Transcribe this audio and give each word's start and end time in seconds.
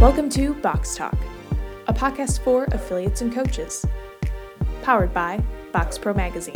Welcome 0.00 0.30
to 0.30 0.54
Box 0.54 0.96
Talk, 0.96 1.14
a 1.86 1.92
podcast 1.92 2.40
for 2.40 2.64
affiliates 2.72 3.20
and 3.20 3.30
coaches, 3.30 3.84
powered 4.80 5.12
by 5.12 5.44
Box 5.74 5.98
Pro 5.98 6.14
Magazine. 6.14 6.54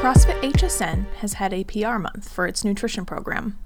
CrossFit 0.00 0.40
HSN 0.42 1.06
has 1.18 1.34
had 1.34 1.52
a 1.52 1.62
PR 1.62 1.98
month 1.98 2.28
for 2.28 2.44
its 2.44 2.64
nutrition 2.64 3.04
program. 3.04 3.56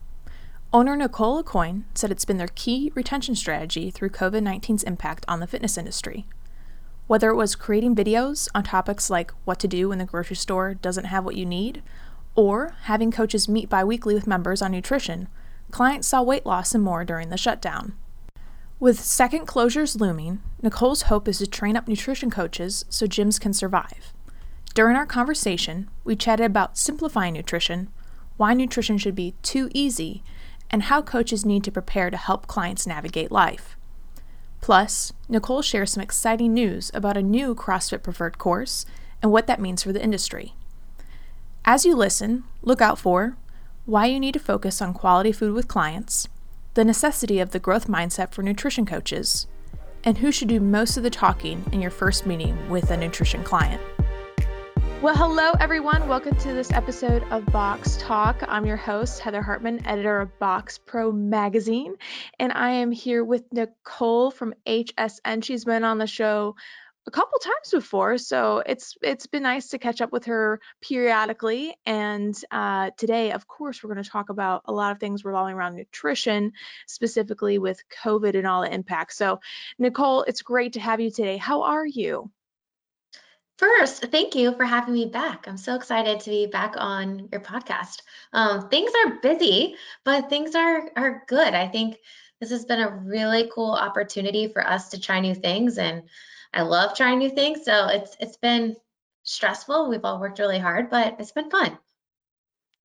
Owner 0.70 0.96
Nicole 0.96 1.42
Aucoin 1.42 1.84
said 1.94 2.10
it's 2.10 2.26
been 2.26 2.36
their 2.36 2.48
key 2.48 2.92
retention 2.94 3.34
strategy 3.34 3.90
through 3.90 4.10
COVID 4.10 4.42
19's 4.42 4.82
impact 4.82 5.24
on 5.26 5.40
the 5.40 5.46
fitness 5.46 5.78
industry. 5.78 6.26
Whether 7.06 7.30
it 7.30 7.36
was 7.36 7.56
creating 7.56 7.96
videos 7.96 8.48
on 8.54 8.64
topics 8.64 9.08
like 9.08 9.32
what 9.46 9.58
to 9.60 9.66
do 9.66 9.88
when 9.88 9.96
the 9.96 10.04
grocery 10.04 10.36
store 10.36 10.74
doesn't 10.74 11.06
have 11.06 11.24
what 11.24 11.36
you 11.36 11.46
need, 11.46 11.82
or 12.34 12.74
having 12.82 13.10
coaches 13.10 13.48
meet 13.48 13.70
bi 13.70 13.82
weekly 13.82 14.12
with 14.12 14.26
members 14.26 14.60
on 14.60 14.72
nutrition, 14.72 15.28
clients 15.74 16.06
saw 16.06 16.22
weight 16.22 16.46
loss 16.46 16.72
and 16.72 16.84
more 16.84 17.04
during 17.04 17.30
the 17.30 17.36
shutdown. 17.36 17.94
With 18.78 19.00
second 19.00 19.48
closures 19.48 19.98
looming, 19.98 20.40
Nicole's 20.62 21.02
hope 21.02 21.26
is 21.26 21.38
to 21.38 21.48
train 21.48 21.76
up 21.76 21.88
nutrition 21.88 22.30
coaches 22.30 22.84
so 22.88 23.08
gyms 23.08 23.40
can 23.40 23.52
survive. 23.52 24.12
During 24.74 24.94
our 24.94 25.04
conversation, 25.04 25.90
we 26.04 26.14
chatted 26.14 26.46
about 26.46 26.78
simplifying 26.78 27.34
nutrition, 27.34 27.88
why 28.36 28.54
nutrition 28.54 28.98
should 28.98 29.16
be 29.16 29.34
too 29.42 29.68
easy, 29.74 30.22
and 30.70 30.84
how 30.84 31.02
coaches 31.02 31.44
need 31.44 31.64
to 31.64 31.72
prepare 31.72 32.08
to 32.08 32.16
help 32.16 32.46
clients 32.46 32.86
navigate 32.86 33.32
life. 33.32 33.76
Plus, 34.60 35.12
Nicole 35.28 35.60
shares 35.60 35.90
some 35.90 36.04
exciting 36.04 36.54
news 36.54 36.92
about 36.94 37.16
a 37.16 37.22
new 37.22 37.52
CrossFit 37.52 38.04
Preferred 38.04 38.38
course 38.38 38.86
and 39.20 39.32
what 39.32 39.48
that 39.48 39.60
means 39.60 39.82
for 39.82 39.92
the 39.92 40.04
industry. 40.04 40.54
As 41.64 41.84
you 41.84 41.96
listen, 41.96 42.44
look 42.62 42.80
out 42.80 42.96
for 42.96 43.36
why 43.86 44.06
you 44.06 44.18
need 44.18 44.32
to 44.32 44.38
focus 44.38 44.80
on 44.80 44.94
quality 44.94 45.30
food 45.30 45.52
with 45.52 45.68
clients, 45.68 46.26
the 46.72 46.84
necessity 46.84 47.38
of 47.38 47.50
the 47.50 47.58
growth 47.58 47.86
mindset 47.86 48.32
for 48.32 48.42
nutrition 48.42 48.86
coaches, 48.86 49.46
and 50.04 50.16
who 50.16 50.32
should 50.32 50.48
do 50.48 50.58
most 50.58 50.96
of 50.96 51.02
the 51.02 51.10
talking 51.10 51.62
in 51.70 51.82
your 51.82 51.90
first 51.90 52.24
meeting 52.24 52.70
with 52.70 52.90
a 52.90 52.96
nutrition 52.96 53.44
client. 53.44 53.82
Well, 55.02 55.14
hello, 55.14 55.52
everyone. 55.60 56.08
Welcome 56.08 56.34
to 56.36 56.54
this 56.54 56.72
episode 56.72 57.24
of 57.24 57.44
Box 57.44 57.98
Talk. 57.98 58.42
I'm 58.48 58.64
your 58.64 58.78
host, 58.78 59.20
Heather 59.20 59.42
Hartman, 59.42 59.84
editor 59.84 60.18
of 60.18 60.38
Box 60.38 60.78
Pro 60.78 61.12
Magazine, 61.12 61.96
and 62.38 62.52
I 62.52 62.70
am 62.70 62.90
here 62.90 63.22
with 63.22 63.44
Nicole 63.52 64.30
from 64.30 64.54
HSN. 64.66 65.44
She's 65.44 65.66
been 65.66 65.84
on 65.84 65.98
the 65.98 66.06
show 66.06 66.56
a 67.06 67.10
couple 67.10 67.38
times 67.38 67.70
before, 67.70 68.16
so 68.16 68.62
it's 68.64 68.96
it's 69.02 69.26
been 69.26 69.42
nice 69.42 69.68
to 69.68 69.78
catch 69.78 70.00
up 70.00 70.10
with 70.10 70.24
her 70.24 70.60
periodically. 70.80 71.74
And 71.84 72.34
uh, 72.50 72.90
today, 72.96 73.32
of 73.32 73.46
course, 73.46 73.82
we're 73.82 73.92
going 73.92 74.02
to 74.02 74.10
talk 74.10 74.30
about 74.30 74.62
a 74.64 74.72
lot 74.72 74.92
of 74.92 74.98
things 74.98 75.24
revolving 75.24 75.54
around 75.54 75.76
nutrition, 75.76 76.52
specifically 76.86 77.58
with 77.58 77.82
COVID 78.02 78.36
and 78.36 78.46
all 78.46 78.62
the 78.62 78.72
impacts. 78.72 79.18
So, 79.18 79.40
Nicole, 79.78 80.22
it's 80.22 80.42
great 80.42 80.74
to 80.74 80.80
have 80.80 81.00
you 81.00 81.10
today. 81.10 81.36
How 81.36 81.62
are 81.62 81.86
you? 81.86 82.30
First, 83.58 84.06
thank 84.06 84.34
you 84.34 84.54
for 84.56 84.64
having 84.64 84.94
me 84.94 85.06
back. 85.06 85.46
I'm 85.46 85.58
so 85.58 85.76
excited 85.76 86.20
to 86.20 86.30
be 86.30 86.46
back 86.46 86.74
on 86.76 87.28
your 87.30 87.40
podcast. 87.40 88.00
Um, 88.32 88.68
things 88.68 88.90
are 89.04 89.20
busy, 89.20 89.76
but 90.04 90.28
things 90.30 90.54
are 90.54 90.90
are 90.96 91.22
good. 91.28 91.54
I 91.54 91.68
think 91.68 91.98
this 92.40 92.50
has 92.50 92.64
been 92.64 92.80
a 92.80 92.90
really 92.90 93.50
cool 93.54 93.72
opportunity 93.72 94.48
for 94.48 94.66
us 94.66 94.88
to 94.88 95.00
try 95.00 95.20
new 95.20 95.34
things 95.34 95.78
and 95.78 96.02
I 96.54 96.62
love 96.62 96.96
trying 96.96 97.18
new 97.18 97.30
things. 97.30 97.64
So 97.64 97.88
it's 97.88 98.16
it's 98.20 98.36
been 98.36 98.76
stressful. 99.24 99.88
We've 99.88 100.04
all 100.04 100.20
worked 100.20 100.38
really 100.38 100.58
hard, 100.58 100.88
but 100.90 101.16
it's 101.18 101.32
been 101.32 101.50
fun. 101.50 101.78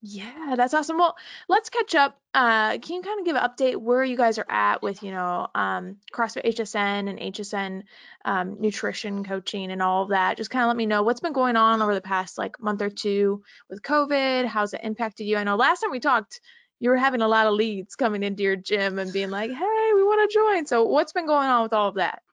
Yeah, 0.02 0.56
that's 0.56 0.74
awesome. 0.74 0.98
Well, 0.98 1.18
let's 1.50 1.70
catch 1.70 1.94
up. 1.94 2.18
Uh, 2.34 2.78
can 2.78 2.96
you 2.96 3.02
kind 3.02 3.20
of 3.20 3.26
give 3.26 3.36
an 3.36 3.44
update 3.44 3.76
where 3.76 4.02
you 4.02 4.16
guys 4.16 4.38
are 4.38 4.46
at 4.50 4.82
with, 4.82 5.04
you 5.04 5.12
know, 5.12 5.48
um, 5.54 5.98
CrossFit 6.14 6.46
HSN 6.46 7.10
and 7.10 7.20
HSN 7.20 7.84
um, 8.24 8.62
nutrition 8.62 9.26
coaching 9.26 9.72
and 9.72 9.82
all 9.82 10.04
of 10.04 10.10
that? 10.10 10.38
Just 10.38 10.52
kind 10.52 10.64
of 10.64 10.68
let 10.68 10.78
me 10.78 10.86
know 10.86 11.04
what's 11.04 11.20
been 11.20 11.34
going 11.34 11.58
on 11.58 11.82
over 11.82 11.94
the 11.94 12.00
past 12.00 12.38
like 12.38 12.62
month 12.62 12.82
or 12.82 12.90
two 12.90 13.44
with 13.70 13.82
COVID. 13.82 14.46
How's 14.46 14.74
it 14.74 14.82
impacted 14.84 15.28
you? 15.28 15.36
I 15.36 15.44
know 15.44 15.58
last 15.58 15.82
time 15.82 15.92
we 15.92 16.00
talked, 16.00 16.40
you 16.80 16.92
were 16.92 16.98
having 16.98 17.22
a 17.22 17.28
lot 17.28 17.48
of 17.48 17.56
leads 17.56 17.98
coming 17.98 18.24
into 18.24 18.42
your 18.42 18.56
gym 18.56 19.00
and 19.00 19.12
being 19.12 19.32
like, 19.32 19.52
hey, 19.52 19.92
we 19.96 20.04
want 20.04 20.30
to 20.30 20.34
join. 20.34 20.66
So 20.66 20.86
what's 20.86 21.12
been 21.12 21.28
going 21.28 21.50
on 21.50 21.64
with 21.64 21.74
all 21.74 21.90
of 21.90 21.96
that? 21.96 22.24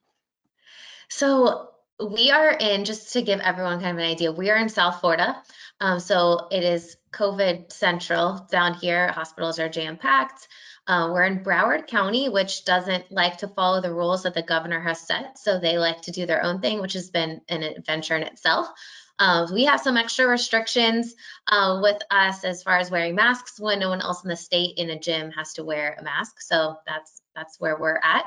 So 1.09 1.71
we 1.99 2.31
are 2.31 2.51
in, 2.51 2.85
just 2.85 3.13
to 3.15 3.23
give 3.23 3.41
everyone 3.41 3.81
kind 3.81 3.99
of 3.99 4.05
an 4.05 4.11
idea, 4.11 4.33
we 4.33 4.51
are 4.51 4.57
in 4.57 4.69
South 4.69 5.01
Florida. 5.01 5.43
Um, 5.81 6.01
so 6.01 6.49
it 6.51 6.63
is 6.63 6.97
COVID 7.13 7.73
central 7.73 8.47
down 8.51 8.75
here. 8.75 9.09
Hospitals 9.09 9.59
are 9.59 9.69
jam 9.69 9.97
packed. 9.97 10.49
Uh, 10.87 11.11
we're 11.13 11.25
in 11.25 11.43
Broward 11.43 11.89
County, 11.89 12.29
which 12.29 12.65
doesn't 12.65 13.11
like 13.11 13.39
to 13.39 13.49
follow 13.49 13.81
the 13.81 13.93
rules 13.93 14.23
that 14.23 14.35
the 14.35 14.43
governor 14.43 14.81
has 14.81 15.01
set. 15.01 15.39
So 15.39 15.59
they 15.59 15.79
like 15.79 16.03
to 16.03 16.13
do 16.13 16.27
their 16.27 16.45
own 16.45 16.61
thing, 16.61 16.81
which 16.81 16.93
has 16.93 17.11
been 17.11 17.41
an 17.49 17.63
adventure 17.63 18.17
in 18.17 18.23
itself. 18.23 18.69
Uh, 19.19 19.49
we 19.53 19.65
have 19.65 19.81
some 19.81 19.97
extra 19.97 20.27
restrictions 20.27 21.15
uh, 21.49 21.81
with 21.83 22.01
us 22.11 22.45
as 22.45 22.63
far 22.63 22.77
as 22.77 22.91
wearing 22.91 23.15
masks 23.15 23.59
when 23.59 23.79
no 23.79 23.89
one 23.89 24.03
else 24.03 24.23
in 24.23 24.29
the 24.29 24.37
state 24.37 24.77
in 24.77 24.91
a 24.91 24.99
gym 24.99 25.31
has 25.31 25.55
to 25.55 25.65
wear 25.65 25.97
a 25.99 26.05
mask. 26.05 26.41
So 26.41 26.77
that's 26.87 27.23
that's 27.35 27.59
where 27.59 27.79
we're 27.79 28.01
at. 28.03 28.27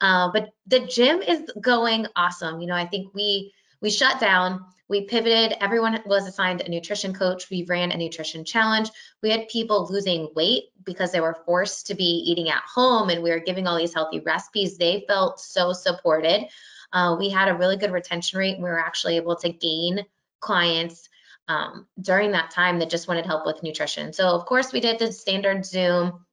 Uh, 0.00 0.30
but 0.32 0.50
the 0.66 0.80
gym 0.80 1.22
is 1.22 1.50
going 1.60 2.06
awesome. 2.16 2.60
You 2.60 2.66
know, 2.66 2.74
I 2.74 2.86
think 2.86 3.14
we 3.14 3.52
we 3.80 3.90
shut 3.90 4.20
down, 4.20 4.64
we 4.88 5.02
pivoted. 5.02 5.56
Everyone 5.60 6.00
was 6.06 6.26
assigned 6.26 6.60
a 6.60 6.68
nutrition 6.68 7.12
coach. 7.12 7.50
We 7.50 7.64
ran 7.64 7.90
a 7.90 7.96
nutrition 7.96 8.44
challenge. 8.44 8.90
We 9.22 9.30
had 9.30 9.48
people 9.48 9.88
losing 9.90 10.28
weight 10.34 10.64
because 10.84 11.12
they 11.12 11.20
were 11.20 11.36
forced 11.44 11.88
to 11.88 11.94
be 11.94 12.04
eating 12.04 12.50
at 12.50 12.62
home, 12.62 13.10
and 13.10 13.22
we 13.22 13.30
were 13.30 13.40
giving 13.40 13.66
all 13.66 13.76
these 13.76 13.94
healthy 13.94 14.20
recipes. 14.20 14.78
They 14.78 15.04
felt 15.08 15.40
so 15.40 15.72
supported. 15.72 16.46
Uh, 16.92 17.16
we 17.18 17.30
had 17.30 17.48
a 17.48 17.54
really 17.54 17.76
good 17.76 17.90
retention 17.90 18.38
rate. 18.38 18.58
We 18.58 18.64
were 18.64 18.78
actually 18.78 19.16
able 19.16 19.36
to 19.36 19.52
gain 19.52 20.04
clients 20.40 21.08
um, 21.48 21.86
during 22.00 22.32
that 22.32 22.52
time 22.52 22.78
that 22.78 22.90
just 22.90 23.08
wanted 23.08 23.26
help 23.26 23.44
with 23.44 23.62
nutrition. 23.62 24.12
So, 24.12 24.28
of 24.28 24.46
course, 24.46 24.72
we 24.72 24.80
did 24.80 24.98
the 24.98 25.12
standard 25.12 25.66
Zoom, 25.66 26.24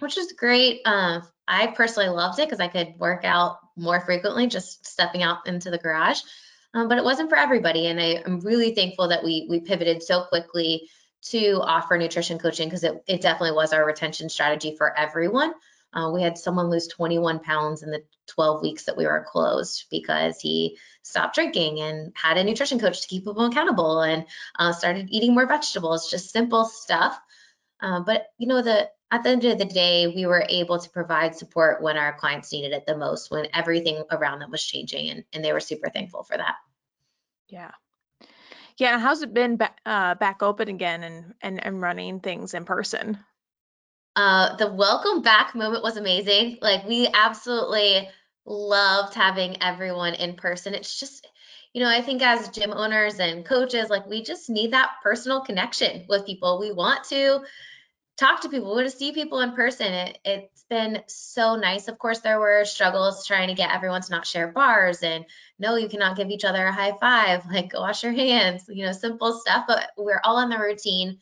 which 0.00 0.18
is 0.18 0.32
great. 0.32 0.80
Uh, 0.84 1.20
I 1.46 1.68
personally 1.68 2.08
loved 2.08 2.38
it 2.38 2.46
because 2.46 2.60
I 2.60 2.68
could 2.68 2.94
work 2.98 3.24
out 3.24 3.58
more 3.76 4.00
frequently 4.00 4.46
just 4.46 4.86
stepping 4.86 5.22
out 5.22 5.46
into 5.46 5.70
the 5.70 5.78
garage. 5.78 6.20
Um, 6.72 6.88
but 6.88 6.98
it 6.98 7.04
wasn't 7.04 7.30
for 7.30 7.38
everybody, 7.38 7.86
and 7.86 8.00
I, 8.00 8.22
am 8.26 8.40
really 8.40 8.74
thankful 8.74 9.08
that 9.08 9.22
we 9.22 9.46
we 9.48 9.60
pivoted 9.60 10.02
so 10.02 10.24
quickly 10.24 10.88
to 11.26 11.60
offer 11.62 11.96
nutrition 11.96 12.38
coaching 12.38 12.68
because 12.68 12.84
it, 12.84 13.02
it 13.06 13.22
definitely 13.22 13.54
was 13.54 13.72
our 13.72 13.86
retention 13.86 14.28
strategy 14.28 14.74
for 14.76 14.96
everyone. 14.98 15.52
Uh, 15.94 16.10
we 16.12 16.20
had 16.20 16.36
someone 16.36 16.68
lose 16.68 16.88
21 16.88 17.38
pounds 17.38 17.82
in 17.82 17.90
the 17.90 18.02
12 18.26 18.62
weeks 18.62 18.84
that 18.84 18.96
we 18.96 19.06
were 19.06 19.24
closed 19.28 19.84
because 19.90 20.40
he 20.40 20.76
stopped 21.02 21.36
drinking 21.36 21.80
and 21.80 22.12
had 22.16 22.36
a 22.36 22.44
nutrition 22.44 22.80
coach 22.80 23.02
to 23.02 23.08
keep 23.08 23.26
him 23.26 23.38
accountable 23.38 24.00
and 24.00 24.26
uh, 24.58 24.72
started 24.72 25.08
eating 25.10 25.34
more 25.34 25.46
vegetables, 25.46 26.10
just 26.10 26.32
simple 26.32 26.64
stuff. 26.64 27.18
Uh, 27.84 28.00
but 28.00 28.28
you 28.38 28.46
know, 28.46 28.62
the 28.62 28.88
at 29.10 29.22
the 29.22 29.28
end 29.28 29.44
of 29.44 29.58
the 29.58 29.64
day, 29.66 30.06
we 30.08 30.24
were 30.24 30.46
able 30.48 30.78
to 30.78 30.88
provide 30.88 31.36
support 31.36 31.82
when 31.82 31.98
our 31.98 32.14
clients 32.14 32.50
needed 32.50 32.72
it 32.72 32.86
the 32.86 32.96
most, 32.96 33.30
when 33.30 33.46
everything 33.52 34.02
around 34.10 34.38
them 34.38 34.50
was 34.50 34.64
changing, 34.64 35.10
and, 35.10 35.24
and 35.34 35.44
they 35.44 35.52
were 35.52 35.60
super 35.60 35.90
thankful 35.90 36.22
for 36.22 36.36
that. 36.36 36.54
Yeah. 37.48 37.72
Yeah. 38.78 38.98
How's 38.98 39.22
it 39.22 39.34
been 39.34 39.58
ba- 39.58 39.74
uh, 39.84 40.14
back 40.14 40.42
open 40.42 40.68
again 40.68 41.04
and, 41.04 41.34
and, 41.42 41.64
and 41.64 41.82
running 41.82 42.20
things 42.20 42.54
in 42.54 42.64
person? 42.64 43.18
Uh, 44.16 44.56
the 44.56 44.72
welcome 44.72 45.20
back 45.20 45.54
moment 45.54 45.82
was 45.82 45.98
amazing. 45.98 46.58
Like, 46.62 46.86
we 46.86 47.06
absolutely 47.12 48.08
loved 48.46 49.14
having 49.14 49.62
everyone 49.62 50.14
in 50.14 50.36
person. 50.36 50.74
It's 50.74 50.98
just, 50.98 51.28
you 51.72 51.82
know, 51.82 51.90
I 51.90 52.00
think 52.00 52.22
as 52.22 52.48
gym 52.48 52.72
owners 52.72 53.20
and 53.20 53.44
coaches, 53.44 53.90
like, 53.90 54.06
we 54.06 54.22
just 54.22 54.48
need 54.48 54.72
that 54.72 54.92
personal 55.02 55.42
connection 55.42 56.06
with 56.08 56.26
people. 56.26 56.58
We 56.58 56.72
want 56.72 57.04
to 57.10 57.40
talk 58.16 58.42
to 58.42 58.48
people, 58.48 58.76
to 58.76 58.90
see 58.90 59.12
people 59.12 59.40
in 59.40 59.52
person. 59.52 59.92
It, 59.92 60.18
it's 60.24 60.64
been 60.70 61.02
so 61.06 61.56
nice. 61.56 61.88
Of 61.88 61.98
course, 61.98 62.20
there 62.20 62.38
were 62.38 62.64
struggles 62.64 63.26
trying 63.26 63.48
to 63.48 63.54
get 63.54 63.72
everyone 63.72 64.02
to 64.02 64.10
not 64.10 64.26
share 64.26 64.48
bars 64.48 65.02
and 65.02 65.24
no, 65.58 65.76
you 65.76 65.88
cannot 65.88 66.16
give 66.16 66.30
each 66.30 66.44
other 66.44 66.66
a 66.66 66.72
high 66.72 66.96
five, 67.00 67.46
like 67.50 67.72
wash 67.74 68.02
your 68.02 68.12
hands, 68.12 68.64
you 68.68 68.84
know, 68.86 68.92
simple 68.92 69.38
stuff. 69.40 69.64
But 69.66 69.90
we're 69.96 70.20
all 70.24 70.36
on 70.36 70.50
the 70.50 70.58
routine 70.58 71.18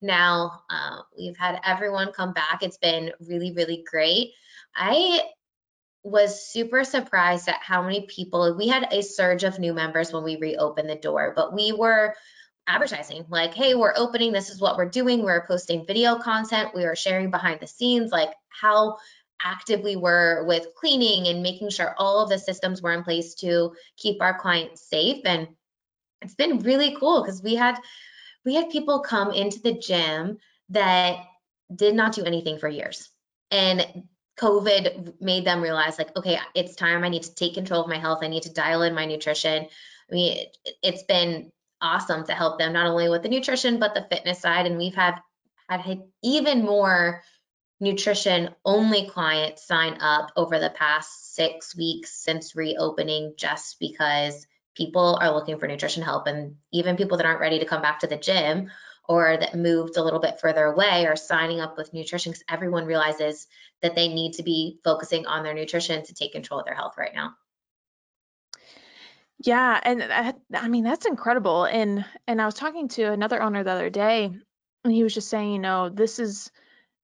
now. 0.00 0.62
Uh, 0.70 0.98
we've 1.16 1.36
had 1.36 1.60
everyone 1.64 2.12
come 2.12 2.32
back. 2.32 2.62
It's 2.62 2.78
been 2.78 3.12
really, 3.20 3.52
really 3.52 3.84
great. 3.88 4.32
I 4.74 5.20
was 6.02 6.48
super 6.48 6.84
surprised 6.84 7.48
at 7.48 7.60
how 7.60 7.82
many 7.82 8.06
people 8.06 8.56
we 8.56 8.68
had 8.68 8.86
a 8.92 9.02
surge 9.02 9.42
of 9.42 9.58
new 9.58 9.74
members 9.74 10.12
when 10.12 10.22
we 10.22 10.36
reopened 10.36 10.88
the 10.88 10.94
door, 10.94 11.32
but 11.34 11.52
we 11.52 11.72
were 11.72 12.14
advertising 12.66 13.24
like 13.28 13.54
hey 13.54 13.74
we're 13.74 13.94
opening 13.96 14.32
this 14.32 14.50
is 14.50 14.60
what 14.60 14.76
we're 14.76 14.88
doing 14.88 15.22
we're 15.22 15.46
posting 15.46 15.86
video 15.86 16.18
content 16.18 16.74
we 16.74 16.84
are 16.84 16.96
sharing 16.96 17.30
behind 17.30 17.60
the 17.60 17.66
scenes 17.66 18.10
like 18.10 18.30
how 18.48 18.96
active 19.42 19.80
we 19.82 19.96
were 19.96 20.44
with 20.46 20.66
cleaning 20.74 21.28
and 21.28 21.42
making 21.42 21.70
sure 21.70 21.94
all 21.98 22.22
of 22.22 22.28
the 22.28 22.38
systems 22.38 22.82
were 22.82 22.92
in 22.92 23.04
place 23.04 23.34
to 23.34 23.72
keep 23.96 24.20
our 24.20 24.38
clients 24.38 24.88
safe 24.88 25.22
and 25.24 25.46
it's 26.22 26.34
been 26.34 26.58
really 26.60 26.96
cool 26.98 27.22
because 27.22 27.42
we 27.42 27.54
had 27.54 27.78
we 28.44 28.54
had 28.54 28.70
people 28.70 29.00
come 29.00 29.30
into 29.30 29.60
the 29.60 29.74
gym 29.74 30.38
that 30.70 31.18
did 31.74 31.94
not 31.94 32.14
do 32.14 32.24
anything 32.24 32.58
for 32.58 32.68
years 32.68 33.10
and 33.50 34.04
COVID 34.38 35.20
made 35.20 35.46
them 35.46 35.62
realize, 35.62 35.98
like, 35.98 36.14
okay, 36.16 36.38
it's 36.54 36.76
time. 36.76 37.04
I 37.04 37.08
need 37.08 37.22
to 37.22 37.34
take 37.34 37.54
control 37.54 37.82
of 37.82 37.88
my 37.88 37.98
health. 37.98 38.18
I 38.22 38.28
need 38.28 38.42
to 38.42 38.52
dial 38.52 38.82
in 38.82 38.94
my 38.94 39.06
nutrition. 39.06 39.64
I 40.10 40.14
mean, 40.14 40.36
it, 40.36 40.56
it's 40.82 41.02
been 41.04 41.50
awesome 41.86 42.24
to 42.26 42.32
help 42.32 42.58
them 42.58 42.72
not 42.72 42.86
only 42.86 43.08
with 43.08 43.22
the 43.22 43.28
nutrition 43.28 43.78
but 43.78 43.94
the 43.94 44.06
fitness 44.10 44.40
side. 44.40 44.66
And 44.66 44.76
we've 44.76 44.94
had 44.94 45.20
had 45.68 46.02
even 46.22 46.64
more 46.64 47.22
nutrition 47.80 48.50
only 48.64 49.08
clients 49.08 49.66
sign 49.66 50.00
up 50.00 50.32
over 50.36 50.58
the 50.58 50.70
past 50.70 51.34
six 51.34 51.76
weeks 51.76 52.12
since 52.12 52.56
reopening, 52.56 53.34
just 53.36 53.78
because 53.78 54.46
people 54.74 55.18
are 55.20 55.34
looking 55.34 55.58
for 55.58 55.66
nutrition 55.66 56.02
help, 56.02 56.26
and 56.26 56.56
even 56.72 56.96
people 56.96 57.16
that 57.16 57.26
aren't 57.26 57.40
ready 57.40 57.58
to 57.58 57.66
come 57.66 57.82
back 57.82 58.00
to 58.00 58.06
the 58.06 58.16
gym 58.16 58.70
or 59.08 59.36
that 59.36 59.54
moved 59.54 59.96
a 59.96 60.02
little 60.02 60.18
bit 60.18 60.40
further 60.40 60.64
away 60.64 61.06
are 61.06 61.16
signing 61.16 61.60
up 61.60 61.76
with 61.76 61.92
nutrition 61.94 62.32
because 62.32 62.44
everyone 62.48 62.86
realizes 62.86 63.46
that 63.82 63.94
they 63.94 64.08
need 64.08 64.32
to 64.32 64.42
be 64.42 64.80
focusing 64.82 65.26
on 65.26 65.44
their 65.44 65.54
nutrition 65.54 66.04
to 66.04 66.14
take 66.14 66.32
control 66.32 66.60
of 66.60 66.66
their 66.66 66.74
health 66.74 66.94
right 66.98 67.14
now. 67.14 67.34
Yeah, 69.38 69.78
and 69.82 70.02
I 70.54 70.68
mean 70.68 70.84
that's 70.84 71.06
incredible. 71.06 71.64
And 71.64 72.04
and 72.26 72.40
I 72.40 72.46
was 72.46 72.54
talking 72.54 72.88
to 72.90 73.04
another 73.12 73.42
owner 73.42 73.62
the 73.62 73.72
other 73.72 73.90
day, 73.90 74.24
and 74.84 74.92
he 74.94 75.02
was 75.02 75.14
just 75.14 75.28
saying, 75.28 75.52
you 75.52 75.58
know, 75.58 75.88
this 75.90 76.18
is 76.18 76.50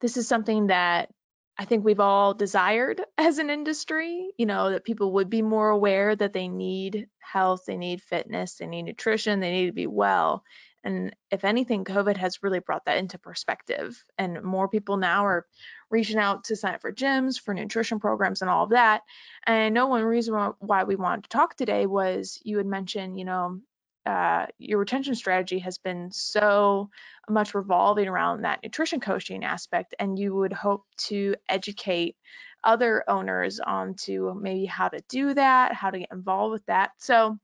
this 0.00 0.17
is 0.17 0.29
something 0.29 0.69
that 0.69 1.11
I 1.58 1.67
think 1.67 1.84
we've 1.84 2.00
all 2.00 2.34
desired 2.34 3.02
as 3.19 3.38
an 3.38 3.50
industry, 3.50 4.31
you 4.38 4.46
know, 4.46 4.70
that 4.70 4.84
people 4.84 5.12
would 5.14 5.31
be 5.31 5.43
more 5.43 5.70
aware 5.70 6.17
that 6.17 6.32
they 6.32 6.49
need 6.49 7.08
health, 7.20 7.64
they 7.67 7.76
need 7.76 8.02
fitness, 8.02 8.56
they 8.56 8.67
need 8.67 8.85
nutrition, 8.85 9.40
they 9.40 9.52
need 9.52 9.67
to 9.67 9.73
be 9.73 9.87
well. 9.87 10.44
And 10.84 11.14
if 11.31 11.44
anything, 11.44 11.84
COVID 11.84 12.17
has 12.17 12.43
really 12.43 12.58
brought 12.58 12.84
that 12.87 12.99
into 12.99 13.19
perspective. 13.19 14.02
And 14.19 14.43
more 14.43 14.69
people 14.69 14.96
now 14.96 15.25
are 15.26 15.46
reaching 15.90 16.19
out 16.19 16.44
to 16.44 16.56
sign 16.56 16.75
up 16.75 16.81
for 16.81 16.93
gyms, 16.93 17.40
for 17.40 17.55
nutrition 17.55 18.00
programs, 18.00 18.43
and 18.43 18.50
all 18.50 18.64
of 18.64 18.70
that. 18.70 19.02
And 19.46 19.56
I 19.56 19.69
know 19.69 19.87
one 19.87 20.02
reason 20.02 20.34
why 20.58 20.84
we 20.84 20.96
wanted 20.96 21.25
to 21.25 21.31
talk 21.31 21.56
today 21.56 21.87
was 21.87 22.40
you 22.43 22.58
had 22.58 22.67
mentioned, 22.67 23.19
you 23.19 23.25
know, 23.25 23.61
uh, 24.05 24.46
your 24.58 24.81
retention 24.81 25.14
strategy 25.14 25.61
has 25.61 25.79
been 25.79 26.11
so 26.11 26.90
much 27.28 27.55
revolving 27.55 28.08
around 28.08 28.43
that 28.43 28.61
nutrition 28.62 28.99
coaching 28.99 29.44
aspect, 29.44 29.94
and 29.99 30.19
you 30.19 30.35
would 30.35 30.52
hope 30.52 30.85
to 30.96 31.37
educate 31.49 32.17
other 32.64 33.05
owners 33.08 33.61
on 33.61 33.94
to 33.94 34.37
maybe 34.40 34.67
how 34.67 34.88
to 34.88 35.00
do 35.08 35.35
that, 35.35 35.73
how 35.73 35.90
to 35.90 36.00
get 36.00 36.08
involved 36.12 36.52
with 36.52 36.67
that. 36.67 36.90
So 36.99 37.38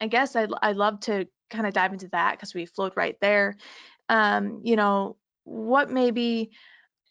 I 0.00 0.08
guess 0.08 0.36
I'd, 0.36 0.50
I'd 0.62 0.76
love 0.76 1.00
to 1.00 1.26
kind 1.50 1.66
of 1.66 1.74
dive 1.74 1.92
into 1.92 2.08
that 2.08 2.32
because 2.32 2.54
we 2.54 2.66
flowed 2.66 2.92
right 2.96 3.16
there. 3.20 3.56
Um, 4.08 4.60
you 4.64 4.76
know, 4.76 5.16
what 5.44 5.90
maybe 5.90 6.50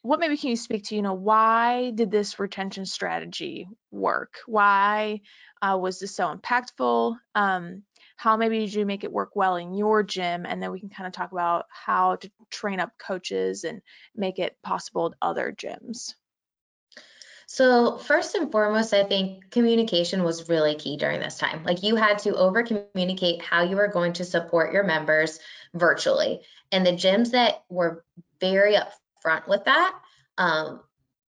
what 0.01 0.19
maybe 0.19 0.37
can 0.37 0.51
you 0.51 0.55
speak 0.55 0.85
to 0.85 0.95
you 0.95 1.01
know 1.01 1.13
why 1.13 1.91
did 1.95 2.11
this 2.11 2.39
retention 2.39 2.85
strategy 2.85 3.67
work? 3.91 4.35
Why 4.45 5.21
uh, 5.61 5.77
was 5.79 5.99
this 5.99 6.15
so 6.15 6.33
impactful? 6.33 7.17
Um, 7.33 7.83
how 8.17 8.37
maybe 8.37 8.59
did 8.59 8.73
you 8.73 8.85
make 8.85 9.03
it 9.03 9.11
work 9.11 9.35
well 9.35 9.57
in 9.57 9.73
your 9.73 10.03
gym? 10.03 10.45
And 10.45 10.61
then 10.61 10.71
we 10.71 10.79
can 10.79 10.89
kind 10.89 11.07
of 11.07 11.13
talk 11.13 11.31
about 11.31 11.65
how 11.69 12.15
to 12.17 12.31
train 12.49 12.79
up 12.79 12.91
coaches 12.97 13.65
and 13.65 13.81
make 14.15 14.39
it 14.39 14.55
possible 14.63 15.07
at 15.07 15.27
other 15.27 15.53
gyms 15.57 16.13
so, 17.47 17.97
first 17.97 18.35
and 18.35 18.51
foremost, 18.51 18.93
I 18.93 19.03
think 19.03 19.51
communication 19.51 20.23
was 20.23 20.49
really 20.49 20.75
key 20.75 20.97
during 20.97 21.19
this 21.19 21.37
time. 21.37 21.63
Like, 21.63 21.83
you 21.83 21.95
had 21.95 22.19
to 22.19 22.35
over 22.35 22.63
communicate 22.63 23.41
how 23.41 23.63
you 23.63 23.75
were 23.75 23.87
going 23.87 24.13
to 24.13 24.25
support 24.25 24.73
your 24.73 24.83
members 24.83 25.39
virtually. 25.73 26.41
And 26.71 26.85
the 26.85 26.91
gyms 26.91 27.31
that 27.31 27.63
were 27.69 28.03
very 28.39 28.75
upfront 28.75 29.47
with 29.47 29.65
that 29.65 29.95
um, 30.37 30.81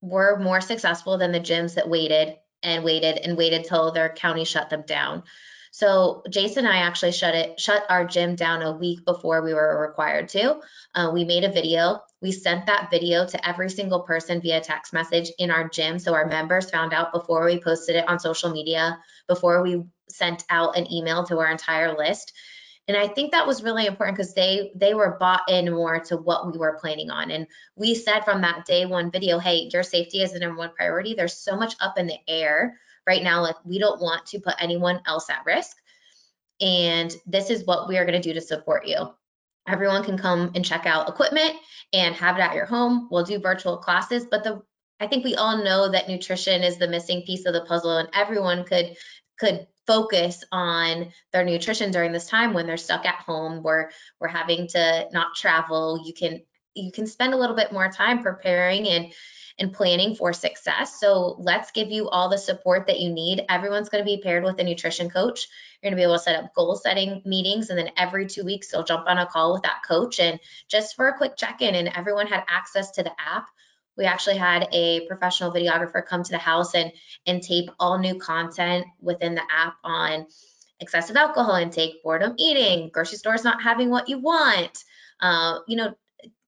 were 0.01 0.39
more 0.39 0.61
successful 0.61 1.17
than 1.17 1.31
the 1.31 1.39
gyms 1.39 1.75
that 1.75 1.89
waited 1.89 2.37
and 2.61 2.83
waited 2.83 3.17
and 3.17 3.37
waited 3.37 3.65
till 3.65 3.91
their 3.91 4.09
county 4.09 4.45
shut 4.45 4.69
them 4.69 4.83
down. 4.85 5.23
So 5.71 6.23
Jason 6.29 6.65
and 6.65 6.73
I 6.73 6.81
actually 6.81 7.13
shut 7.13 7.33
it, 7.33 7.59
shut 7.59 7.83
our 7.89 8.05
gym 8.05 8.35
down 8.35 8.61
a 8.61 8.71
week 8.71 9.03
before 9.05 9.41
we 9.41 9.55
were 9.55 9.81
required 9.81 10.29
to. 10.29 10.59
Uh, 10.93 11.09
we 11.11 11.25
made 11.25 11.43
a 11.43 11.51
video. 11.51 12.03
We 12.23 12.31
sent 12.31 12.67
that 12.67 12.89
video 12.89 13.27
to 13.27 13.47
every 13.47 13.69
single 13.69 13.99
person 13.99 14.39
via 14.39 14.61
text 14.61 14.93
message 14.93 15.29
in 15.37 15.51
our 15.51 15.67
gym, 15.67 15.99
so 15.99 16.13
our 16.13 16.25
members 16.25 16.71
found 16.71 16.93
out 16.93 17.11
before 17.11 17.43
we 17.43 17.59
posted 17.59 17.97
it 17.97 18.07
on 18.07 18.17
social 18.17 18.49
media, 18.49 18.97
before 19.27 19.61
we 19.61 19.83
sent 20.09 20.45
out 20.49 20.77
an 20.77 20.89
email 20.89 21.25
to 21.25 21.39
our 21.39 21.51
entire 21.51 21.97
list. 21.97 22.31
And 22.87 22.95
I 22.95 23.09
think 23.09 23.33
that 23.33 23.45
was 23.45 23.61
really 23.61 23.85
important 23.87 24.15
because 24.17 24.33
they 24.33 24.71
they 24.73 24.93
were 24.93 25.17
bought 25.19 25.43
in 25.49 25.69
more 25.73 25.99
to 25.99 26.15
what 26.15 26.49
we 26.49 26.57
were 26.57 26.79
planning 26.79 27.11
on. 27.11 27.29
And 27.29 27.45
we 27.75 27.93
said 27.93 28.21
from 28.21 28.39
that 28.41 28.65
day 28.65 28.85
one 28.85 29.11
video, 29.11 29.37
hey, 29.37 29.69
your 29.73 29.83
safety 29.83 30.21
is 30.21 30.31
the 30.31 30.39
number 30.39 30.57
one 30.57 30.71
priority. 30.73 31.15
There's 31.15 31.37
so 31.37 31.57
much 31.57 31.75
up 31.81 31.97
in 31.97 32.07
the 32.07 32.19
air 32.29 32.79
right 33.05 33.23
now 33.23 33.41
like 33.41 33.55
we 33.65 33.79
don't 33.79 34.01
want 34.01 34.25
to 34.27 34.39
put 34.39 34.55
anyone 34.59 35.01
else 35.05 35.29
at 35.29 35.45
risk 35.45 35.75
and 36.61 37.13
this 37.25 37.49
is 37.49 37.65
what 37.65 37.87
we 37.87 37.97
are 37.97 38.05
going 38.05 38.21
to 38.21 38.29
do 38.29 38.33
to 38.33 38.41
support 38.41 38.87
you 38.87 39.13
everyone 39.67 40.03
can 40.03 40.17
come 40.17 40.51
and 40.55 40.65
check 40.65 40.85
out 40.85 41.09
equipment 41.09 41.53
and 41.91 42.15
have 42.15 42.37
it 42.37 42.41
at 42.41 42.55
your 42.55 42.65
home 42.65 43.07
we'll 43.11 43.23
do 43.23 43.39
virtual 43.39 43.77
classes 43.77 44.25
but 44.29 44.43
the 44.43 44.61
i 44.99 45.07
think 45.07 45.23
we 45.23 45.35
all 45.35 45.63
know 45.63 45.89
that 45.89 46.07
nutrition 46.07 46.63
is 46.63 46.77
the 46.77 46.87
missing 46.87 47.23
piece 47.25 47.45
of 47.45 47.53
the 47.53 47.65
puzzle 47.65 47.97
and 47.97 48.09
everyone 48.13 48.63
could 48.63 48.95
could 49.39 49.67
focus 49.85 50.43
on 50.51 51.11
their 51.33 51.43
nutrition 51.43 51.91
during 51.91 52.13
this 52.13 52.27
time 52.27 52.53
when 52.53 52.67
they're 52.67 52.77
stuck 52.77 53.05
at 53.05 53.15
home 53.15 53.63
where 53.63 53.91
we're 54.19 54.27
having 54.27 54.67
to 54.67 55.07
not 55.11 55.35
travel 55.35 56.01
you 56.05 56.13
can 56.13 56.41
you 56.75 56.91
can 56.91 57.05
spend 57.05 57.33
a 57.33 57.37
little 57.37 57.55
bit 57.55 57.71
more 57.71 57.89
time 57.89 58.23
preparing 58.23 58.87
and 58.87 59.13
and 59.59 59.73
planning 59.73 60.15
for 60.15 60.33
success. 60.33 60.99
So 60.99 61.35
let's 61.39 61.71
give 61.71 61.91
you 61.91 62.09
all 62.09 62.29
the 62.29 62.37
support 62.37 62.87
that 62.87 62.99
you 62.99 63.11
need. 63.11 63.45
Everyone's 63.49 63.89
going 63.89 64.03
to 64.03 64.05
be 64.05 64.21
paired 64.21 64.43
with 64.43 64.59
a 64.59 64.63
nutrition 64.63 65.09
coach. 65.09 65.47
You're 65.83 65.91
going 65.91 65.97
to 65.97 66.01
be 66.01 66.03
able 66.03 66.15
to 66.15 66.23
set 66.23 66.41
up 66.41 66.53
goal 66.53 66.77
setting 66.77 67.21
meetings, 67.25 67.69
and 67.69 67.77
then 67.77 67.91
every 67.97 68.25
two 68.25 68.45
weeks, 68.45 68.71
you'll 68.71 68.83
jump 68.83 69.05
on 69.05 69.17
a 69.17 69.25
call 69.25 69.51
with 69.51 69.63
that 69.63 69.81
coach 69.85 70.19
and 70.19 70.39
just 70.69 70.95
for 70.95 71.09
a 71.09 71.17
quick 71.17 71.35
check 71.35 71.61
in. 71.61 71.75
And 71.75 71.89
everyone 71.93 72.27
had 72.27 72.45
access 72.47 72.91
to 72.91 73.03
the 73.03 73.11
app. 73.19 73.47
We 73.97 74.05
actually 74.05 74.37
had 74.37 74.69
a 74.71 75.05
professional 75.07 75.51
videographer 75.51 76.05
come 76.05 76.23
to 76.23 76.31
the 76.31 76.37
house 76.37 76.73
and 76.73 76.93
and 77.27 77.43
tape 77.43 77.69
all 77.79 77.99
new 77.99 78.17
content 78.17 78.85
within 79.01 79.35
the 79.35 79.43
app 79.51 79.75
on 79.83 80.25
excessive 80.79 81.17
alcohol 81.17 81.55
intake, 81.55 82.01
boredom 82.01 82.35
eating, 82.37 82.89
grocery 82.93 83.17
stores 83.17 83.43
not 83.43 83.61
having 83.61 83.89
what 83.89 84.07
you 84.07 84.19
want, 84.19 84.83
uh, 85.19 85.59
you 85.67 85.75
know, 85.75 85.93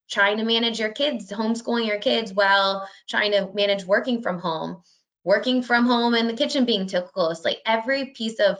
trying 0.09 0.37
to 0.37 0.45
manage 0.45 0.79
your 0.79 0.91
kids, 0.91 1.29
homeschooling 1.31 1.87
your 1.87 1.99
kids 1.99 2.33
while 2.33 2.87
trying 3.09 3.31
to 3.31 3.49
manage 3.53 3.83
working 3.85 4.21
from 4.21 4.39
home, 4.39 4.81
working 5.25 5.61
from 5.61 5.85
home 5.85 6.13
and 6.13 6.30
the 6.30 6.33
kitchen 6.33 6.63
being 6.63 6.87
too 6.87 7.01
close, 7.01 7.44
like 7.44 7.59
every 7.65 8.06
piece 8.07 8.39
of 8.39 8.57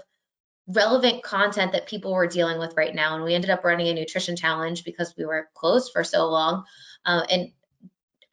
relevant 0.68 1.24
content 1.24 1.74
that 1.74 1.88
people 1.88 2.14
were 2.14 2.28
dealing 2.28 2.58
with 2.58 2.76
right 2.76 2.94
now. 2.94 3.16
And 3.16 3.24
we 3.24 3.36
ended 3.36 3.50
up 3.50 3.64
running 3.64 3.88
a 3.88 3.94
nutrition 3.94 4.36
challenge 4.36 4.84
because 4.84 5.14
we 5.18 5.26
were 5.26 5.50
closed 5.54 5.92
for 5.94 6.04
so 6.04 6.28
long. 6.28 6.64
Uh, 7.06 7.24
and 7.30 7.52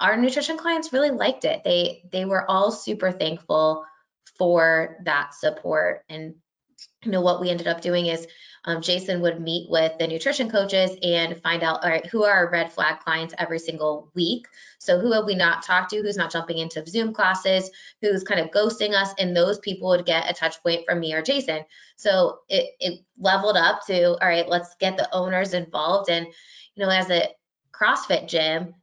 our 0.00 0.16
nutrition 0.16 0.56
clients 0.56 0.92
really 0.92 1.10
liked 1.10 1.44
it. 1.44 1.62
They 1.64 2.04
they 2.10 2.24
were 2.24 2.50
all 2.50 2.72
super 2.72 3.12
thankful 3.12 3.84
for 4.38 4.96
that 5.04 5.34
support. 5.34 6.04
And 6.08 6.34
you 7.04 7.10
know 7.12 7.20
what 7.20 7.40
we 7.40 7.50
ended 7.50 7.68
up 7.68 7.80
doing 7.80 8.06
is 8.06 8.26
um, 8.64 8.81
Jason 8.81 9.21
would 9.21 9.40
meet 9.40 9.69
with 9.69 9.92
the 9.99 10.07
nutrition 10.07 10.50
coaches 10.50 10.97
and 11.02 11.40
find 11.42 11.62
out, 11.62 11.83
all 11.83 11.90
right, 11.90 12.07
who 12.07 12.25
are 12.25 12.33
our 12.33 12.50
red 12.50 12.73
flag 12.73 13.00
clients 13.00 13.35
every 13.38 13.59
single 13.59 14.09
week. 14.14 14.47
So 14.78 15.00
who 15.00 15.12
have 15.12 15.25
we 15.25 15.35
not 15.35 15.64
talked 15.64 15.90
to, 15.90 16.00
who's 16.00 16.16
not 16.16 16.31
jumping 16.31 16.59
into 16.59 16.87
Zoom 16.87 17.12
classes, 17.12 17.71
who's 18.00 18.23
kind 18.23 18.40
of 18.40 18.50
ghosting 18.50 18.95
us, 18.95 19.14
and 19.19 19.37
those 19.37 19.59
people 19.59 19.88
would 19.88 20.07
get 20.07 20.31
a 20.31 20.35
touch 20.35 20.62
point 20.62 20.85
from 20.87 21.00
me 21.00 21.12
or 21.12 21.23
Jason. 21.23 21.64
So 21.97 22.38
it, 22.49 22.71
it 22.78 23.00
leveled 23.19 23.57
up 23.57 23.85
to, 23.87 24.11
all 24.21 24.28
right, 24.28 24.49
let's 24.49 24.76
get 24.76 24.97
the 24.97 25.12
owners 25.12 25.54
involved. 25.54 26.09
And, 26.09 26.26
you 26.75 26.85
know, 26.85 26.90
as 26.90 27.11
a 27.11 27.28
CrossFit 27.73 28.28
gym, 28.28 28.75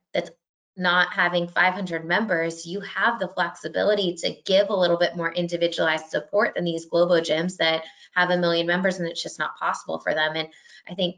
not 0.80 1.14
having 1.14 1.48
500 1.48 2.06
members, 2.06 2.66
you 2.66 2.80
have 2.82 3.20
the 3.20 3.28
flexibility 3.28 4.16
to 4.16 4.36
give 4.46 4.70
a 4.70 4.76
little 4.76 4.98
bit 4.98 5.16
more 5.16 5.32
individualized 5.32 6.10
support 6.10 6.56
than 6.56 6.64
these 6.64 6.86
Globo 6.86 7.20
gyms 7.20 7.58
that 7.58 7.84
have 8.16 8.30
a 8.30 8.38
million 8.38 8.66
members 8.66 8.98
and 8.98 9.08
it's 9.08 9.22
just 9.22 9.40
not 9.40 9.58
possible 9.58 10.00
for 10.00 10.14
them. 10.14 10.36
And 10.36 10.48
I 10.88 10.96
think 10.96 11.18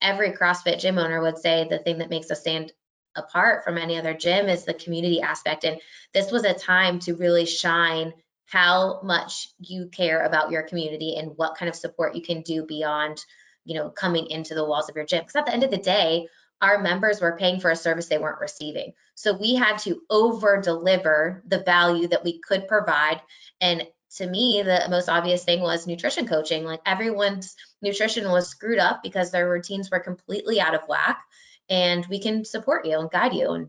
every 0.00 0.32
CrossFit 0.32 0.78
gym 0.80 0.98
owner 0.98 1.20
would 1.22 1.38
say 1.38 1.66
the 1.68 1.78
thing 1.78 1.98
that 1.98 2.10
makes 2.10 2.30
us 2.30 2.40
stand 2.40 2.72
apart 3.16 3.64
from 3.64 3.78
any 3.78 3.98
other 3.98 4.14
gym 4.14 4.48
is 4.48 4.64
the 4.64 4.74
community 4.74 5.20
aspect. 5.22 5.64
And 5.64 5.80
this 6.12 6.30
was 6.30 6.44
a 6.44 6.52
time 6.52 6.98
to 7.00 7.14
really 7.14 7.46
shine 7.46 8.12
how 8.46 9.00
much 9.02 9.48
you 9.58 9.88
care 9.88 10.22
about 10.24 10.50
your 10.50 10.62
community 10.62 11.16
and 11.16 11.32
what 11.36 11.56
kind 11.56 11.68
of 11.68 11.74
support 11.74 12.14
you 12.14 12.22
can 12.22 12.42
do 12.42 12.64
beyond, 12.66 13.24
you 13.64 13.74
know, 13.74 13.88
coming 13.88 14.26
into 14.26 14.54
the 14.54 14.64
walls 14.64 14.88
of 14.88 14.96
your 14.96 15.06
gym. 15.06 15.20
Because 15.20 15.36
at 15.36 15.46
the 15.46 15.54
end 15.54 15.64
of 15.64 15.70
the 15.70 15.78
day, 15.78 16.28
our 16.64 16.80
members 16.80 17.20
were 17.20 17.36
paying 17.36 17.60
for 17.60 17.70
a 17.70 17.76
service 17.76 18.06
they 18.06 18.16
weren't 18.16 18.40
receiving. 18.40 18.94
So 19.14 19.34
we 19.34 19.54
had 19.54 19.76
to 19.80 20.00
over 20.08 20.62
deliver 20.62 21.42
the 21.46 21.58
value 21.58 22.08
that 22.08 22.24
we 22.24 22.40
could 22.40 22.66
provide. 22.66 23.20
And 23.60 23.86
to 24.16 24.26
me, 24.26 24.62
the 24.62 24.86
most 24.88 25.10
obvious 25.10 25.44
thing 25.44 25.60
was 25.60 25.86
nutrition 25.86 26.26
coaching. 26.26 26.64
Like 26.64 26.80
everyone's 26.86 27.54
nutrition 27.82 28.30
was 28.30 28.48
screwed 28.48 28.78
up 28.78 29.02
because 29.02 29.30
their 29.30 29.48
routines 29.48 29.90
were 29.90 30.00
completely 30.00 30.58
out 30.58 30.74
of 30.74 30.88
whack. 30.88 31.22
And 31.68 32.06
we 32.06 32.18
can 32.18 32.46
support 32.46 32.86
you 32.86 32.98
and 32.98 33.10
guide 33.10 33.34
you 33.34 33.50
and 33.50 33.68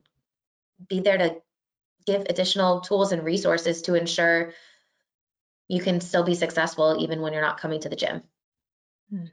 be 0.88 1.02
there 1.02 1.18
to 1.18 1.36
give 2.06 2.22
additional 2.22 2.80
tools 2.80 3.12
and 3.12 3.26
resources 3.26 3.82
to 3.84 3.96
ensure 3.96 4.54
you 5.68 5.82
can 5.82 6.00
still 6.00 6.24
be 6.24 6.36
successful 6.36 6.96
even 7.00 7.20
when 7.20 7.34
you're 7.34 7.42
not 7.42 7.60
coming 7.60 7.82
to 7.82 7.90
the 7.90 7.96
gym. 7.98 8.22
Hmm. 9.10 9.26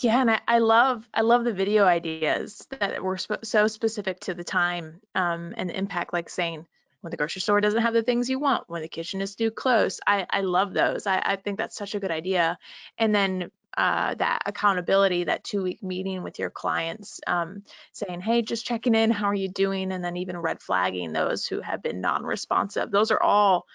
Yeah, 0.00 0.20
and 0.20 0.30
I, 0.30 0.40
I 0.46 0.58
love 0.58 1.08
I 1.14 1.22
love 1.22 1.44
the 1.44 1.52
video 1.52 1.84
ideas 1.84 2.66
that 2.80 3.02
were 3.02 3.16
sp- 3.18 3.44
so 3.44 3.66
specific 3.66 4.20
to 4.20 4.34
the 4.34 4.44
time 4.44 5.00
um, 5.14 5.54
and 5.56 5.70
the 5.70 5.76
impact, 5.76 6.12
like 6.12 6.28
saying 6.28 6.66
when 7.00 7.10
the 7.10 7.16
grocery 7.16 7.40
store 7.42 7.60
doesn't 7.60 7.82
have 7.82 7.94
the 7.94 8.02
things 8.02 8.30
you 8.30 8.38
want, 8.38 8.64
when 8.68 8.82
the 8.82 8.88
kitchen 8.88 9.20
is 9.20 9.34
too 9.36 9.50
close. 9.50 10.00
I, 10.06 10.26
I 10.30 10.40
love 10.40 10.72
those. 10.72 11.06
I, 11.06 11.18
I 11.24 11.36
think 11.36 11.58
that's 11.58 11.76
such 11.76 11.94
a 11.94 12.00
good 12.00 12.10
idea. 12.10 12.58
And 12.98 13.14
then 13.14 13.50
uh, 13.76 14.14
that 14.14 14.40
accountability, 14.46 15.24
that 15.24 15.44
two 15.44 15.62
week 15.62 15.82
meeting 15.82 16.22
with 16.22 16.38
your 16.38 16.48
clients, 16.50 17.20
um, 17.26 17.62
saying, 17.92 18.20
hey, 18.22 18.40
just 18.40 18.64
checking 18.64 18.94
in, 18.94 19.10
how 19.10 19.26
are 19.26 19.34
you 19.34 19.48
doing? 19.48 19.92
And 19.92 20.02
then 20.02 20.16
even 20.16 20.38
red 20.38 20.62
flagging 20.62 21.12
those 21.12 21.46
who 21.46 21.60
have 21.60 21.82
been 21.82 22.00
non 22.00 22.24
responsive. 22.24 22.90
Those 22.90 23.10
are 23.10 23.22
all 23.22 23.66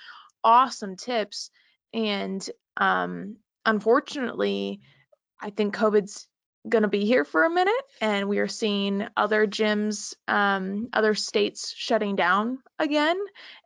awesome 0.44 0.96
tips. 0.96 1.52
And 1.94 2.48
um, 2.78 3.38
unfortunately, 3.66 4.82
I 5.42 5.50
think 5.50 5.76
COVID's 5.76 6.28
going 6.68 6.82
to 6.82 6.90
be 6.90 7.06
here 7.06 7.24
for 7.24 7.46
a 7.46 7.50
minute, 7.50 7.74
and 8.02 8.28
we 8.28 8.40
are 8.40 8.48
seeing 8.48 9.08
other 9.16 9.48
gyms, 9.48 10.14
um, 10.28 10.90
other 10.92 11.16
states 11.16 11.74
shutting 11.76 12.16
down 12.16 12.60
again. 12.78 13.18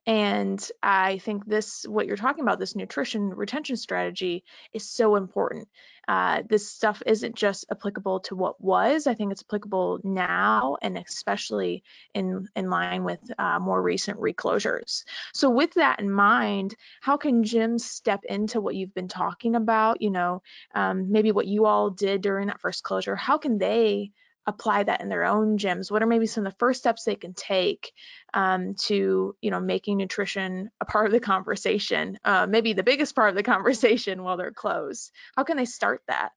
And 0.05 0.65
I 0.81 1.17
think 1.17 1.45
this, 1.45 1.85
what 1.87 2.05
you're 2.05 2.17
talking 2.17 2.43
about, 2.43 2.59
this 2.59 2.75
nutrition 2.75 3.29
retention 3.29 3.77
strategy 3.77 4.43
is 4.73 4.87
so 4.87 5.15
important. 5.15 5.67
Uh, 6.07 6.43
this 6.49 6.69
stuff 6.69 7.01
isn't 7.05 7.35
just 7.35 7.65
applicable 7.71 8.19
to 8.21 8.35
what 8.35 8.61
was, 8.61 9.07
I 9.07 9.13
think 9.13 9.31
it's 9.31 9.43
applicable 9.43 9.99
now 10.03 10.77
and 10.81 10.97
especially 10.97 11.83
in, 12.13 12.47
in 12.55 12.69
line 12.69 13.03
with 13.03 13.19
uh, 13.37 13.59
more 13.59 13.81
recent 13.81 14.19
reclosures. 14.19 15.05
So, 15.33 15.49
with 15.49 15.73
that 15.75 15.99
in 15.99 16.11
mind, 16.11 16.75
how 17.01 17.17
can 17.17 17.43
gyms 17.43 17.81
step 17.81 18.23
into 18.25 18.59
what 18.61 18.75
you've 18.75 18.93
been 18.93 19.07
talking 19.07 19.55
about? 19.55 20.01
You 20.01 20.11
know, 20.11 20.41
um, 20.75 21.11
maybe 21.11 21.31
what 21.31 21.47
you 21.47 21.65
all 21.65 21.89
did 21.89 22.21
during 22.21 22.47
that 22.47 22.61
first 22.61 22.83
closure. 22.83 23.15
How 23.15 23.37
can 23.37 23.57
they 23.57 24.11
apply 24.45 24.83
that 24.83 25.01
in 25.01 25.09
their 25.09 25.25
own 25.25 25.57
gyms? 25.57 25.91
What 25.91 26.03
are 26.03 26.07
maybe 26.07 26.27
some 26.27 26.45
of 26.45 26.51
the 26.51 26.57
first 26.57 26.79
steps 26.79 27.03
they 27.03 27.15
can 27.15 27.33
take 27.33 27.93
um, 28.33 28.75
to 28.75 29.35
you 29.41 29.51
know 29.51 29.59
making 29.59 29.97
nutrition 29.97 30.71
a 30.81 30.85
part 30.85 31.05
of 31.05 31.11
the 31.11 31.19
conversation 31.19 32.19
uh, 32.23 32.47
maybe 32.47 32.73
the 32.73 32.83
biggest 32.83 33.15
part 33.15 33.29
of 33.29 33.35
the 33.35 33.43
conversation 33.53 34.23
while 34.23 34.37
they're 34.37 34.51
closed? 34.51 35.11
How 35.35 35.43
can 35.43 35.57
they 35.57 35.65
start 35.65 36.01
that? 36.07 36.31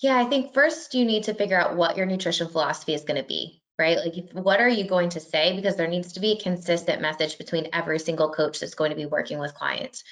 Yeah 0.00 0.16
i 0.16 0.24
think 0.24 0.54
first 0.54 0.94
you 0.94 1.04
need 1.04 1.24
to 1.24 1.34
figure 1.34 1.58
out 1.58 1.76
what 1.76 1.96
your 1.96 2.06
nutrition 2.06 2.48
philosophy 2.48 2.94
is 2.94 3.02
going 3.02 3.20
to 3.20 3.26
be 3.26 3.62
right? 3.78 3.98
Like 3.98 4.30
what 4.32 4.60
are 4.60 4.68
you 4.68 4.88
going 4.88 5.10
to 5.10 5.20
say? 5.20 5.54
Because 5.54 5.76
there 5.76 5.86
needs 5.86 6.14
to 6.14 6.20
be 6.20 6.32
a 6.32 6.42
consistent 6.42 7.00
message 7.00 7.38
between 7.38 7.68
every 7.72 8.00
single 8.00 8.30
coach 8.30 8.58
that's 8.58 8.74
going 8.74 8.90
to 8.90 8.96
be 8.96 9.06
working 9.06 9.38
with 9.38 9.54
clients 9.54 10.02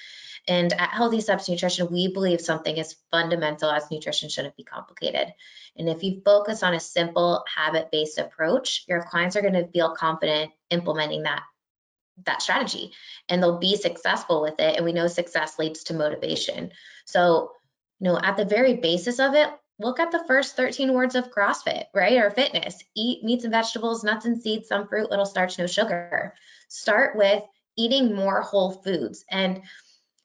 and 0.48 0.72
at 0.72 0.90
Healthy 0.90 1.20
Steps 1.20 1.48
Nutrition, 1.48 1.90
we 1.90 2.12
believe 2.12 2.40
something 2.40 2.78
as 2.78 2.96
fundamental 3.10 3.70
as 3.70 3.90
nutrition 3.90 4.28
shouldn't 4.28 4.56
be 4.56 4.64
complicated. 4.64 5.32
And 5.76 5.88
if 5.88 6.02
you 6.02 6.22
focus 6.24 6.62
on 6.62 6.74
a 6.74 6.80
simple 6.80 7.44
habit 7.52 7.90
based 7.90 8.18
approach, 8.18 8.84
your 8.88 9.02
clients 9.02 9.36
are 9.36 9.42
going 9.42 9.54
to 9.54 9.68
feel 9.68 9.94
confident 9.94 10.52
implementing 10.70 11.24
that 11.24 11.42
that 12.24 12.40
strategy 12.40 12.92
and 13.28 13.42
they'll 13.42 13.58
be 13.58 13.76
successful 13.76 14.40
with 14.40 14.58
it 14.58 14.76
and 14.76 14.86
we 14.86 14.94
know 14.94 15.06
success 15.06 15.58
leads 15.58 15.84
to 15.84 15.92
motivation 15.92 16.70
so 17.04 17.52
you 18.00 18.04
know 18.08 18.18
at 18.18 18.38
the 18.38 18.44
very 18.46 18.72
basis 18.72 19.18
of 19.18 19.34
it 19.34 19.50
look 19.78 20.00
at 20.00 20.10
the 20.10 20.24
first 20.26 20.56
13 20.56 20.92
words 20.92 21.14
of 21.14 21.30
CrossFit, 21.30 21.84
right? 21.94 22.18
Or 22.18 22.30
fitness. 22.30 22.82
Eat 22.94 23.22
meats 23.24 23.44
and 23.44 23.52
vegetables, 23.52 24.04
nuts 24.04 24.24
and 24.24 24.40
seeds, 24.40 24.68
some 24.68 24.88
fruit, 24.88 25.10
little 25.10 25.26
starch, 25.26 25.58
no 25.58 25.66
sugar. 25.66 26.34
Start 26.68 27.16
with 27.16 27.42
eating 27.76 28.14
more 28.14 28.40
whole 28.40 28.70
foods. 28.72 29.24
And 29.30 29.62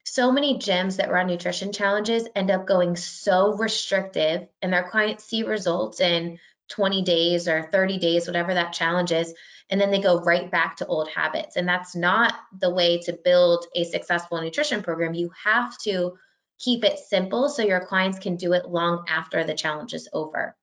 so 0.03 0.31
many 0.31 0.58
gyms 0.58 0.98
that 0.98 1.12
run 1.12 1.27
nutrition 1.27 1.72
challenges 1.72 2.27
end 2.36 2.50
up 2.50 2.65
going 2.65 2.96
so 2.96 3.53
restrictive 3.53 4.48
and 4.62 4.74
their 4.74 4.89
clients 4.89 5.25
see 5.25 5.43
results 5.43 6.00
in 6.00 6.39
20 6.70 7.03
days 7.03 7.48
or 7.48 7.70
30 7.72 8.00
days, 8.00 8.27
whatever 8.27 8.53
that 8.53 8.74
challenge 8.74 9.12
is, 9.12 9.34
and 9.70 9.79
then 9.79 9.91
they 9.91 10.01
go 10.01 10.22
right 10.22 10.50
back 10.50 10.77
to 10.77 10.86
old 10.86 11.10
habits. 11.10 11.55
And 11.55 11.67
that's 11.67 11.96
not 11.96 12.34
the 12.58 12.70
way 12.70 13.00
to 13.01 13.13
build 13.13 13.65
a 13.75 13.84
successful 13.84 14.41
nutrition 14.41 14.81
program. 14.81 15.13
You 15.13 15.31
have 15.43 15.77
to 15.79 16.17
keep 16.60 16.84
it 16.84 17.00
simple 17.00 17.50
so 17.50 17.63
your 17.63 17.86
clients 17.86 18.20
can 18.20 18.36
do 18.36 18.53
it 18.53 18.70
long 18.70 19.05
after 19.08 19.43
the 19.43 19.53
challenge 19.53 19.93
is 19.93 20.10
over. 20.13 20.55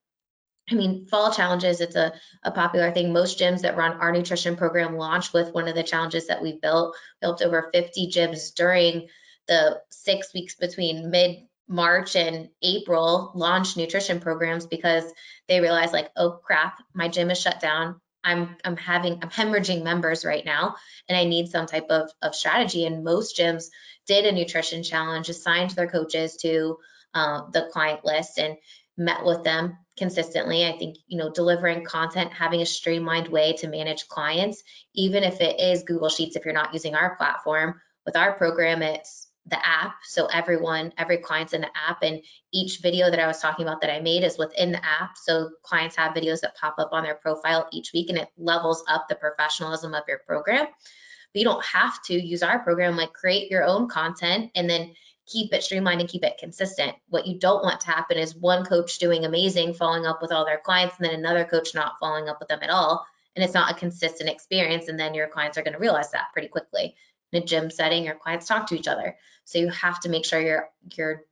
I 0.70 0.74
mean, 0.74 1.06
fall 1.06 1.32
challenges, 1.32 1.80
it's 1.80 1.96
a, 1.96 2.12
a 2.42 2.50
popular 2.50 2.92
thing. 2.92 3.12
Most 3.12 3.38
gyms 3.38 3.62
that 3.62 3.76
run 3.76 3.92
our 3.92 4.12
nutrition 4.12 4.56
program 4.56 4.96
launch 4.96 5.32
with 5.32 5.54
one 5.54 5.66
of 5.66 5.74
the 5.74 5.82
challenges 5.82 6.26
that 6.26 6.42
we've 6.42 6.60
built. 6.60 6.94
We 6.94 7.26
built 7.26 7.42
over 7.42 7.70
50 7.72 8.10
gyms 8.10 8.54
during 8.54 9.08
the 9.48 9.80
six 9.90 10.32
weeks 10.32 10.54
between 10.54 11.10
mid 11.10 11.38
March 11.68 12.16
and 12.16 12.48
April 12.62 13.32
launch 13.34 13.76
nutrition 13.76 14.20
programs 14.20 14.66
because 14.66 15.04
they 15.48 15.60
realized 15.60 15.92
like, 15.92 16.10
oh 16.16 16.38
crap, 16.42 16.78
my 16.94 17.08
gym 17.08 17.30
is 17.30 17.40
shut 17.40 17.60
down. 17.60 18.00
I'm 18.24 18.56
I'm 18.64 18.76
having 18.76 19.18
I'm 19.22 19.30
hemorrhaging 19.30 19.84
members 19.84 20.24
right 20.24 20.44
now 20.44 20.76
and 21.08 21.16
I 21.16 21.24
need 21.24 21.48
some 21.48 21.66
type 21.66 21.86
of, 21.90 22.10
of 22.22 22.34
strategy. 22.34 22.84
And 22.84 23.04
most 23.04 23.36
gyms 23.36 23.66
did 24.06 24.24
a 24.24 24.32
nutrition 24.32 24.82
challenge, 24.82 25.28
assigned 25.28 25.70
their 25.70 25.88
coaches 25.88 26.36
to 26.38 26.78
uh, 27.14 27.42
the 27.52 27.68
client 27.72 28.04
list 28.04 28.38
and 28.38 28.56
met 28.96 29.24
with 29.24 29.44
them 29.44 29.78
consistently. 29.96 30.66
I 30.66 30.76
think, 30.76 30.96
you 31.06 31.18
know, 31.18 31.30
delivering 31.30 31.84
content, 31.84 32.32
having 32.32 32.60
a 32.60 32.66
streamlined 32.66 33.28
way 33.28 33.54
to 33.58 33.68
manage 33.68 34.08
clients, 34.08 34.62
even 34.94 35.22
if 35.22 35.40
it 35.40 35.60
is 35.60 35.84
Google 35.84 36.08
Sheets, 36.08 36.36
if 36.36 36.44
you're 36.44 36.54
not 36.54 36.74
using 36.74 36.94
our 36.94 37.16
platform, 37.16 37.80
with 38.04 38.16
our 38.16 38.32
program, 38.32 38.82
it's 38.82 39.27
the 39.50 39.66
app. 39.66 39.96
So 40.04 40.26
everyone, 40.26 40.92
every 40.98 41.18
client's 41.18 41.52
in 41.52 41.60
the 41.60 41.70
app 41.76 42.02
and 42.02 42.22
each 42.52 42.80
video 42.80 43.10
that 43.10 43.18
I 43.18 43.26
was 43.26 43.40
talking 43.40 43.66
about 43.66 43.80
that 43.80 43.92
I 43.92 44.00
made 44.00 44.24
is 44.24 44.38
within 44.38 44.72
the 44.72 44.84
app. 44.84 45.16
So 45.16 45.50
clients 45.62 45.96
have 45.96 46.14
videos 46.14 46.40
that 46.40 46.56
pop 46.56 46.76
up 46.78 46.90
on 46.92 47.04
their 47.04 47.14
profile 47.14 47.68
each 47.72 47.92
week 47.92 48.10
and 48.10 48.18
it 48.18 48.28
levels 48.36 48.84
up 48.88 49.08
the 49.08 49.14
professionalism 49.14 49.94
of 49.94 50.04
your 50.08 50.18
program. 50.26 50.66
But 50.66 51.38
you 51.40 51.44
don't 51.44 51.64
have 51.64 52.02
to 52.04 52.14
use 52.14 52.42
our 52.42 52.60
program, 52.60 52.96
like 52.96 53.12
create 53.12 53.50
your 53.50 53.64
own 53.64 53.88
content 53.88 54.50
and 54.54 54.68
then 54.68 54.94
keep 55.26 55.52
it 55.52 55.62
streamlined 55.62 56.00
and 56.00 56.08
keep 56.08 56.24
it 56.24 56.38
consistent. 56.38 56.94
What 57.08 57.26
you 57.26 57.38
don't 57.38 57.62
want 57.62 57.80
to 57.80 57.86
happen 57.86 58.18
is 58.18 58.34
one 58.34 58.64
coach 58.64 58.98
doing 58.98 59.24
amazing, 59.24 59.74
following 59.74 60.06
up 60.06 60.22
with 60.22 60.32
all 60.32 60.44
their 60.44 60.60
clients, 60.64 60.96
and 60.98 61.06
then 61.06 61.18
another 61.18 61.44
coach 61.44 61.74
not 61.74 61.96
following 62.00 62.28
up 62.28 62.38
with 62.40 62.48
them 62.48 62.60
at 62.62 62.70
all. 62.70 63.06
And 63.36 63.44
it's 63.44 63.54
not 63.54 63.70
a 63.70 63.78
consistent 63.78 64.30
experience. 64.30 64.88
And 64.88 64.98
then 64.98 65.14
your 65.14 65.28
clients 65.28 65.56
are 65.58 65.62
going 65.62 65.74
to 65.74 65.78
realize 65.78 66.10
that 66.10 66.32
pretty 66.32 66.48
quickly 66.48 66.96
in 67.32 67.42
a 67.42 67.46
gym 67.46 67.70
setting, 67.70 68.04
your 68.04 68.14
clients 68.14 68.46
talk 68.46 68.68
to 68.68 68.76
each 68.76 68.88
other. 68.88 69.16
So 69.44 69.58
you 69.58 69.68
have 69.70 70.00
to 70.00 70.08
make 70.08 70.24
sure 70.24 70.40
you're 70.40 70.68
you're 70.96 71.22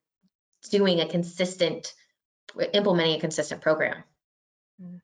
doing 0.70 1.00
a 1.00 1.08
consistent 1.08 1.92
implementing 2.72 3.16
a 3.16 3.20
consistent 3.20 3.60
program. 3.60 4.02
Mm. 4.82 5.00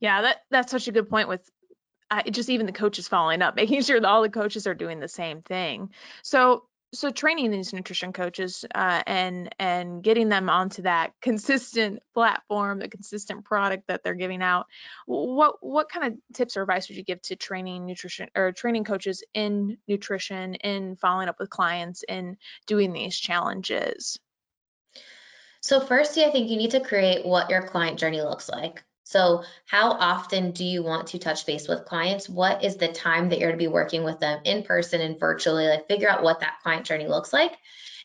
Yeah, 0.00 0.22
that 0.22 0.38
that's 0.50 0.70
such 0.70 0.88
a 0.88 0.92
good 0.92 1.08
point 1.08 1.28
with 1.28 1.48
uh, 2.10 2.22
just 2.30 2.50
even 2.50 2.66
the 2.66 2.72
coaches 2.72 3.08
following 3.08 3.42
up, 3.42 3.56
making 3.56 3.82
sure 3.82 4.00
that 4.00 4.08
all 4.08 4.22
the 4.22 4.28
coaches 4.28 4.66
are 4.66 4.74
doing 4.74 5.00
the 5.00 5.08
same 5.08 5.42
thing. 5.42 5.90
So 6.22 6.64
so 6.98 7.10
training 7.10 7.50
these 7.50 7.72
nutrition 7.72 8.12
coaches 8.12 8.64
uh, 8.74 9.02
and 9.06 9.54
and 9.58 10.02
getting 10.02 10.28
them 10.28 10.48
onto 10.48 10.82
that 10.82 11.12
consistent 11.22 12.00
platform, 12.14 12.78
the 12.78 12.88
consistent 12.88 13.44
product 13.44 13.88
that 13.88 14.02
they're 14.02 14.14
giving 14.14 14.42
out. 14.42 14.66
What 15.06 15.56
what 15.60 15.88
kind 15.88 16.12
of 16.12 16.34
tips 16.34 16.56
or 16.56 16.62
advice 16.62 16.88
would 16.88 16.96
you 16.96 17.04
give 17.04 17.22
to 17.22 17.36
training 17.36 17.86
nutrition 17.86 18.28
or 18.34 18.52
training 18.52 18.84
coaches 18.84 19.22
in 19.34 19.78
nutrition, 19.86 20.54
in 20.54 20.96
following 20.96 21.28
up 21.28 21.38
with 21.38 21.50
clients, 21.50 22.04
in 22.08 22.36
doing 22.66 22.92
these 22.92 23.16
challenges? 23.16 24.18
So 25.60 25.80
first, 25.80 26.16
I 26.16 26.30
think 26.30 26.48
you 26.48 26.56
need 26.56 26.70
to 26.70 26.80
create 26.80 27.26
what 27.26 27.50
your 27.50 27.62
client 27.62 27.98
journey 27.98 28.22
looks 28.22 28.48
like. 28.48 28.84
So, 29.06 29.44
how 29.66 29.92
often 29.92 30.50
do 30.50 30.64
you 30.64 30.82
want 30.82 31.06
to 31.08 31.20
touch 31.20 31.46
base 31.46 31.68
with 31.68 31.84
clients? 31.84 32.28
What 32.28 32.64
is 32.64 32.76
the 32.76 32.88
time 32.88 33.28
that 33.28 33.38
you're 33.38 33.50
going 33.50 33.58
to 33.58 33.64
be 33.64 33.72
working 33.72 34.02
with 34.02 34.18
them 34.18 34.40
in 34.44 34.64
person 34.64 35.00
and 35.00 35.16
virtually? 35.16 35.68
Like, 35.68 35.86
figure 35.86 36.10
out 36.10 36.24
what 36.24 36.40
that 36.40 36.58
client 36.64 36.86
journey 36.86 37.06
looks 37.06 37.32
like. 37.32 37.56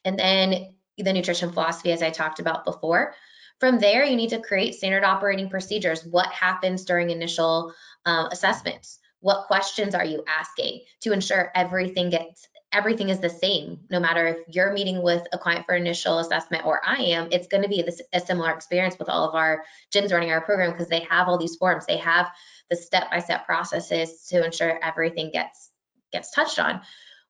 And 0.05 0.19
then 0.19 0.75
the 0.99 1.11
nutrition 1.11 1.51
philosophy, 1.51 1.91
as 1.91 2.03
I 2.03 2.11
talked 2.11 2.39
about 2.39 2.65
before. 2.65 3.15
From 3.59 3.79
there, 3.79 4.05
you 4.05 4.15
need 4.15 4.29
to 4.29 4.41
create 4.41 4.75
standard 4.75 5.03
operating 5.03 5.49
procedures. 5.49 6.05
What 6.05 6.27
happens 6.27 6.85
during 6.85 7.09
initial 7.09 7.73
uh, 8.05 8.29
assessments? 8.31 8.99
What 9.21 9.47
questions 9.47 9.95
are 9.95 10.05
you 10.05 10.23
asking 10.27 10.81
to 11.01 11.13
ensure 11.13 11.51
everything 11.55 12.11
gets 12.11 12.47
everything 12.73 13.09
is 13.09 13.19
the 13.19 13.29
same. 13.29 13.79
No 13.89 13.99
matter 13.99 14.25
if 14.27 14.37
you're 14.47 14.73
meeting 14.73 15.01
with 15.01 15.25
a 15.33 15.37
client 15.37 15.65
for 15.65 15.75
initial 15.75 16.19
assessment 16.19 16.65
or 16.65 16.81
i 16.85 16.95
am 16.95 17.27
it's 17.31 17.47
going 17.47 17.63
to 17.63 17.69
be 17.69 17.83
a 18.13 18.19
similar 18.19 18.51
experience 18.51 18.97
with 18.97 19.09
all 19.09 19.27
of 19.27 19.35
our 19.35 19.63
gyms 19.93 20.11
running 20.11 20.31
our 20.31 20.41
program 20.41 20.71
because 20.71 20.87
they 20.87 21.01
have 21.09 21.27
all 21.27 21.37
these 21.37 21.55
forms. 21.55 21.85
They 21.85 21.97
have 21.97 22.31
the 22.69 22.75
step-by-step 22.75 23.45
processes 23.45 24.27
to 24.29 24.43
ensure 24.45 24.79
everything 24.83 25.31
gets 25.31 25.69
gets 26.11 26.31
touched 26.31 26.59
on. 26.59 26.81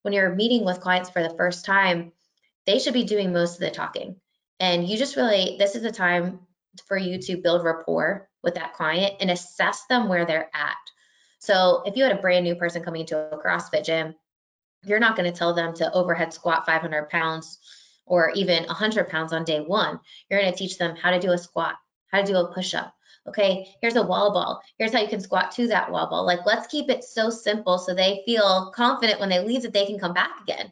When 0.03 0.13
you're 0.13 0.33
meeting 0.33 0.65
with 0.65 0.81
clients 0.81 1.10
for 1.10 1.21
the 1.21 1.36
first 1.36 1.65
time 1.65 2.12
they 2.65 2.77
should 2.79 2.93
be 2.93 3.03
doing 3.03 3.33
most 3.33 3.55
of 3.55 3.62
the 3.62 3.71
talking. 3.71 4.17
And 4.60 4.88
you 4.88 4.98
just 4.98 5.15
really 5.15 5.55
this 5.57 5.75
is 5.75 5.81
the 5.81 5.91
time 5.91 6.41
for 6.88 6.98
you 6.98 7.19
to 7.19 7.41
build 7.41 7.63
rapport 7.63 8.29
with 8.43 8.55
that 8.55 8.74
client 8.74 9.15
and 9.19 9.31
assess 9.31 9.86
them 9.88 10.07
where 10.07 10.25
they're 10.25 10.50
at. 10.53 10.77
So 11.39 11.81
if 11.86 11.98
you 11.98 12.03
had 12.03 12.12
a 12.12 12.21
brand 12.21 12.43
new 12.43 12.55
person 12.55 12.83
coming 12.83 13.01
into 13.01 13.17
a 13.17 13.38
CrossFit 13.38 13.83
gym, 13.83 14.15
you're 14.83 15.00
not 15.00 15.15
going 15.15 15.31
to 15.31 15.38
tell 15.38 15.53
them 15.53 15.73
to 15.75 15.91
overhead 15.93 16.33
squat 16.33 16.65
500 16.65 17.09
pounds 17.09 17.59
or 18.05 18.31
even 18.31 18.65
100 18.65 19.09
pounds 19.09 19.33
on 19.33 19.43
day 19.43 19.59
one. 19.59 20.00
You're 20.29 20.41
going 20.41 20.51
to 20.51 20.57
teach 20.57 20.77
them 20.77 20.95
how 20.95 21.11
to 21.11 21.19
do 21.19 21.31
a 21.31 21.38
squat, 21.38 21.75
how 22.07 22.21
to 22.21 22.27
do 22.27 22.38
a 22.38 22.53
push 22.53 22.73
up. 22.73 22.93
Okay, 23.27 23.67
here's 23.81 23.95
a 23.95 24.03
wall 24.03 24.33
ball. 24.33 24.61
Here's 24.79 24.91
how 24.91 25.00
you 25.00 25.07
can 25.07 25.21
squat 25.21 25.51
to 25.51 25.67
that 25.67 25.91
wall 25.91 26.09
ball. 26.09 26.25
Like, 26.25 26.45
let's 26.45 26.65
keep 26.67 26.89
it 26.89 27.03
so 27.03 27.29
simple 27.29 27.77
so 27.77 27.93
they 27.93 28.23
feel 28.25 28.71
confident 28.75 29.19
when 29.19 29.29
they 29.29 29.45
leave 29.45 29.61
that 29.61 29.73
they 29.73 29.85
can 29.85 30.00
come 30.00 30.13
back 30.13 30.41
again. 30.41 30.71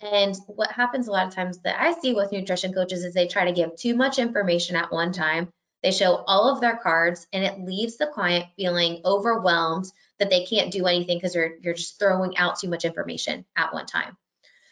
And 0.00 0.36
what 0.46 0.70
happens 0.70 1.08
a 1.08 1.10
lot 1.10 1.26
of 1.26 1.34
times 1.34 1.58
that 1.60 1.80
I 1.80 1.92
see 2.00 2.12
with 2.12 2.32
nutrition 2.32 2.72
coaches 2.72 3.04
is 3.04 3.14
they 3.14 3.26
try 3.26 3.44
to 3.44 3.52
give 3.52 3.76
too 3.76 3.96
much 3.96 4.18
information 4.18 4.76
at 4.76 4.92
one 4.92 5.12
time. 5.12 5.52
They 5.82 5.90
show 5.90 6.22
all 6.26 6.48
of 6.48 6.60
their 6.60 6.76
cards 6.76 7.26
and 7.32 7.44
it 7.44 7.60
leaves 7.60 7.96
the 7.96 8.06
client 8.06 8.46
feeling 8.56 9.00
overwhelmed 9.04 9.86
that 10.18 10.30
they 10.30 10.44
can't 10.44 10.72
do 10.72 10.86
anything 10.86 11.18
because 11.18 11.34
you're, 11.34 11.56
you're 11.60 11.74
just 11.74 11.98
throwing 11.98 12.36
out 12.36 12.58
too 12.58 12.68
much 12.68 12.84
information 12.84 13.44
at 13.56 13.74
one 13.74 13.86
time. 13.86 14.16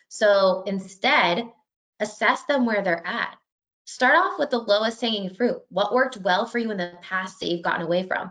So 0.09 0.63
instead, 0.67 1.49
assess 1.99 2.45
them 2.45 2.65
where 2.65 2.83
they're 2.83 3.07
at. 3.07 3.37
Start 3.85 4.15
off 4.15 4.39
with 4.39 4.51
the 4.51 4.59
lowest 4.59 5.01
hanging 5.01 5.35
fruit. 5.35 5.61
What 5.69 5.93
worked 5.93 6.17
well 6.19 6.47
for 6.47 6.59
you 6.59 6.71
in 6.71 6.77
the 6.77 6.93
past 7.03 7.41
that 7.41 7.49
you've 7.49 7.65
gotten 7.65 7.87
away 7.87 8.05
from? 8.05 8.31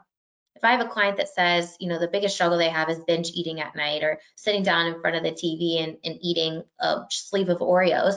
If 0.56 0.64
I 0.64 0.72
have 0.72 0.86
a 0.86 0.90
client 0.90 1.18
that 1.18 1.30
says, 1.30 1.76
you 1.80 1.88
know, 1.88 2.00
the 2.00 2.08
biggest 2.08 2.36
struggle 2.36 2.58
they 2.58 2.70
have 2.70 2.90
is 2.90 3.00
binge 3.00 3.32
eating 3.34 3.62
at 3.62 3.76
night 3.76 4.04
or 4.04 4.20
sitting 4.36 4.64
down 4.64 4.88
in 4.88 5.02
front 5.02 5.16
of 5.16 5.24
the 5.24 5.32
TV 5.32 5.84
and, 5.84 5.98
and 6.04 6.18
eating 6.22 6.64
a 6.80 7.02
sleeve 7.10 7.50
of 7.50 7.60
Oreos, 7.60 8.16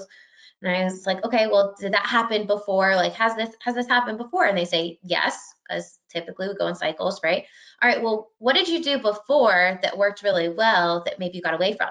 and 0.63 0.77
I 0.77 0.85
was 0.85 1.07
like, 1.07 1.25
okay, 1.25 1.47
well, 1.49 1.75
did 1.79 1.93
that 1.93 2.07
happen 2.07 2.47
before? 2.47 2.95
Like, 2.95 3.15
has 3.15 3.35
this 3.35 3.55
has 3.63 3.75
this 3.75 3.89
happened 3.89 4.19
before? 4.19 4.45
And 4.45 4.57
they 4.57 4.65
say 4.65 4.99
yes, 5.03 5.37
because 5.69 5.99
typically 6.09 6.49
we 6.49 6.55
go 6.55 6.69
in 6.69 6.75
cycles, 6.75 7.21
right? 7.25 7.45
All 7.83 7.89
right, 7.89 8.03
well, 8.03 8.31
what 8.39 8.55
did 8.55 8.69
you 8.69 8.83
do 8.83 8.99
before 8.99 9.79
that 9.83 9.99
worked 9.99 10.23
really 10.23 10.49
well 10.49 11.03
that 11.05 11.19
maybe 11.19 11.37
you 11.37 11.43
got 11.43 11.55
away 11.55 11.77
from? 11.77 11.91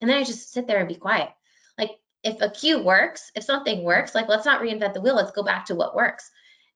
And 0.00 0.10
then 0.10 0.18
I 0.18 0.24
just 0.24 0.52
sit 0.52 0.66
there 0.66 0.78
and 0.78 0.88
be 0.88 0.96
quiet. 0.96 1.28
Like, 1.78 1.92
if 2.24 2.40
a 2.40 2.50
cue 2.50 2.82
works, 2.82 3.30
if 3.36 3.44
something 3.44 3.84
works, 3.84 4.14
like 4.14 4.28
let's 4.28 4.46
not 4.46 4.60
reinvent 4.60 4.94
the 4.94 5.00
wheel, 5.00 5.14
let's 5.14 5.30
go 5.30 5.42
back 5.42 5.66
to 5.66 5.74
what 5.74 5.94
works. 5.94 6.30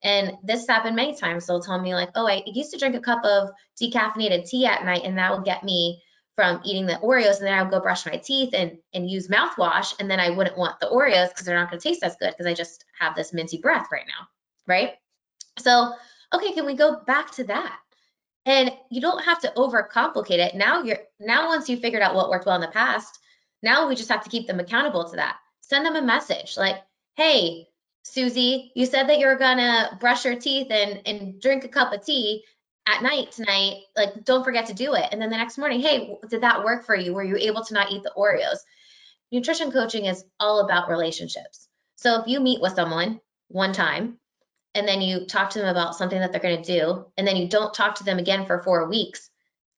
And 0.04 0.32
this 0.44 0.68
happened 0.68 0.96
many 0.96 1.16
times. 1.16 1.46
They'll 1.46 1.62
tell 1.62 1.80
me 1.80 1.94
like, 1.94 2.10
oh, 2.14 2.28
I 2.28 2.42
used 2.46 2.70
to 2.72 2.78
drink 2.78 2.94
a 2.94 3.00
cup 3.00 3.24
of 3.24 3.48
decaffeinated 3.80 4.46
tea 4.46 4.66
at 4.66 4.84
night, 4.84 5.02
and 5.04 5.16
that 5.18 5.32
will 5.32 5.42
get 5.42 5.64
me 5.64 6.02
from 6.36 6.60
eating 6.64 6.86
the 6.86 6.94
Oreos, 6.94 7.38
and 7.38 7.46
then 7.46 7.54
I 7.54 7.62
would 7.62 7.70
go 7.70 7.80
brush 7.80 8.06
my 8.06 8.16
teeth 8.16 8.50
and 8.54 8.78
and 8.92 9.08
use 9.08 9.28
mouthwash, 9.28 9.94
and 10.00 10.10
then 10.10 10.20
I 10.20 10.30
wouldn't 10.30 10.58
want 10.58 10.80
the 10.80 10.88
Oreos 10.88 11.28
because 11.28 11.46
they're 11.46 11.58
not 11.58 11.70
going 11.70 11.80
to 11.80 11.88
taste 11.88 12.02
as 12.02 12.16
good 12.16 12.30
because 12.30 12.46
I 12.46 12.54
just 12.54 12.84
have 12.98 13.14
this 13.14 13.32
minty 13.32 13.58
breath 13.58 13.88
right 13.92 14.06
now, 14.06 14.26
right? 14.66 14.94
So, 15.58 15.92
okay, 16.32 16.52
can 16.52 16.66
we 16.66 16.74
go 16.74 17.02
back 17.06 17.30
to 17.32 17.44
that? 17.44 17.78
And 18.46 18.72
you 18.90 19.00
don't 19.00 19.24
have 19.24 19.40
to 19.40 19.52
overcomplicate 19.56 20.38
it. 20.38 20.54
Now 20.54 20.82
you're 20.82 20.98
now 21.20 21.48
once 21.48 21.68
you 21.68 21.76
figured 21.76 22.02
out 22.02 22.14
what 22.14 22.30
worked 22.30 22.46
well 22.46 22.56
in 22.56 22.60
the 22.60 22.68
past, 22.68 23.18
now 23.62 23.88
we 23.88 23.94
just 23.94 24.10
have 24.10 24.24
to 24.24 24.30
keep 24.30 24.46
them 24.46 24.60
accountable 24.60 25.08
to 25.08 25.16
that. 25.16 25.36
Send 25.60 25.86
them 25.86 25.96
a 25.96 26.02
message 26.02 26.56
like, 26.56 26.76
hey, 27.16 27.66
Susie, 28.02 28.70
you 28.74 28.84
said 28.84 29.08
that 29.08 29.18
you're 29.18 29.38
gonna 29.38 29.96
brush 30.00 30.24
your 30.24 30.36
teeth 30.36 30.66
and, 30.70 31.00
and 31.06 31.40
drink 31.40 31.64
a 31.64 31.68
cup 31.68 31.92
of 31.92 32.04
tea 32.04 32.44
at 32.86 33.02
night 33.02 33.32
tonight. 33.32 33.82
Like, 33.96 34.24
don't 34.24 34.44
forget 34.44 34.66
to 34.66 34.74
do 34.74 34.94
it. 34.94 35.08
And 35.10 35.20
then 35.20 35.30
the 35.30 35.36
next 35.36 35.58
morning, 35.58 35.80
hey, 35.80 36.18
did 36.28 36.42
that 36.42 36.64
work 36.64 36.84
for 36.84 36.94
you? 36.94 37.14
Were 37.14 37.24
you 37.24 37.36
able 37.36 37.64
to 37.64 37.74
not 37.74 37.90
eat 37.90 38.02
the 38.02 38.12
Oreos? 38.16 38.58
Nutrition 39.32 39.72
coaching 39.72 40.04
is 40.04 40.24
all 40.38 40.60
about 40.60 40.88
relationships. 40.88 41.68
So 41.96 42.20
if 42.20 42.26
you 42.26 42.40
meet 42.40 42.60
with 42.60 42.74
someone 42.74 43.20
one 43.48 43.72
time 43.72 44.18
and 44.74 44.86
then 44.86 45.00
you 45.00 45.26
talk 45.26 45.50
to 45.50 45.60
them 45.60 45.68
about 45.68 45.94
something 45.94 46.18
that 46.18 46.32
they're 46.32 46.40
going 46.40 46.62
to 46.62 46.80
do, 46.80 47.06
and 47.16 47.26
then 47.26 47.36
you 47.36 47.48
don't 47.48 47.72
talk 47.72 47.96
to 47.96 48.04
them 48.04 48.18
again 48.18 48.46
for 48.46 48.62
four 48.62 48.88
weeks, 48.88 49.30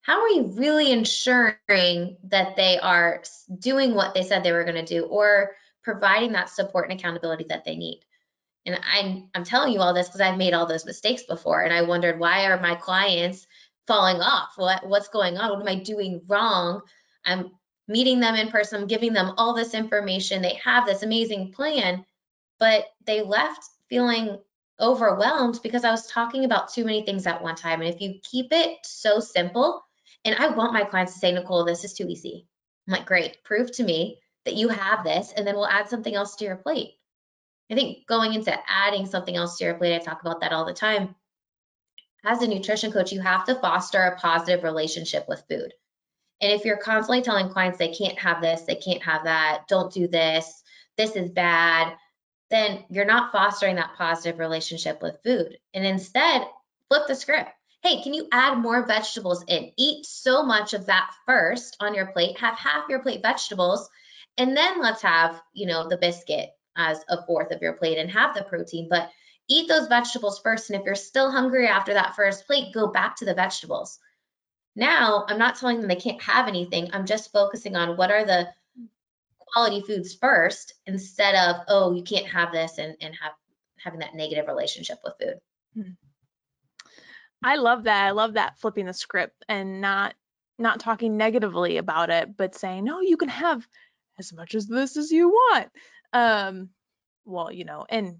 how 0.03 0.23
are 0.23 0.29
you 0.29 0.53
really 0.55 0.93
ensuring 0.93 2.17
that 2.25 2.57
they 2.57 2.79
are 2.79 3.23
doing 3.59 3.95
what 3.95 4.15
they 4.15 4.23
said 4.23 4.43
they 4.43 4.53
were 4.53 4.65
going 4.65 4.85
to 4.85 4.85
do 4.85 5.05
or 5.05 5.51
providing 5.83 6.33
that 6.33 6.49
support 6.49 6.89
and 6.89 6.99
accountability 6.99 7.47
that 7.49 7.65
they 7.65 7.77
need? 7.77 8.01
And 8.67 8.79
I'm, 8.83 9.31
I'm 9.35 9.45
telling 9.45 9.73
you 9.73 9.81
all 9.81 9.95
this 9.95 10.09
because 10.09 10.21
I've 10.21 10.39
made 10.39 10.53
all 10.53 10.67
those 10.67 10.85
mistakes 10.85 11.23
before. 11.23 11.63
And 11.63 11.73
I 11.73 11.83
wondered, 11.83 12.19
why 12.19 12.47
are 12.47 12.61
my 12.61 12.75
clients 12.75 13.47
falling 13.87 14.21
off? 14.21 14.51
What, 14.57 14.87
what's 14.87 15.09
going 15.09 15.39
on? 15.39 15.51
What 15.51 15.61
am 15.61 15.69
I 15.69 15.83
doing 15.83 16.23
wrong? 16.27 16.83
I'm 17.25 17.53
meeting 17.89 18.21
them 18.21 18.35
in 18.35 18.49
person, 18.49 18.81
I'm 18.81 18.89
giving 18.89 19.13
them 19.13 19.35
all 19.37 19.55
this 19.55 19.75
information. 19.75 20.43
They 20.43 20.59
have 20.65 20.87
this 20.87 21.03
amazing 21.03 21.53
plan, 21.53 22.05
but 22.59 22.85
they 23.05 23.23
left 23.23 23.65
feeling 23.89 24.39
overwhelmed 24.81 25.61
because 25.63 25.85
I 25.85 25.91
was 25.91 26.07
talking 26.07 26.45
about 26.45 26.73
too 26.73 26.85
many 26.85 27.05
things 27.05 27.27
at 27.27 27.43
one 27.43 27.55
time. 27.55 27.81
And 27.81 27.95
if 27.95 28.01
you 28.01 28.21
keep 28.23 28.49
it 28.51 28.79
so 28.83 29.21
simple, 29.21 29.83
and 30.25 30.35
I 30.35 30.49
want 30.49 30.73
my 30.73 30.85
clients 30.85 31.15
to 31.15 31.19
say, 31.21 31.33
Nicole, 31.33 31.65
this 31.65 31.85
is 31.85 31.95
too 31.95 32.09
easy. 32.09 32.47
I'm 32.87 32.93
like, 32.93 33.07
great, 33.07 33.43
prove 33.45 33.71
to 33.77 33.85
me 33.85 34.19
that 34.45 34.55
you 34.55 34.69
have 34.69 35.05
this, 35.05 35.33
and 35.37 35.47
then 35.47 35.55
we'll 35.55 35.67
add 35.67 35.89
something 35.89 36.15
else 36.15 36.37
to 36.37 36.45
your 36.45 36.57
plate. 36.57 36.95
I 37.71 37.75
think 37.75 38.07
going 38.07 38.35
into 38.35 38.57
adding 38.69 39.07
something 39.07 39.37
else 39.37 39.59
to 39.59 39.65
your 39.65 39.75
plate, 39.75 39.95
I 39.95 39.99
talk 39.99 40.21
about 40.21 40.41
that 40.41 40.53
all 40.53 40.65
the 40.65 40.73
time. 40.73 41.15
As 42.25 42.43
a 42.43 42.49
nutrition 42.49 42.93
coach, 42.93 43.13
you 43.13 43.21
have 43.21 43.45
to 43.47 43.55
foster 43.57 44.01
a 44.01 44.19
positive 44.19 44.65
relationship 44.65 45.27
with 45.29 45.45
food. 45.49 45.73
And 46.41 46.53
if 46.53 46.65
you're 46.65 46.77
constantly 46.77 47.23
telling 47.23 47.49
clients 47.49 47.79
they 47.79 47.95
can't 47.95 48.19
have 48.19 48.43
this, 48.43 48.63
they 48.63 48.75
can't 48.75 49.03
have 49.03 49.25
that, 49.25 49.65
don't 49.69 49.93
do 49.93 50.07
this, 50.07 50.63
this 50.97 51.17
is 51.17 51.31
bad, 51.31 51.95
then 52.51 52.85
you're 52.91 53.05
not 53.05 53.33
fostering 53.33 53.77
that 53.77 53.95
positive 53.97 54.39
relationship 54.39 55.03
with 55.03 55.23
food. 55.25 55.59
And 55.75 55.85
instead, 55.85 56.47
flip 56.89 57.07
the 57.07 57.15
script 57.15 57.51
hey, 57.83 58.03
can 58.03 58.13
you 58.13 58.27
add 58.33 58.59
more 58.59 58.85
vegetables 58.85 59.45
in? 59.47 59.71
Eat 59.77 60.05
so 60.05 60.43
much 60.43 60.75
of 60.75 60.87
that 60.87 61.09
first 61.25 61.77
on 61.79 61.95
your 61.95 62.07
plate, 62.07 62.37
have 62.41 62.59
half 62.59 62.89
your 62.89 62.99
plate 62.99 63.23
vegetables, 63.23 63.89
and 64.37 64.57
then 64.57 64.83
let's 64.83 65.03
have, 65.03 65.41
you 65.53 65.67
know, 65.67 65.89
the 65.89 65.97
biscuit 65.97 66.51
as 66.77 67.05
a 67.09 67.25
fourth 67.27 67.53
of 67.53 67.63
your 67.63 67.75
plate 67.75 67.99
and 67.99 68.11
have 68.11 68.35
the 68.35 68.45
protein. 68.45 68.89
But 68.89 69.11
eat 69.49 69.69
those 69.69 69.89
vegetables 69.89 70.41
first. 70.41 70.71
And 70.71 70.79
if 70.79 70.85
you're 70.85 70.95
still 70.95 71.31
hungry 71.31 71.67
after 71.67 71.95
that 71.95 72.17
first 72.17 72.47
plate, 72.47 72.75
go 72.75 72.89
back 72.89 73.17
to 73.17 73.25
the 73.25 73.35
vegetables. 73.35 73.99
Now, 74.75 75.25
I'm 75.29 75.39
not 75.39 75.57
telling 75.57 75.81
them 75.81 75.89
they 75.89 75.97
can't 75.97 76.21
have 76.23 76.49
anything. 76.49 76.91
I'm 76.93 77.07
just 77.07 77.33
focusing 77.33 77.77
on 77.77 77.97
what 77.97 78.11
are 78.11 78.25
the 78.25 78.49
quality 79.39 79.81
foods 79.81 80.15
first 80.15 80.75
instead 80.87 81.35
of, 81.35 81.63
oh, 81.69 81.95
you 81.95 82.03
can't 82.03 82.27
have 82.27 82.53
this 82.53 82.79
and, 82.79 82.97
and 83.01 83.15
have 83.15 83.33
having 83.79 84.01
that 84.01 84.15
negative 84.15 84.47
relationship 84.49 84.99
with 85.05 85.15
food. 85.21 85.39
Hmm. 85.75 85.93
I 87.43 87.57
love 87.57 87.85
that. 87.85 88.07
I 88.07 88.11
love 88.11 88.35
that 88.35 88.59
flipping 88.59 88.87
the 88.87 88.93
script 88.93 89.45
and 89.49 89.81
not 89.81 90.15
not 90.59 90.81
talking 90.81 91.17
negatively 91.17 91.77
about 91.77 92.11
it, 92.11 92.37
but 92.37 92.55
saying, 92.55 92.85
no, 92.85 93.01
you 93.01 93.17
can 93.17 93.29
have 93.29 93.67
as 94.19 94.33
much 94.33 94.55
as 94.55 94.67
this 94.67 94.97
as 94.97 95.11
you 95.11 95.29
want. 95.29 95.69
Um, 96.13 96.71
well, 97.25 97.53
you 97.53 97.65
know, 97.65 97.85
and 97.89 98.19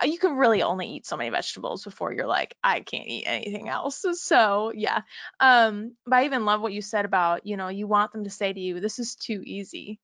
uh, 0.00 0.06
you 0.06 0.18
can 0.18 0.36
really 0.36 0.62
only 0.62 0.88
eat 0.88 1.06
so 1.06 1.16
many 1.16 1.30
vegetables 1.30 1.84
before 1.84 2.12
you're 2.12 2.26
like, 2.26 2.56
I 2.62 2.80
can't 2.80 3.08
eat 3.08 3.24
anything 3.26 3.68
else. 3.68 4.04
So 4.12 4.72
yeah. 4.74 5.02
Um, 5.40 5.96
but 6.06 6.16
I 6.16 6.24
even 6.24 6.44
love 6.44 6.60
what 6.60 6.72
you 6.72 6.82
said 6.82 7.04
about, 7.04 7.46
you 7.46 7.56
know, 7.56 7.68
you 7.68 7.86
want 7.86 8.12
them 8.12 8.24
to 8.24 8.30
say 8.30 8.52
to 8.52 8.60
you, 8.60 8.80
this 8.80 8.98
is 8.98 9.16
too 9.16 9.42
easy 9.44 9.98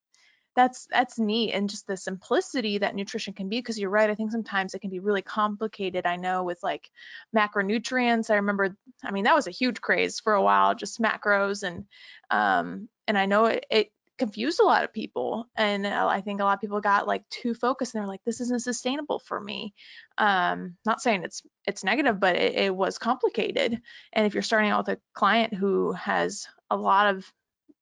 that's 0.55 0.87
that's 0.90 1.18
neat 1.18 1.53
and 1.53 1.68
just 1.68 1.87
the 1.87 1.96
simplicity 1.96 2.79
that 2.79 2.94
nutrition 2.94 3.33
can 3.33 3.48
be 3.48 3.59
because 3.59 3.79
you're 3.79 3.90
right 3.90 4.11
i 4.11 4.14
think 4.14 4.31
sometimes 4.31 4.74
it 4.74 4.81
can 4.81 4.90
be 4.90 5.00
really 5.00 5.22
complicated 5.22 6.07
i 6.07 6.16
know 6.16 6.44
with 6.44 6.62
like 6.62 6.90
macronutrients 7.37 8.31
i 8.31 8.37
remember 8.37 8.77
i 9.05 9.11
mean 9.11 9.24
that 9.24 9.35
was 9.35 9.46
a 9.46 9.53
huge 9.53 9.81
craze 9.81 10.20
for 10.20 10.35
a 10.35 10.42
while 10.42 10.74
just 10.74 11.00
macros 11.00 11.62
and 11.62 11.85
um 12.31 12.88
and 13.09 13.18
i 13.18 13.27
know 13.27 13.46
it, 13.46 13.66
it 13.70 13.92
confused 14.18 14.61
a 14.61 14.64
lot 14.64 14.85
of 14.85 14.92
people 14.92 15.46
and 15.57 15.87
uh, 15.87 16.07
i 16.09 16.20
think 16.20 16.40
a 16.40 16.44
lot 16.44 16.55
of 16.55 16.61
people 16.61 16.81
got 16.81 17.07
like 17.07 17.29
too 17.31 17.55
focused 17.55 17.94
and 17.94 18.00
they're 18.03 18.09
like 18.09 18.22
this 18.24 18.40
isn't 18.40 18.62
sustainable 18.62 19.18
for 19.18 19.40
me 19.40 19.74
um 20.18 20.77
not 20.87 21.03
saying 21.03 21.24
it's 21.24 21.42
it's 21.66 21.85
negative 21.85 22.20
but 22.20 22.37
it, 22.37 22.55
it 22.55 22.74
was 22.74 22.98
complicated 22.98 23.81
and 24.12 24.27
if 24.27 24.35
you're 24.35 24.42
starting 24.42 24.70
out 24.70 24.87
with 24.87 24.96
a 24.96 25.00
client 25.14 25.53
who 25.55 25.92
has 25.92 26.46
a 26.70 26.77
lot 26.77 27.14
of 27.14 27.31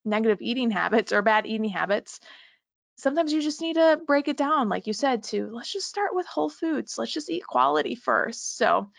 negative 0.05 0.39
eating 0.41 0.71
habits 0.71 1.13
or 1.13 1.23
bad 1.23 1.47
eating 1.47 1.69
habits 1.71 2.21
sometimes 2.97 3.33
you 3.33 3.43
just 3.43 3.61
need 3.61 3.75
to 3.75 4.01
break 4.07 4.29
it 4.29 4.37
down, 4.37 4.69
like 4.69 4.87
you 4.87 4.93
said, 4.93 5.25
to 5.25 5.49
let's 5.53 5.73
just 5.73 5.89
start 5.89 6.15
with 6.15 6.27
whole 6.27 6.49
foods. 6.51 6.99
Let's 6.99 7.13
just 7.13 7.31
eat 7.31 7.45
quality 7.47 7.95
first. 7.95 8.57
So 8.57 8.91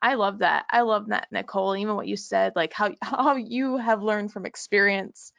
I 0.00 0.14
love 0.14 0.38
that. 0.38 0.64
I 0.70 0.82
love 0.82 1.08
that, 1.08 1.28
Nicole, 1.30 1.76
even 1.76 1.94
what 1.94 2.08
you 2.08 2.16
said, 2.16 2.54
like 2.56 2.72
how, 2.72 2.92
how 3.02 3.36
you 3.36 3.76
have 3.76 4.02
learned 4.02 4.32
from 4.32 4.46
experience 4.46 5.32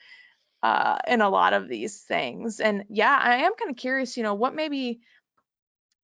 uh, 0.63 0.97
in 1.08 1.21
a 1.21 1.30
lot 1.30 1.54
of 1.54 1.67
these 1.67 1.99
things. 1.99 2.62
And 2.62 2.86
yeah, 2.89 3.19
I 3.21 3.39
am 3.43 3.54
kind 3.60 3.69
of 3.69 3.78
curious, 3.78 4.15
you 4.17 4.23
know, 4.23 4.34
what 4.34 4.56
maybe 4.56 5.02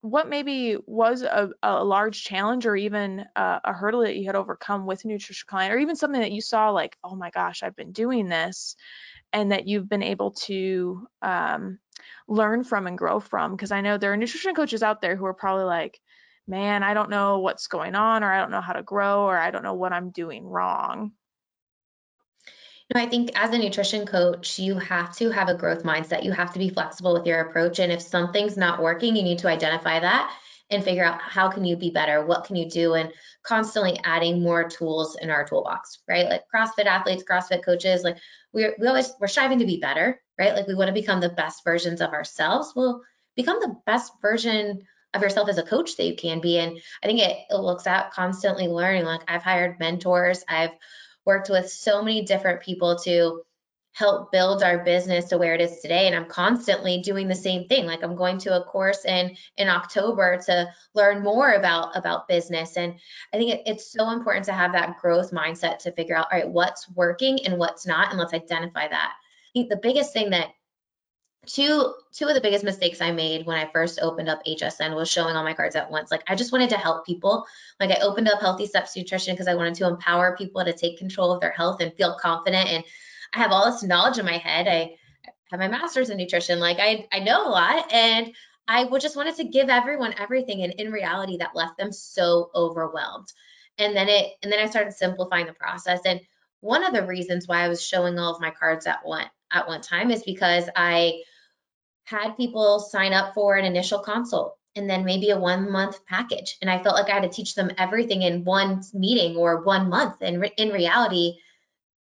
what 0.02 0.28
maybe 0.28 0.76
was 0.86 1.22
a, 1.22 1.50
a 1.62 1.84
large 1.84 2.24
challenge 2.24 2.66
or 2.66 2.74
even 2.74 3.24
a, 3.36 3.60
a 3.64 3.72
hurdle 3.72 4.02
that 4.02 4.16
you 4.16 4.26
had 4.26 4.34
overcome 4.34 4.86
with 4.86 5.04
nutrition 5.04 5.46
client 5.46 5.74
or 5.74 5.78
even 5.78 5.96
something 5.96 6.20
that 6.20 6.32
you 6.32 6.40
saw 6.40 6.70
like 6.70 6.96
oh 7.04 7.14
my 7.14 7.28
gosh 7.30 7.62
i've 7.62 7.76
been 7.76 7.92
doing 7.92 8.26
this 8.26 8.76
and 9.32 9.52
that 9.52 9.68
you've 9.68 9.90
been 9.90 10.02
able 10.02 10.30
to 10.32 11.06
um, 11.20 11.78
learn 12.26 12.64
from 12.64 12.86
and 12.86 12.96
grow 12.96 13.20
from 13.20 13.50
because 13.50 13.72
i 13.72 13.82
know 13.82 13.98
there 13.98 14.12
are 14.12 14.16
nutrition 14.16 14.54
coaches 14.54 14.82
out 14.82 15.02
there 15.02 15.16
who 15.16 15.26
are 15.26 15.34
probably 15.34 15.64
like 15.64 16.00
man 16.48 16.82
i 16.82 16.94
don't 16.94 17.10
know 17.10 17.40
what's 17.40 17.66
going 17.66 17.94
on 17.94 18.24
or 18.24 18.32
i 18.32 18.40
don't 18.40 18.50
know 18.50 18.62
how 18.62 18.72
to 18.72 18.82
grow 18.82 19.24
or 19.24 19.36
i 19.36 19.50
don't 19.50 19.62
know 19.62 19.74
what 19.74 19.92
i'm 19.92 20.10
doing 20.12 20.46
wrong 20.46 21.12
No, 22.92 23.00
I 23.00 23.08
think 23.08 23.30
as 23.34 23.54
a 23.54 23.58
nutrition 23.58 24.04
coach, 24.04 24.58
you 24.58 24.76
have 24.78 25.14
to 25.16 25.30
have 25.30 25.48
a 25.48 25.54
growth 25.54 25.84
mindset. 25.84 26.24
You 26.24 26.32
have 26.32 26.52
to 26.54 26.58
be 26.58 26.70
flexible 26.70 27.12
with 27.12 27.26
your 27.26 27.40
approach. 27.40 27.78
And 27.78 27.92
if 27.92 28.02
something's 28.02 28.56
not 28.56 28.82
working, 28.82 29.14
you 29.14 29.22
need 29.22 29.38
to 29.40 29.48
identify 29.48 30.00
that 30.00 30.34
and 30.70 30.82
figure 30.82 31.04
out 31.04 31.20
how 31.20 31.50
can 31.50 31.64
you 31.64 31.76
be 31.76 31.90
better? 31.90 32.24
What 32.24 32.44
can 32.44 32.56
you 32.56 32.68
do? 32.68 32.94
And 32.94 33.12
constantly 33.42 33.98
adding 34.04 34.42
more 34.42 34.68
tools 34.68 35.16
in 35.20 35.30
our 35.30 35.46
toolbox, 35.46 36.00
right? 36.08 36.26
Like 36.26 36.42
CrossFit 36.52 36.86
athletes, 36.86 37.24
CrossFit 37.28 37.64
coaches, 37.64 38.02
like 38.02 38.18
we're 38.52 38.74
we 38.78 38.88
always 38.88 39.12
we're 39.20 39.28
striving 39.28 39.60
to 39.60 39.66
be 39.66 39.78
better, 39.78 40.20
right? 40.38 40.54
Like 40.54 40.66
we 40.66 40.74
want 40.74 40.88
to 40.88 40.94
become 40.94 41.20
the 41.20 41.28
best 41.28 41.62
versions 41.64 42.00
of 42.00 42.10
ourselves. 42.10 42.72
Well, 42.74 43.02
become 43.36 43.60
the 43.60 43.76
best 43.86 44.12
version 44.20 44.82
of 45.14 45.22
yourself 45.22 45.48
as 45.48 45.58
a 45.58 45.62
coach 45.62 45.96
that 45.96 46.06
you 46.06 46.16
can 46.16 46.40
be. 46.40 46.58
And 46.58 46.78
I 47.02 47.06
think 47.06 47.20
it, 47.20 47.36
it 47.50 47.56
looks 47.56 47.86
at 47.86 48.12
constantly 48.12 48.68
learning. 48.68 49.04
Like 49.04 49.22
I've 49.28 49.42
hired 49.42 49.78
mentors, 49.80 50.44
I've 50.48 50.70
worked 51.26 51.50
with 51.50 51.70
so 51.70 52.02
many 52.02 52.24
different 52.24 52.60
people 52.62 52.96
to 53.04 53.42
help 53.92 54.30
build 54.30 54.62
our 54.62 54.84
business 54.84 55.26
to 55.26 55.38
where 55.38 55.54
it 55.54 55.60
is 55.60 55.80
today. 55.80 56.06
And 56.06 56.14
i'm 56.14 56.26
constantly 56.26 57.02
doing 57.02 57.28
the 57.28 57.34
same 57.34 57.66
thing. 57.66 57.86
Like 57.86 58.02
i'm 58.02 58.16
going 58.16 58.38
to 58.38 58.56
a 58.56 58.64
course 58.64 59.04
in 59.04 59.36
in 59.56 59.68
october 59.68 60.40
to 60.46 60.72
learn 60.94 61.22
more 61.22 61.52
about 61.52 61.96
about 61.96 62.28
business. 62.28 62.76
And 62.76 62.94
i 63.34 63.36
think 63.36 63.52
it, 63.52 63.62
it's 63.66 63.92
so 63.92 64.10
important 64.10 64.44
to 64.46 64.52
have 64.52 64.72
that 64.72 64.98
growth 64.98 65.32
mindset 65.32 65.78
to 65.78 65.92
figure 65.92 66.16
out 66.16 66.28
all 66.32 66.38
right 66.38 66.48
what's 66.48 66.88
working 66.90 67.44
and 67.44 67.58
what's 67.58 67.86
not 67.86 68.10
and 68.10 68.18
let's 68.18 68.34
identify 68.34 68.86
that. 68.86 69.12
I 69.12 69.50
think 69.52 69.68
the 69.68 69.76
biggest 69.76 70.12
thing 70.12 70.30
that 70.30 70.50
two 71.46 71.94
two 72.12 72.26
of 72.26 72.34
the 72.34 72.40
biggest 72.40 72.64
mistakes 72.64 73.00
I 73.00 73.12
made 73.12 73.46
when 73.46 73.56
I 73.56 73.70
first 73.70 73.98
opened 74.00 74.28
up 74.28 74.44
HSN 74.44 74.94
was 74.94 75.10
showing 75.10 75.36
all 75.36 75.44
my 75.44 75.54
cards 75.54 75.76
at 75.76 75.90
once. 75.90 76.10
Like 76.10 76.24
I 76.28 76.34
just 76.34 76.52
wanted 76.52 76.70
to 76.70 76.76
help 76.76 77.06
people. 77.06 77.46
Like 77.78 77.90
I 77.90 78.00
opened 78.00 78.28
up 78.28 78.40
Healthy 78.40 78.66
Steps 78.66 78.96
Nutrition 78.96 79.34
because 79.34 79.48
I 79.48 79.54
wanted 79.54 79.74
to 79.76 79.86
empower 79.86 80.36
people 80.36 80.64
to 80.64 80.72
take 80.72 80.98
control 80.98 81.32
of 81.32 81.40
their 81.40 81.52
health 81.52 81.80
and 81.80 81.94
feel 81.94 82.16
confident. 82.20 82.68
And 82.68 82.84
I 83.32 83.38
have 83.38 83.52
all 83.52 83.70
this 83.70 83.82
knowledge 83.82 84.18
in 84.18 84.24
my 84.24 84.38
head. 84.38 84.68
I 84.68 84.96
have 85.50 85.60
my 85.60 85.68
master's 85.68 86.10
in 86.10 86.18
nutrition. 86.18 86.60
Like 86.60 86.78
I 86.78 87.06
I 87.12 87.20
know 87.20 87.46
a 87.46 87.50
lot 87.50 87.92
and 87.92 88.34
I 88.68 88.86
just 88.98 89.16
wanted 89.16 89.36
to 89.36 89.44
give 89.44 89.68
everyone 89.68 90.14
everything 90.18 90.62
and 90.62 90.74
in 90.74 90.92
reality 90.92 91.38
that 91.38 91.56
left 91.56 91.78
them 91.78 91.92
so 91.92 92.50
overwhelmed. 92.54 93.32
And 93.78 93.96
then 93.96 94.08
it 94.08 94.32
and 94.42 94.52
then 94.52 94.60
I 94.60 94.66
started 94.66 94.92
simplifying 94.92 95.46
the 95.46 95.54
process 95.54 96.00
and 96.04 96.20
one 96.60 96.84
of 96.84 96.92
the 96.92 97.06
reasons 97.06 97.48
why 97.48 97.64
I 97.64 97.68
was 97.68 97.82
showing 97.82 98.18
all 98.18 98.34
of 98.34 98.40
my 98.42 98.50
cards 98.50 98.86
at 98.86 99.04
one 99.04 99.26
at 99.52 99.68
one 99.68 99.80
time 99.80 100.10
is 100.10 100.22
because 100.22 100.68
I 100.74 101.22
had 102.04 102.36
people 102.36 102.80
sign 102.80 103.12
up 103.12 103.34
for 103.34 103.56
an 103.56 103.64
initial 103.64 104.00
consult 104.00 104.56
and 104.76 104.88
then 104.88 105.04
maybe 105.04 105.30
a 105.30 105.38
one 105.38 105.70
month 105.70 106.04
package. 106.06 106.56
And 106.60 106.70
I 106.70 106.82
felt 106.82 106.96
like 106.96 107.10
I 107.10 107.14
had 107.14 107.22
to 107.22 107.28
teach 107.28 107.54
them 107.54 107.70
everything 107.78 108.22
in 108.22 108.44
one 108.44 108.82
meeting 108.94 109.36
or 109.36 109.62
one 109.62 109.88
month. 109.88 110.16
And 110.20 110.40
re- 110.40 110.54
in 110.56 110.70
reality, 110.70 111.38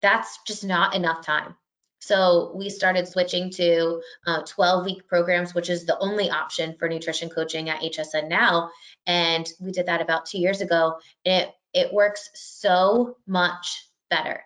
that's 0.01 0.39
just 0.45 0.63
not 0.63 0.95
enough 0.95 1.25
time. 1.25 1.55
So 2.01 2.53
we 2.55 2.69
started 2.69 3.07
switching 3.07 3.51
to 3.51 4.01
uh, 4.25 4.43
12 4.43 4.85
week 4.85 5.07
programs, 5.07 5.53
which 5.53 5.69
is 5.69 5.85
the 5.85 5.99
only 5.99 6.29
option 6.29 6.75
for 6.79 6.87
nutrition 6.87 7.29
coaching 7.29 7.69
at 7.69 7.81
HSN 7.81 8.29
now. 8.29 8.71
And 9.05 9.47
we 9.59 9.71
did 9.71 9.87
that 9.87 10.01
about 10.01 10.25
two 10.25 10.39
years 10.39 10.61
ago. 10.61 10.97
And 11.25 11.43
it, 11.43 11.53
it 11.73 11.93
works 11.93 12.29
so 12.33 13.17
much 13.27 13.85
better. 14.09 14.41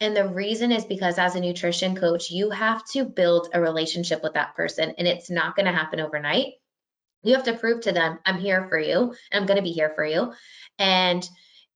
And 0.00 0.16
the 0.16 0.28
reason 0.28 0.72
is 0.72 0.84
because 0.86 1.18
as 1.18 1.36
a 1.36 1.40
nutrition 1.40 1.94
coach, 1.94 2.30
you 2.30 2.50
have 2.50 2.82
to 2.92 3.04
build 3.04 3.48
a 3.52 3.60
relationship 3.60 4.22
with 4.22 4.34
that 4.34 4.54
person, 4.56 4.94
and 4.96 5.06
it's 5.06 5.28
not 5.30 5.56
going 5.56 5.66
to 5.66 5.72
happen 5.72 6.00
overnight. 6.00 6.54
You 7.22 7.34
have 7.34 7.44
to 7.44 7.54
prove 7.54 7.82
to 7.82 7.92
them, 7.92 8.18
I'm 8.24 8.38
here 8.38 8.66
for 8.68 8.78
you, 8.78 9.14
I'm 9.30 9.44
going 9.44 9.58
to 9.58 9.62
be 9.62 9.72
here 9.72 9.92
for 9.94 10.04
you. 10.04 10.32
And 10.78 11.28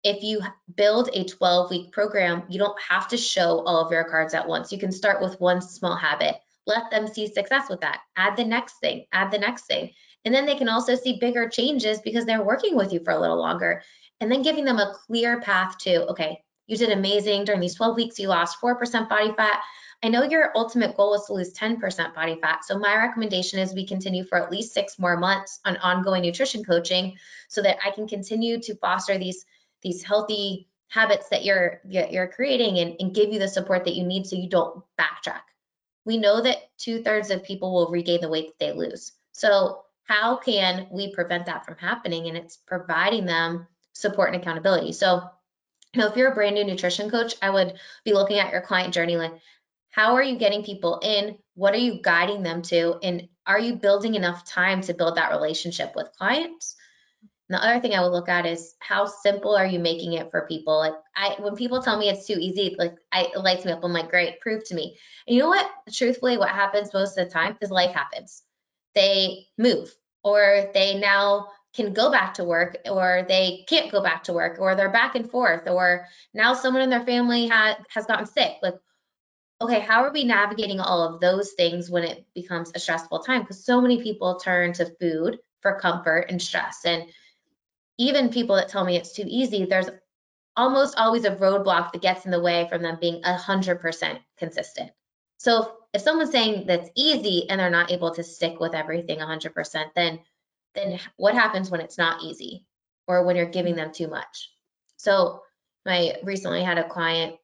if 0.02 0.22
you 0.22 0.40
build 0.74 1.10
a 1.12 1.24
12 1.24 1.70
week 1.70 1.92
program, 1.92 2.44
you 2.48 2.58
don't 2.58 2.80
have 2.80 3.08
to 3.08 3.18
show 3.18 3.60
all 3.60 3.84
of 3.84 3.92
your 3.92 4.04
cards 4.04 4.32
at 4.32 4.48
once. 4.48 4.72
You 4.72 4.78
can 4.78 4.92
start 4.92 5.20
with 5.20 5.40
one 5.40 5.60
small 5.60 5.96
habit, 5.96 6.37
let 6.66 6.90
them 6.90 7.06
see 7.06 7.26
success 7.26 7.68
with 7.68 7.80
that, 7.80 8.00
add 8.16 8.37
the 8.37 8.44
next 8.44 8.78
thing, 8.80 9.04
add 9.12 9.30
the 9.32 9.38
next 9.38 9.66
thing. 9.66 9.90
And 10.24 10.34
then 10.34 10.46
they 10.46 10.56
can 10.56 10.70
also 10.70 10.94
see 10.94 11.18
bigger 11.20 11.48
changes 11.50 12.00
because 12.00 12.24
they're 12.24 12.42
working 12.42 12.74
with 12.74 12.92
you 12.92 13.00
for 13.04 13.12
a 13.12 13.20
little 13.20 13.38
longer. 13.38 13.82
And 14.20 14.32
then 14.32 14.40
giving 14.40 14.64
them 14.64 14.78
a 14.78 14.94
clear 15.06 15.40
path 15.42 15.76
to, 15.80 16.06
okay, 16.08 16.43
you 16.66 16.77
did 16.77 16.90
amazing 16.90 17.44
during 17.44 17.61
these 17.61 17.74
12 17.74 17.96
weeks. 17.96 18.18
You 18.18 18.29
lost 18.29 18.61
4% 18.61 19.09
body 19.09 19.33
fat. 19.37 19.61
I 20.03 20.09
know 20.09 20.22
your 20.22 20.50
ultimate 20.55 20.96
goal 20.96 21.14
is 21.14 21.24
to 21.24 21.33
lose 21.33 21.53
10% 21.55 22.14
body 22.14 22.38
fat. 22.40 22.64
So 22.64 22.79
my 22.79 22.94
recommendation 22.96 23.59
is 23.59 23.72
we 23.72 23.87
continue 23.87 24.24
for 24.24 24.38
at 24.38 24.50
least 24.50 24.74
six 24.74 24.98
more 24.98 25.16
months 25.16 25.61
on 25.64 25.77
ongoing 25.79 26.22
nutrition 26.22 26.64
coaching 26.64 27.16
so 27.48 27.62
that 27.62 27.79
I 27.85 27.90
can 27.90 28.07
continue 28.07 28.61
to 28.61 28.74
foster 28.77 29.16
these, 29.18 29.46
these 29.83 30.03
healthy 30.03 30.68
habits 30.88 31.29
that 31.31 31.44
you're, 31.44 31.81
you're 31.85 32.29
creating 32.29 32.79
and, 32.79 32.96
and 33.00 33.14
give 33.14 33.33
you 33.33 33.38
the 33.38 33.48
support 33.48 33.85
that 33.85 33.94
you 33.94 34.05
need 34.05 34.27
so 34.27 34.37
you 34.37 34.48
don't 34.48 34.85
backtrack. 34.98 35.40
We 36.05 36.18
know 36.18 36.42
that 36.42 36.59
two 36.77 37.03
thirds 37.03 37.31
of 37.31 37.44
people 37.44 37.72
will 37.72 37.90
regain 37.90 38.20
the 38.20 38.29
weight 38.29 38.48
that 38.48 38.59
they 38.59 38.72
lose. 38.72 39.12
So 39.33 39.85
how 40.05 40.37
can 40.37 40.87
we 40.90 41.14
prevent 41.14 41.46
that 41.46 41.64
from 41.64 41.77
happening? 41.79 42.29
And 42.29 42.37
it's 42.37 42.59
providing 42.59 43.24
them 43.24 43.66
support 43.94 44.33
and 44.33 44.42
accountability. 44.42 44.92
So 44.92 45.31
now, 45.94 46.09
if 46.09 46.16
you're 46.16 46.33
a 46.33 46.35
brand 46.35 46.54
new 46.54 46.64
nutrition 46.64 47.11
coach, 47.11 47.35
I 47.42 47.50
would 47.50 47.74
be 48.04 48.12
looking 48.12 48.38
at 48.38 48.52
your 48.52 48.62
client 48.62 48.94
journey 48.94 49.16
like, 49.16 49.33
how 49.90 50.14
are 50.14 50.22
you 50.22 50.37
getting 50.37 50.64
people 50.64 50.98
in? 51.02 51.38
What 51.54 51.74
are 51.74 51.78
you 51.78 52.00
guiding 52.02 52.42
them 52.42 52.62
to? 52.62 52.96
And 53.02 53.28
are 53.46 53.61
you 53.61 53.76
building 53.76 54.14
enough 54.14 54.44
time 54.44 54.80
to 54.83 54.94
build 54.94 55.16
that 55.16 55.30
relationship 55.30 55.92
with 55.94 56.12
clients? 56.18 56.74
And 57.48 57.57
the 57.57 57.62
other 57.62 57.80
thing 57.80 57.94
I 57.94 58.00
would 58.00 58.12
look 58.12 58.28
at 58.28 58.46
is 58.46 58.74
how 58.80 59.07
simple 59.07 59.54
are 59.54 59.66
you 59.66 59.78
making 59.78 60.14
it 60.14 60.30
for 60.30 60.46
people? 60.48 60.78
Like 60.78 60.94
I 61.14 61.37
when 61.38 61.54
people 61.54 61.83
tell 61.83 61.98
me 61.98 62.09
it's 62.09 62.26
too 62.26 62.38
easy, 62.40 62.74
like 62.78 62.96
I, 63.12 63.30
it 63.35 63.38
lights 63.38 63.64
me 63.64 63.72
up. 63.72 63.85
I'm 63.85 63.92
like, 63.92 64.11
great, 64.11 64.40
prove 64.40 64.64
to 64.64 64.74
me. 64.74 64.96
And 65.28 65.37
you 65.37 65.42
know 65.42 65.48
what? 65.48 65.70
Truthfully, 65.92 66.38
what 66.38 66.48
happens 66.48 66.92
most 66.94 67.18
of 67.18 67.26
the 67.26 67.30
time 67.30 67.57
is 67.61 67.70
life 67.70 67.94
happens. 67.94 68.42
They 68.94 69.46
move 69.59 69.94
or 70.22 70.70
they 70.72 70.98
now 70.98 71.48
can 71.74 71.92
go 71.92 72.10
back 72.10 72.34
to 72.34 72.44
work 72.44 72.78
or 72.90 73.24
they 73.28 73.64
can't 73.68 73.90
go 73.90 74.02
back 74.02 74.24
to 74.24 74.32
work 74.32 74.58
or 74.60 74.74
they're 74.74 74.90
back 74.90 75.14
and 75.14 75.30
forth 75.30 75.68
or 75.68 76.06
now 76.32 76.54
someone 76.54 76.82
in 76.82 76.90
their 76.90 77.04
family 77.04 77.48
ha- 77.48 77.78
has 77.88 78.06
gotten 78.06 78.26
sick. 78.26 78.52
Like 78.62 78.74
okay 79.60 79.80
how 79.80 80.04
are 80.04 80.12
we 80.12 80.24
navigating 80.24 80.80
all 80.80 81.02
of 81.02 81.20
those 81.20 81.52
things 81.52 81.90
when 81.90 82.04
it 82.04 82.26
becomes 82.34 82.72
a 82.74 82.78
stressful 82.78 83.20
time? 83.20 83.42
Because 83.42 83.64
so 83.64 83.80
many 83.80 84.02
people 84.02 84.37
turn 84.37 84.72
to 84.74 84.94
food 85.00 85.38
for 85.60 85.78
comfort 85.80 86.26
and 86.28 86.40
stress 86.40 86.80
and 86.84 87.04
even 87.96 88.28
people 88.28 88.56
that 88.56 88.68
tell 88.68 88.84
me 88.84 88.96
it's 88.96 89.12
too 89.12 89.24
easy 89.26 89.64
there's 89.64 89.88
almost 90.56 90.96
always 90.96 91.24
a 91.24 91.34
roadblock 91.37 91.92
that 91.92 92.02
gets 92.02 92.24
in 92.24 92.30
the 92.30 92.40
way 92.40 92.66
from 92.68 92.82
them 92.82 92.98
being 93.00 93.22
100% 93.22 94.18
consistent. 94.38 94.90
So 95.38 95.62
if, 95.62 95.68
if 95.94 96.02
someone's 96.02 96.30
saying 96.30 96.66
that's 96.66 96.90
easy 96.94 97.48
and 97.48 97.58
they're 97.58 97.70
not 97.70 97.90
able 97.90 98.14
to 98.14 98.22
stick 98.22 98.60
with 98.60 98.74
everything 98.74 99.18
100% 99.18 99.84
then 99.94 100.20
then 100.74 100.98
what 101.16 101.34
happens 101.34 101.70
when 101.70 101.80
it's 101.80 101.98
not 101.98 102.22
easy 102.22 102.64
or 103.06 103.24
when 103.24 103.37
you're 103.37 103.46
giving 103.46 103.74
mm-hmm. 103.74 103.84
them 103.84 103.94
too 103.94 104.08
much? 104.08 104.50
So 104.96 105.40
I 105.87 106.16
recently 106.22 106.62
had 106.62 106.78
a 106.78 106.88
client, 106.88 107.37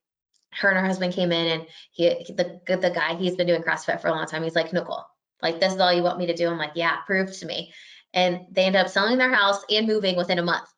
her 0.52 0.70
and 0.70 0.78
her 0.78 0.86
husband 0.86 1.12
came 1.12 1.32
in 1.32 1.60
and 1.60 1.66
he, 1.92 2.08
the, 2.36 2.60
the 2.66 2.90
guy, 2.90 3.14
he's 3.16 3.36
been 3.36 3.46
doing 3.46 3.62
CrossFit 3.62 4.00
for 4.00 4.08
a 4.08 4.12
long 4.12 4.26
time. 4.26 4.42
He's 4.42 4.56
like, 4.56 4.72
Nicole, 4.72 5.04
like 5.42 5.60
this 5.60 5.74
is 5.74 5.80
all 5.80 5.92
you 5.92 6.02
want 6.02 6.18
me 6.18 6.26
to 6.26 6.34
do? 6.34 6.48
I'm 6.48 6.58
like, 6.58 6.72
yeah, 6.74 6.96
prove 7.06 7.36
to 7.38 7.46
me. 7.46 7.72
And 8.12 8.46
they 8.50 8.64
end 8.64 8.76
up 8.76 8.88
selling 8.88 9.18
their 9.18 9.32
house 9.32 9.62
and 9.70 9.86
moving 9.86 10.16
within 10.16 10.38
a 10.38 10.44
month. 10.44 10.68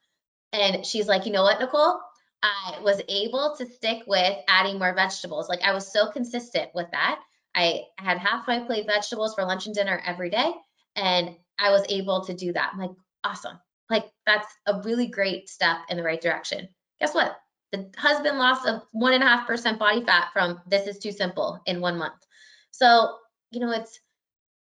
And 0.53 0.85
she's 0.85 1.09
like, 1.09 1.25
you 1.25 1.33
know 1.33 1.43
what, 1.43 1.61
Nicole? 1.61 1.99
I 2.43 2.81
was 2.83 3.01
able 3.09 3.55
to 3.57 3.67
stick 3.67 4.03
with 4.07 4.37
adding 4.49 4.79
more 4.79 4.95
vegetables. 4.95 5.49
Like 5.49 5.63
I 5.63 5.73
was 5.73 5.93
so 5.93 6.11
consistent 6.11 6.71
with 6.75 6.91
that. 6.91 7.21
I 7.55 7.83
had 7.97 8.19
half 8.19 8.47
my 8.49 8.61
plate 8.61 8.87
vegetables 8.87 9.35
for 9.35 9.45
lunch 9.45 9.67
and 9.67 9.75
dinner 9.75 10.03
every 10.05 10.31
day. 10.31 10.53
And 10.97 11.37
I 11.59 11.71
was 11.71 11.85
able 11.89 12.25
to 12.25 12.35
do 12.35 12.53
that. 12.53 12.71
I'm 12.73 12.79
like, 12.81 12.91
awesome. 13.25 13.59
Like 13.91 14.11
that's 14.27 14.49
a 14.67 14.81
really 14.83 15.07
great 15.07 15.49
step 15.49 15.79
in 15.89 15.97
the 15.97 16.03
right 16.03 16.21
direction. 16.21 16.69
Guess 17.01 17.15
what? 17.15 17.37
The 17.73 17.91
husband 17.97 18.39
lost 18.39 18.67
a 18.67 18.83
one 18.93 19.15
and 19.15 19.23
a 19.23 19.27
half 19.27 19.47
percent 19.47 19.79
body 19.79 20.05
fat 20.05 20.29
from 20.33 20.61
this 20.67 20.87
is 20.87 20.99
too 20.99 21.13
simple 21.13 21.61
in 21.67 21.81
one 21.81 21.99
month. 21.99 22.15
So, 22.71 23.17
you 23.51 23.61
know, 23.61 23.71
it's 23.71 23.99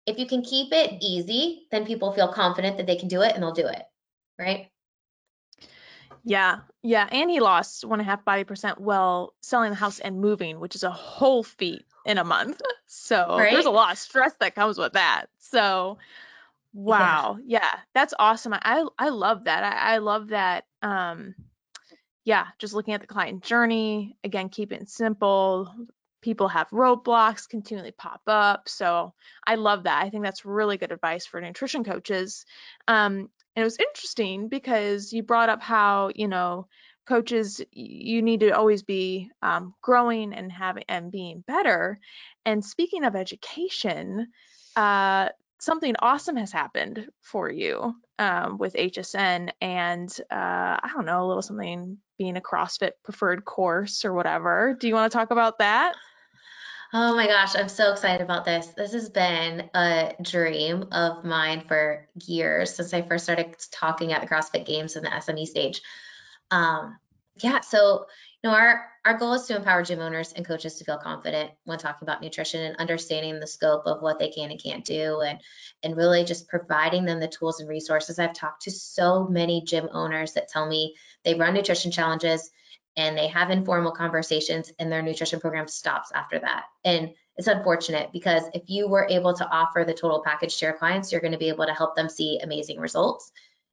if 0.07 0.18
you 0.18 0.27
can 0.27 0.42
keep 0.42 0.73
it 0.73 0.95
easy, 1.01 1.66
then 1.71 1.87
people 1.87 2.12
feel 2.12 2.33
confident 2.33 2.77
that 2.77 2.87
they 2.87 2.97
can 2.97 3.09
do 3.09 3.23
it 3.23 3.35
and 3.35 3.42
they'll 3.42 3.53
do 3.53 3.66
it. 3.66 3.83
Right. 4.38 4.68
Yeah, 6.25 6.61
yeah, 6.83 7.09
and 7.11 7.31
he 7.31 7.40
lost 7.40 7.85
one 7.85 7.99
and 7.99 8.09
a 8.09 8.11
half 8.11 8.25
body 8.25 8.45
percent 8.45 8.81
while 8.81 9.35
selling 9.40 9.71
the 9.71 9.77
house 9.77 9.99
and 9.99 10.21
moving, 10.21 10.61
which 10.61 10.77
is 10.77 10.85
a 10.85 10.90
whole 10.90 11.42
feat 11.42 11.85
in 12.05 12.18
a 12.18 12.25
month. 12.25 12.61
So 12.95 13.37
right? 13.38 13.51
there's 13.51 13.64
a 13.64 13.71
lot 13.71 13.92
of 13.92 13.99
stress 13.99 14.35
that 14.40 14.55
comes 14.55 14.77
with 14.77 14.92
that. 14.92 15.27
So 15.38 15.97
Wow. 16.75 17.39
Yeah. 17.45 17.61
yeah, 17.61 17.81
that's 17.95 18.15
awesome. 18.19 18.55
I 18.55 18.87
I 18.99 19.09
love 19.11 19.45
that. 19.45 19.65
I, 19.65 19.95
I 19.95 19.99
love 19.99 20.29
that. 20.29 20.65
Um, 20.83 21.35
yeah, 22.25 22.47
just 22.59 22.75
looking 22.75 22.95
at 22.95 23.01
the 23.01 23.07
client 23.07 23.43
journey 23.43 24.17
again, 24.25 24.49
keep 24.49 24.73
it 24.73 24.89
simple. 24.89 25.73
People 26.23 26.49
have 26.49 26.71
roadblocks 26.71 27.49
continually 27.49 27.91
pop 27.91 28.23
up, 28.29 28.69
so 28.69 29.13
I 29.45 29.57
love 29.57 29.85
that. 29.85 30.03
I 30.05 30.11
think 30.11 30.23
that's 30.23 30.45
really 30.45 30.79
good 30.79 30.93
advice 30.93 31.27
for 31.27 31.41
nutrition 31.41 31.83
coaches. 31.83 32.47
Um, 32.87 33.29
and 33.55 33.63
it 33.63 33.65
was 33.65 33.79
interesting 33.79 34.49
because 34.49 35.13
you 35.13 35.23
brought 35.25 35.49
up 35.49 35.61
how 35.63 36.11
you 36.15 36.29
know 36.29 36.69
coaches 37.07 37.61
you 37.73 38.23
need 38.23 38.41
to 38.41 38.51
always 38.51 38.85
be 38.85 39.29
um, 39.43 39.75
growing 39.83 40.33
and 40.33 40.53
having 40.53 40.85
and 40.89 41.11
being 41.11 41.43
better 41.47 41.99
and 42.47 42.65
speaking 42.65 43.05
of 43.05 43.17
education 43.17 44.29
uh, 44.77 45.29
something 45.62 45.94
awesome 46.01 46.37
has 46.37 46.53
happened 46.53 47.09
for 47.20 47.51
you 47.51 47.94
um, 48.18 48.59
with 48.59 48.75
hsn 48.75 49.51
and 49.61 50.18
uh, 50.31 50.77
i 50.83 50.90
don't 50.94 51.07
know 51.07 51.25
a 51.25 51.27
little 51.27 51.42
something 51.42 51.98
being 52.18 52.37
a 52.37 52.40
crossfit 52.40 52.92
preferred 53.05 53.44
course 53.44 54.05
or 54.05 54.12
whatever 54.12 54.77
do 54.79 54.88
you 54.88 54.94
want 54.94 55.11
to 55.11 55.16
talk 55.16 55.31
about 55.31 55.59
that 55.59 55.94
Oh 56.94 57.16
my 57.16 57.27
gosh, 57.27 57.57
I'm 57.57 57.70
so 57.70 57.92
excited 57.92 58.22
about 58.22 58.44
this. 58.44 58.66
This 58.66 58.92
has 58.92 59.09
been 59.09 59.70
a 59.75 60.12
dream 60.20 60.88
of 60.92 61.25
mine 61.25 61.64
for 61.66 62.07
years 62.27 62.75
since 62.75 62.92
I 62.92 63.01
first 63.01 63.25
started 63.25 63.57
talking 63.70 64.12
at 64.12 64.20
the 64.20 64.27
CrossFit 64.27 64.66
Games 64.66 64.94
in 64.94 65.03
the 65.03 65.09
SME 65.09 65.46
stage. 65.46 65.81
Um, 66.51 66.98
yeah, 67.42 67.61
so 67.61 68.09
know, 68.50 68.55
our 68.55 68.85
our 69.05 69.18
goal 69.18 69.35
is 69.35 69.46
to 69.46 69.57
empower 69.57 69.83
gym 69.83 70.00
owners 70.00 70.33
and 70.33 70.46
coaches 70.46 70.74
to 70.76 70.85
feel 70.85 70.98
confident 70.98 71.50
when 71.64 71.78
talking 71.78 72.07
about 72.07 72.22
nutrition 72.22 72.62
and 72.62 72.76
understanding 72.76 73.40
the 73.40 73.46
scope 73.46 73.83
of 73.87 74.00
what 74.00 74.18
they 74.18 74.31
can 74.31 74.50
and 74.50 74.62
can't 74.62 74.85
do, 74.85 75.20
and 75.20 75.40
and 75.83 75.96
really 75.96 76.24
just 76.24 76.48
providing 76.48 77.05
them 77.05 77.20
the 77.20 77.28
tools 77.28 77.61
and 77.61 77.68
resources. 77.68 78.18
I've 78.18 78.35
talked 78.35 78.62
to 78.62 78.70
so 78.70 79.26
many 79.26 79.64
gym 79.64 79.88
owners 79.92 80.35
that 80.35 80.48
tell 80.48 80.66
me 80.66 80.94
they 81.24 81.35
run 81.35 81.55
nutrition 81.55 81.90
challenges 81.90 82.50
and 82.96 83.16
they 83.16 83.28
have 83.28 83.50
informal 83.50 83.92
conversations 83.92 84.70
and 84.78 84.92
their 84.92 85.02
nutrition 85.02 85.40
program 85.40 85.66
stops 85.68 86.12
after 86.14 86.38
that. 86.40 86.64
And 86.85 87.14
it's 87.37 87.48
unfortunate 87.48 88.11
because 88.12 88.42
if 88.52 88.64
you 88.66 88.88
were 88.88 89.07
able 89.09 89.33
to 89.35 89.48
offer 89.48 89.85
the 89.87 89.94
total 89.94 90.22
package 90.22 90.59
to 90.59 90.66
your 90.66 90.74
clients, 90.74 91.11
you're 91.11 91.22
going 91.22 91.33
to 91.33 91.38
be 91.38 91.48
able 91.48 91.64
to 91.64 91.72
help 91.72 91.96
them 91.96 92.09
see 92.09 92.38
amazing 92.42 92.78
results. 92.78 93.33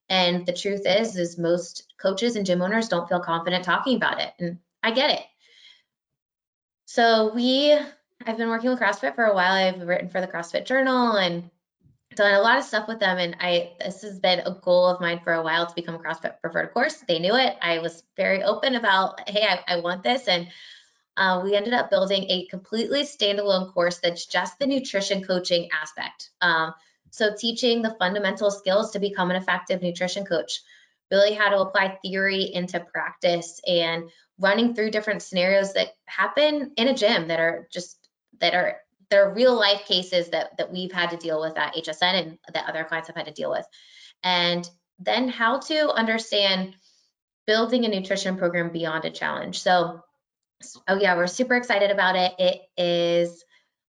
And 0.10 0.46
the 0.46 0.54
truth 0.54 0.82
is, 0.86 1.16
is 1.16 1.38
most 1.38 1.94
coaches 2.02 2.36
and 2.36 2.46
gym 2.46 2.62
owners 2.62 2.90
don't 2.90 3.08
feel 3.08 3.20
confident 3.20 3.64
talking 3.64 3.96
about 3.96 4.20
it. 4.20 4.34
And 4.40 4.58
I 4.82 4.92
get 4.92 5.12
it. 5.12 5.26
So 6.86 7.32
we, 7.34 7.78
I've 8.26 8.38
been 8.38 8.50
working 8.50 8.72
with 8.72 8.80
CrossFit 8.80 9.14
for 9.14 9.26
a 9.26 9.36
while. 9.36 9.54
I've 9.54 9.88
written 9.88 10.10
for 10.10 10.22
the 10.22 10.28
CrossFit 10.28 10.66
Journal 10.66 11.18
and 11.18 11.50
done 12.16 12.34
a 12.34 12.42
lot 12.42 12.58
of 12.58 12.64
stuff 12.64 12.88
with 12.88 13.00
them. 13.00 13.20
And 13.20 13.36
I, 13.40 13.74
this 13.80 14.02
has 14.02 14.20
been 14.20 14.40
a 14.40 14.58
goal 14.64 14.88
of 14.88 15.00
mine 15.00 15.22
for 15.24 15.34
a 15.34 15.44
while 15.44 15.68
to 15.68 15.76
become 15.76 15.94
a 15.94 16.00
CrossFit 16.00 16.42
preferred 16.42 16.74
course. 16.74 17.04
They 17.08 17.20
knew 17.20 17.36
it. 17.36 17.56
I 17.62 17.78
was 17.78 18.04
very 18.18 18.42
open 18.42 18.76
about, 18.76 19.30
hey, 19.30 19.46
I, 19.48 19.76
I 19.76 19.80
want 19.82 20.02
this. 20.02 20.28
And 20.28 20.48
uh, 21.16 21.42
we 21.44 21.56
ended 21.56 21.74
up 21.74 21.92
building 21.92 22.26
a 22.30 22.48
completely 22.48 23.04
standalone 23.04 23.72
course 23.74 24.00
that's 24.00 24.26
just 24.26 24.58
the 24.58 24.66
nutrition 24.66 25.24
coaching 25.24 25.70
aspect. 25.72 26.32
Um, 26.42 26.74
so 27.12 27.36
teaching 27.36 27.82
the 27.82 27.96
fundamental 28.00 28.52
skills 28.52 28.92
to 28.92 29.00
become 29.00 29.30
an 29.32 29.36
effective 29.36 29.82
nutrition 29.82 30.26
coach, 30.26 30.62
really 31.12 31.34
how 31.34 31.50
to 31.50 31.60
apply 31.60 31.98
theory 32.02 32.44
into 32.54 32.80
practice 32.80 33.60
and 33.66 34.10
running 34.40 34.74
through 34.74 34.92
different 34.92 35.22
scenarios 35.22 35.74
that 35.74 35.90
happen 36.06 36.72
in 36.78 36.88
a 36.88 36.94
gym 36.94 37.28
that 37.28 37.40
are 37.40 37.68
just 37.72 37.98
that 38.40 38.54
are 38.54 38.78
there 39.10 39.28
are 39.28 39.34
real 39.34 39.56
life 39.56 39.86
cases 39.86 40.30
that 40.30 40.58
that 40.58 40.72
we've 40.72 40.92
had 40.92 41.10
to 41.12 41.18
deal 41.18 41.42
with 41.42 41.58
at 41.58 41.76
HSN 41.76 42.22
and 42.22 42.38
that 42.54 42.70
other 42.70 42.84
clients 42.84 43.08
have 43.08 43.18
had 43.18 43.26
to 43.26 43.34
deal 43.34 43.50
with. 43.50 43.66
And 44.24 44.70
then 45.00 45.30
how 45.30 45.60
to 45.60 45.90
understand 45.90 46.76
building 47.48 47.86
a 47.86 47.88
nutrition 47.88 48.38
program 48.38 48.72
beyond 48.72 49.06
a 49.06 49.10
challenge. 49.10 49.60
So 49.62 50.02
oh 50.88 50.98
yeah, 51.00 51.16
we're 51.16 51.28
super 51.28 51.56
excited 51.56 51.90
about 51.90 52.16
it. 52.16 52.34
It 52.38 52.62
is 52.78 53.44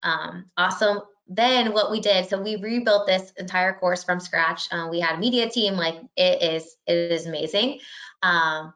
um, 0.02 0.46
awesome 0.56 1.00
then 1.28 1.72
what 1.72 1.90
we 1.90 2.00
did, 2.00 2.26
so 2.26 2.40
we 2.40 2.56
rebuilt 2.56 3.06
this 3.06 3.32
entire 3.36 3.74
course 3.74 4.02
from 4.02 4.18
scratch. 4.18 4.66
Uh, 4.72 4.88
we 4.90 4.98
had 4.98 5.16
a 5.16 5.18
media 5.18 5.48
team, 5.48 5.74
like 5.74 5.96
it 6.16 6.42
is, 6.42 6.76
it 6.86 7.12
is 7.12 7.26
amazing. 7.26 7.80
Um, 8.22 8.72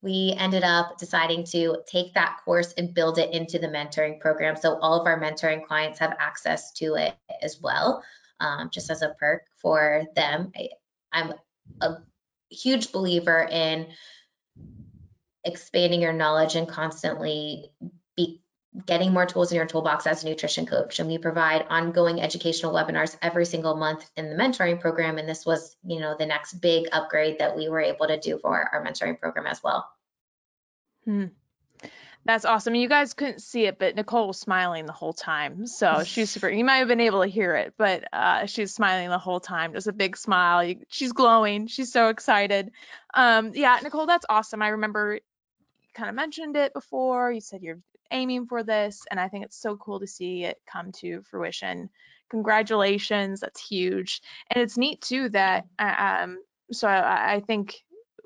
we 0.00 0.34
ended 0.38 0.62
up 0.62 0.96
deciding 0.96 1.44
to 1.44 1.78
take 1.86 2.14
that 2.14 2.38
course 2.44 2.72
and 2.78 2.94
build 2.94 3.18
it 3.18 3.32
into 3.32 3.58
the 3.58 3.66
mentoring 3.66 4.18
program. 4.20 4.56
So 4.56 4.78
all 4.78 4.98
of 4.98 5.06
our 5.06 5.20
mentoring 5.20 5.66
clients 5.66 5.98
have 5.98 6.16
access 6.18 6.72
to 6.74 6.94
it 6.94 7.16
as 7.42 7.60
well, 7.60 8.02
um, 8.40 8.70
just 8.72 8.90
as 8.90 9.02
a 9.02 9.14
perk 9.18 9.42
for 9.60 10.04
them. 10.14 10.52
I, 10.56 10.68
I'm 11.12 11.34
a 11.80 11.96
huge 12.50 12.92
believer 12.92 13.48
in 13.50 13.88
expanding 15.44 16.00
your 16.00 16.12
knowledge 16.12 16.54
and 16.54 16.68
constantly 16.68 17.72
getting 18.86 19.12
more 19.12 19.26
tools 19.26 19.50
in 19.50 19.56
your 19.56 19.66
toolbox 19.66 20.06
as 20.06 20.22
a 20.22 20.28
nutrition 20.28 20.66
coach. 20.66 20.98
And 20.98 21.08
we 21.08 21.18
provide 21.18 21.66
ongoing 21.68 22.20
educational 22.20 22.72
webinars 22.72 23.16
every 23.22 23.46
single 23.46 23.76
month 23.76 24.08
in 24.16 24.28
the 24.30 24.36
mentoring 24.36 24.80
program. 24.80 25.18
And 25.18 25.28
this 25.28 25.46
was, 25.46 25.76
you 25.84 26.00
know, 26.00 26.14
the 26.18 26.26
next 26.26 26.54
big 26.54 26.88
upgrade 26.92 27.38
that 27.38 27.56
we 27.56 27.68
were 27.68 27.80
able 27.80 28.06
to 28.06 28.20
do 28.20 28.38
for 28.38 28.68
our 28.72 28.84
mentoring 28.84 29.18
program 29.18 29.46
as 29.46 29.62
well. 29.62 29.88
Hmm. 31.04 31.26
That's 32.24 32.44
awesome. 32.44 32.74
You 32.74 32.90
guys 32.90 33.14
couldn't 33.14 33.40
see 33.40 33.64
it, 33.64 33.78
but 33.78 33.96
Nicole 33.96 34.26
was 34.26 34.38
smiling 34.38 34.84
the 34.84 34.92
whole 34.92 35.14
time. 35.14 35.66
So 35.66 36.04
she's 36.04 36.30
super. 36.30 36.50
You 36.50 36.62
might 36.62 36.76
have 36.76 36.88
been 36.88 37.00
able 37.00 37.22
to 37.22 37.28
hear 37.28 37.54
it, 37.54 37.72
but 37.78 38.04
uh, 38.12 38.44
she's 38.44 38.74
smiling 38.74 39.08
the 39.08 39.18
whole 39.18 39.40
time. 39.40 39.72
Just 39.72 39.86
a 39.86 39.94
big 39.94 40.14
smile. 40.14 40.74
she's 40.88 41.12
glowing. 41.12 41.68
She's 41.68 41.90
so 41.90 42.08
excited. 42.08 42.70
Um, 43.14 43.52
yeah, 43.54 43.78
Nicole, 43.82 44.04
that's 44.04 44.26
awesome. 44.28 44.60
I 44.60 44.68
remember 44.68 45.14
you 45.14 45.88
kind 45.94 46.10
of 46.10 46.16
mentioned 46.16 46.56
it 46.56 46.74
before. 46.74 47.32
You 47.32 47.40
said 47.40 47.62
you're 47.62 47.78
aiming 48.10 48.46
for 48.46 48.62
this, 48.62 49.02
and 49.10 49.20
I 49.20 49.28
think 49.28 49.44
it's 49.44 49.60
so 49.60 49.76
cool 49.76 50.00
to 50.00 50.06
see 50.06 50.44
it 50.44 50.60
come 50.70 50.92
to 50.92 51.22
fruition. 51.30 51.90
Congratulations, 52.30 53.40
that's 53.40 53.66
huge, 53.66 54.20
and 54.50 54.62
it's 54.62 54.76
neat 54.76 55.00
too 55.00 55.28
that 55.30 55.66
uh, 55.78 56.20
um, 56.22 56.38
so 56.72 56.88
I, 56.88 57.34
I 57.34 57.40
think 57.40 57.82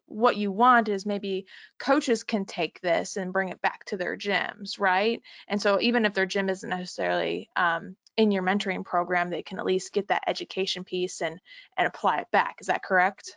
what 0.06 0.36
you 0.36 0.52
want 0.52 0.88
is 0.88 1.06
maybe 1.06 1.46
coaches 1.78 2.22
can 2.22 2.44
take 2.44 2.80
this 2.80 3.16
and 3.16 3.32
bring 3.32 3.48
it 3.48 3.62
back 3.62 3.84
to 3.86 3.96
their 3.96 4.16
gyms, 4.16 4.78
right? 4.78 5.22
And 5.48 5.60
so 5.60 5.80
even 5.80 6.04
if 6.04 6.12
their 6.12 6.26
gym 6.26 6.50
isn't 6.50 6.68
necessarily 6.68 7.48
um, 7.56 7.96
in 8.16 8.30
your 8.30 8.42
mentoring 8.42 8.84
program, 8.84 9.30
they 9.30 9.42
can 9.42 9.58
at 9.58 9.64
least 9.64 9.92
get 9.92 10.08
that 10.08 10.24
education 10.26 10.84
piece 10.84 11.22
and 11.22 11.40
and 11.76 11.86
apply 11.86 12.18
it 12.18 12.30
back. 12.30 12.56
Is 12.60 12.66
that 12.66 12.82
correct? 12.84 13.36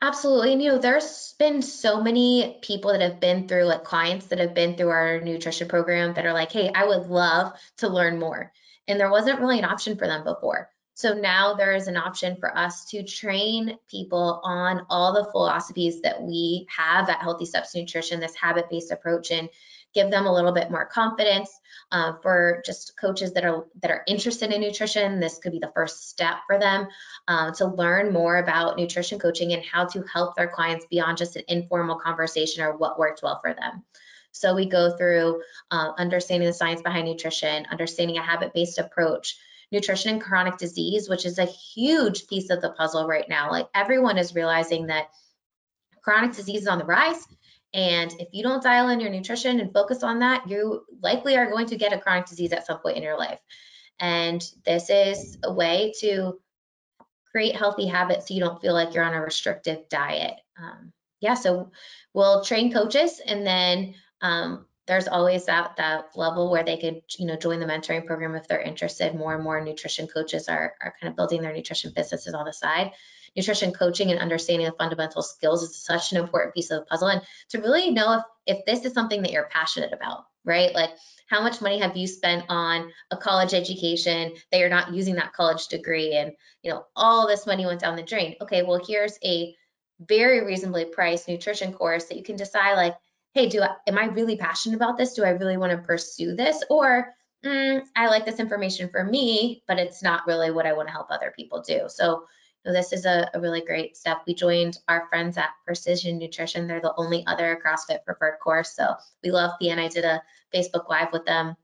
Absolutely. 0.00 0.52
And 0.52 0.62
you 0.62 0.70
know, 0.70 0.78
there's 0.78 1.34
been 1.38 1.62
so 1.62 2.02
many 2.02 2.58
people 2.62 2.92
that 2.92 3.00
have 3.00 3.20
been 3.20 3.48
through, 3.48 3.64
like 3.64 3.84
clients 3.84 4.26
that 4.26 4.38
have 4.38 4.54
been 4.54 4.76
through 4.76 4.90
our 4.90 5.20
nutrition 5.20 5.68
program 5.68 6.14
that 6.14 6.26
are 6.26 6.32
like, 6.32 6.52
hey, 6.52 6.70
I 6.72 6.86
would 6.86 7.08
love 7.08 7.52
to 7.78 7.88
learn 7.88 8.18
more. 8.18 8.52
And 8.86 8.98
there 8.98 9.10
wasn't 9.10 9.40
really 9.40 9.58
an 9.58 9.64
option 9.64 9.96
for 9.96 10.06
them 10.06 10.24
before. 10.24 10.70
So 10.94 11.14
now 11.14 11.54
there 11.54 11.76
is 11.76 11.86
an 11.86 11.96
option 11.96 12.36
for 12.40 12.56
us 12.56 12.86
to 12.86 13.04
train 13.04 13.78
people 13.88 14.40
on 14.42 14.84
all 14.90 15.12
the 15.12 15.30
philosophies 15.30 16.00
that 16.02 16.20
we 16.20 16.66
have 16.76 17.08
at 17.08 17.20
Healthy 17.20 17.44
Steps 17.44 17.74
Nutrition, 17.74 18.18
this 18.18 18.34
habit 18.34 18.68
based 18.68 18.90
approach, 18.90 19.30
and 19.30 19.48
give 19.94 20.10
them 20.10 20.26
a 20.26 20.32
little 20.32 20.52
bit 20.52 20.70
more 20.70 20.86
confidence. 20.86 21.50
Uh, 21.90 22.12
for 22.22 22.62
just 22.66 22.98
coaches 23.00 23.32
that 23.32 23.44
are 23.44 23.64
that 23.80 23.90
are 23.90 24.04
interested 24.06 24.52
in 24.52 24.60
nutrition, 24.60 25.20
this 25.20 25.38
could 25.38 25.52
be 25.52 25.58
the 25.58 25.72
first 25.74 26.10
step 26.10 26.36
for 26.46 26.58
them 26.58 26.86
uh, 27.28 27.50
to 27.52 27.66
learn 27.66 28.12
more 28.12 28.36
about 28.36 28.76
nutrition 28.76 29.18
coaching 29.18 29.54
and 29.54 29.64
how 29.64 29.86
to 29.86 30.04
help 30.12 30.36
their 30.36 30.48
clients 30.48 30.84
beyond 30.90 31.16
just 31.16 31.36
an 31.36 31.44
informal 31.48 31.98
conversation 31.98 32.62
or 32.62 32.76
what 32.76 32.98
worked 32.98 33.22
well 33.22 33.40
for 33.40 33.54
them. 33.54 33.84
So 34.32 34.54
we 34.54 34.66
go 34.66 34.96
through 34.96 35.42
uh, 35.70 35.92
understanding 35.96 36.46
the 36.46 36.52
science 36.52 36.82
behind 36.82 37.08
nutrition, 37.08 37.66
understanding 37.70 38.18
a 38.18 38.22
habit-based 38.22 38.78
approach, 38.78 39.38
nutrition 39.72 40.12
and 40.12 40.20
chronic 40.20 40.58
disease, 40.58 41.08
which 41.08 41.24
is 41.24 41.38
a 41.38 41.44
huge 41.44 42.26
piece 42.26 42.50
of 42.50 42.60
the 42.60 42.70
puzzle 42.70 43.06
right 43.06 43.28
now. 43.28 43.50
Like 43.50 43.68
everyone 43.74 44.18
is 44.18 44.34
realizing 44.34 44.86
that 44.88 45.08
chronic 46.02 46.34
disease 46.34 46.62
is 46.62 46.68
on 46.68 46.78
the 46.78 46.84
rise 46.84 47.26
and 47.74 48.12
if 48.18 48.28
you 48.32 48.42
don't 48.42 48.62
dial 48.62 48.88
in 48.88 49.00
your 49.00 49.10
nutrition 49.10 49.60
and 49.60 49.72
focus 49.72 50.02
on 50.02 50.20
that, 50.20 50.48
you 50.48 50.84
likely 51.02 51.36
are 51.36 51.50
going 51.50 51.66
to 51.66 51.76
get 51.76 51.92
a 51.92 51.98
chronic 51.98 52.26
disease 52.26 52.52
at 52.52 52.66
some 52.66 52.78
point 52.78 52.96
in 52.96 53.02
your 53.02 53.18
life. 53.18 53.40
And 54.00 54.42
this 54.64 54.90
is 54.90 55.38
a 55.42 55.52
way 55.52 55.92
to 56.00 56.38
create 57.30 57.56
healthy 57.56 57.86
habits 57.86 58.28
so 58.28 58.34
you 58.34 58.40
don't 58.40 58.60
feel 58.60 58.72
like 58.72 58.94
you're 58.94 59.04
on 59.04 59.14
a 59.14 59.20
restrictive 59.20 59.88
diet. 59.88 60.34
Um, 60.58 60.92
yeah, 61.20 61.34
so 61.34 61.72
we'll 62.14 62.44
train 62.44 62.72
coaches 62.72 63.20
and 63.24 63.46
then 63.46 63.94
um, 64.22 64.66
there's 64.86 65.06
always 65.06 65.44
that 65.46 65.76
that 65.76 66.16
level 66.16 66.50
where 66.50 66.64
they 66.64 66.78
could 66.78 67.02
you 67.18 67.26
know 67.26 67.36
join 67.36 67.60
the 67.60 67.66
mentoring 67.66 68.06
program 68.06 68.34
if 68.34 68.48
they're 68.48 68.60
interested 68.60 69.14
more 69.14 69.34
and 69.34 69.44
more 69.44 69.60
nutrition 69.60 70.06
coaches 70.06 70.48
are, 70.48 70.74
are 70.80 70.94
kind 71.00 71.10
of 71.10 71.16
building 71.16 71.42
their 71.42 71.52
nutrition 71.52 71.92
businesses 71.94 72.34
on 72.34 72.46
the 72.46 72.52
side 72.52 72.92
nutrition 73.36 73.72
coaching 73.72 74.10
and 74.10 74.20
understanding 74.20 74.66
the 74.66 74.72
fundamental 74.72 75.22
skills 75.22 75.62
is 75.62 75.76
such 75.76 76.12
an 76.12 76.18
important 76.18 76.54
piece 76.54 76.70
of 76.70 76.80
the 76.80 76.86
puzzle. 76.86 77.08
And 77.08 77.22
to 77.50 77.60
really 77.60 77.90
know 77.90 78.22
if, 78.46 78.58
if 78.58 78.64
this 78.66 78.84
is 78.84 78.92
something 78.92 79.22
that 79.22 79.32
you're 79.32 79.48
passionate 79.50 79.92
about, 79.92 80.24
right? 80.44 80.74
Like 80.74 80.90
how 81.28 81.42
much 81.42 81.60
money 81.60 81.78
have 81.78 81.96
you 81.96 82.06
spent 82.06 82.44
on 82.48 82.90
a 83.10 83.16
college 83.16 83.54
education 83.54 84.32
that 84.50 84.58
you're 84.58 84.68
not 84.68 84.92
using 84.92 85.14
that 85.16 85.32
college 85.32 85.68
degree 85.68 86.14
and 86.14 86.32
you 86.62 86.70
know 86.70 86.86
all 86.96 87.28
this 87.28 87.46
money 87.46 87.66
went 87.66 87.80
down 87.80 87.96
the 87.96 88.02
drain. 88.02 88.34
Okay, 88.40 88.62
well 88.62 88.80
here's 88.84 89.18
a 89.24 89.54
very 90.00 90.44
reasonably 90.44 90.84
priced 90.84 91.28
nutrition 91.28 91.72
course 91.72 92.04
that 92.04 92.16
you 92.16 92.22
can 92.22 92.36
decide 92.36 92.74
like, 92.74 92.96
hey, 93.34 93.48
do 93.48 93.62
I, 93.62 93.74
am 93.86 93.98
I 93.98 94.06
really 94.06 94.36
passionate 94.36 94.76
about 94.76 94.96
this? 94.96 95.14
Do 95.14 95.24
I 95.24 95.30
really 95.30 95.56
want 95.56 95.72
to 95.72 95.78
pursue 95.78 96.34
this? 96.34 96.62
Or 96.70 97.12
mm, 97.44 97.82
I 97.96 98.06
like 98.06 98.24
this 98.24 98.40
information 98.40 98.88
for 98.90 99.04
me, 99.04 99.62
but 99.66 99.78
it's 99.78 100.02
not 100.02 100.26
really 100.26 100.50
what 100.50 100.66
I 100.66 100.72
want 100.72 100.88
to 100.88 100.92
help 100.92 101.08
other 101.10 101.32
people 101.34 101.62
do. 101.62 101.82
So 101.88 102.24
know, 102.68 102.74
this 102.74 102.92
is 102.92 103.04
a, 103.04 103.30
a 103.34 103.40
really 103.40 103.62
great 103.62 103.96
step. 103.96 104.22
We 104.26 104.34
joined 104.34 104.78
our 104.88 105.06
friends 105.08 105.36
at 105.36 105.50
Precision 105.64 106.18
Nutrition. 106.18 106.66
They're 106.66 106.80
the 106.80 106.94
only 106.96 107.26
other 107.26 107.60
CrossFit 107.64 108.04
preferred 108.04 108.38
course. 108.42 108.74
So 108.74 108.94
we 109.22 109.30
love 109.30 109.52
PN. 109.60 109.78
I 109.78 109.88
did 109.88 110.04
a 110.04 110.22
Facebook 110.54 110.88
Live 110.88 111.12
with 111.12 111.24
them 111.24 111.56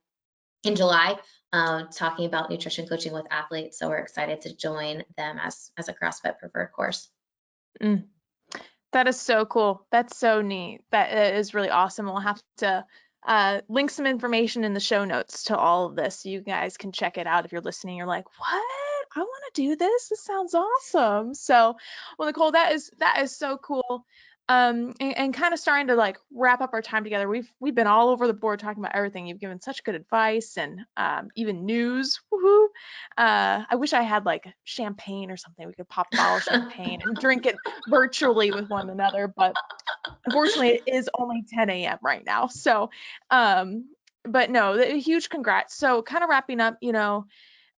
in 0.65 0.77
July 0.77 1.19
uh, 1.53 1.85
talking 1.93 2.27
about 2.27 2.51
nutrition 2.51 2.89
coaching 2.89 3.13
with 3.13 3.27
athletes. 3.31 3.79
So 3.79 3.89
we're 3.89 3.99
excited 3.99 4.41
to 4.43 4.57
join 4.57 5.05
them 5.17 5.39
as, 5.39 5.71
as 5.77 5.89
a 5.89 5.95
CrossFit 5.95 6.39
preferred 6.39 6.73
course. 6.73 7.09
Mm. 7.81 8.05
That 8.93 9.09
is 9.09 9.21
so 9.21 9.45
cool. 9.45 9.87
That's 9.91 10.17
so 10.17 10.41
neat. 10.41 10.83
That 10.91 11.37
is 11.37 11.55
really 11.55 11.71
awesome. 11.71 12.07
We'll 12.07 12.21
have 12.21 12.43
to 12.59 12.85
uh, 13.27 13.61
link 13.69 13.91
some 13.91 14.07
information 14.07 14.65
in 14.65 14.75
the 14.75 14.81
show 14.81 15.05
notes 15.05 15.45
to 15.45 15.57
all 15.57 15.87
of 15.87 15.97
this. 15.97 16.25
You 16.25 16.41
guys 16.41 16.77
can 16.77 16.93
check 16.93 17.19
it 17.19 17.27
out 17.27 17.45
if 17.45 17.53
you're 17.53 17.61
listening. 17.61 17.97
You're 17.97 18.07
like, 18.07 18.27
what? 18.39 18.84
I 19.17 19.21
want 19.21 19.55
to 19.55 19.63
do 19.63 19.77
this. 19.77 20.09
This 20.09 20.25
sounds 20.25 20.55
awesome. 20.55 21.35
So, 21.35 21.77
well, 22.19 22.29
Nicole, 22.29 22.53
that 22.53 22.73
is 22.73 22.91
that 22.99 23.21
is 23.23 23.37
so 23.37 23.59
cool 23.59 24.05
um 24.51 24.93
and, 25.01 25.17
and 25.17 25.35
kind 25.35 25.55
of 25.55 25.59
starting 25.59 25.87
to 25.87 25.95
like 25.95 26.19
wrap 26.31 26.61
up 26.61 26.75
our 26.75 26.83
time 26.83 27.03
together. 27.05 27.29
We've 27.29 27.51
we've 27.61 27.75
been 27.75 27.87
all 27.87 28.11
over 28.11 28.27
the 28.27 28.35
board 28.35 28.61
talking 28.61 28.83
about 28.83 28.95
everything. 28.95 29.27
You've 29.27 29.41
given 29.41 29.61
such 29.61 29.85
good 29.85 29.95
advice 29.95 30.59
and 30.59 30.81
um, 30.97 31.29
even 31.35 31.65
news. 31.65 32.21
Woohoo. 32.33 32.67
Uh 33.17 33.65
i 33.71 33.77
wish 33.77 33.93
i 33.95 34.03
had 34.03 34.27
like 34.27 34.47
champagne 34.65 35.31
or 35.31 35.37
something. 35.39 35.67
We 35.67 35.73
could 35.73 35.89
pop 35.89 36.09
a 36.13 36.17
bottle 36.17 36.37
of 36.37 36.43
champagne 36.43 37.01
and 37.03 37.17
drink 37.17 37.47
it 37.47 37.57
virtually 37.89 38.51
with 38.53 38.69
one 38.69 38.91
another 38.91 39.33
but 39.35 39.55
unfortunately 40.27 40.83
it 40.87 40.95
is 40.95 41.09
only 41.19 41.45
10 41.49 41.71
a.m 41.71 41.99
right 42.03 42.25
now. 42.25 42.49
So 42.49 42.91
um 43.31 43.87
but 44.27 44.51
no 44.51 44.77
huge 44.79 45.31
congrats. 45.31 45.75
So 45.75 46.03
kind 46.03 46.23
of 46.23 46.29
wrapping 46.29 46.61
up 46.61 46.77
you 46.83 46.93
know 46.93 47.27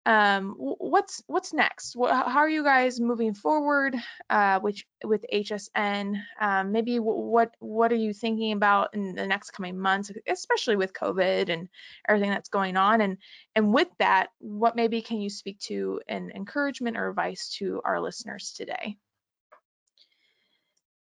um, 0.07 0.55
what's 0.57 1.21
what's 1.27 1.53
next? 1.53 1.97
how 1.99 2.39
are 2.39 2.49
you 2.49 2.63
guys 2.63 3.01
moving 3.01 3.35
forward 3.35 3.97
uh, 4.31 4.61
with 4.63 4.81
with 5.05 5.25
HSN? 5.35 6.23
Um, 6.41 6.71
maybe 6.71 7.01
what 7.01 7.51
what 7.59 7.91
are 7.91 7.97
you 7.97 8.13
thinking 8.13 8.53
about 8.53 8.95
in 8.95 9.17
the 9.17 9.27
next 9.27 9.51
coming 9.51 9.77
months, 9.77 10.13
especially 10.29 10.77
with 10.77 10.93
COVID 10.93 11.49
and 11.49 11.69
everything 12.09 12.31
that's 12.31 12.49
going 12.49 12.77
on? 12.77 13.01
And 13.01 13.19
and 13.57 13.75
with 13.75 13.89
that, 13.99 14.29
what 14.39 14.77
maybe 14.77 15.03
can 15.03 15.21
you 15.21 15.29
speak 15.29 15.59
to 15.63 16.01
an 16.07 16.31
encouragement 16.33 16.97
or 16.97 17.11
advice 17.11 17.57
to 17.59 17.83
our 17.85 18.01
listeners 18.01 18.55
today? 18.57 18.97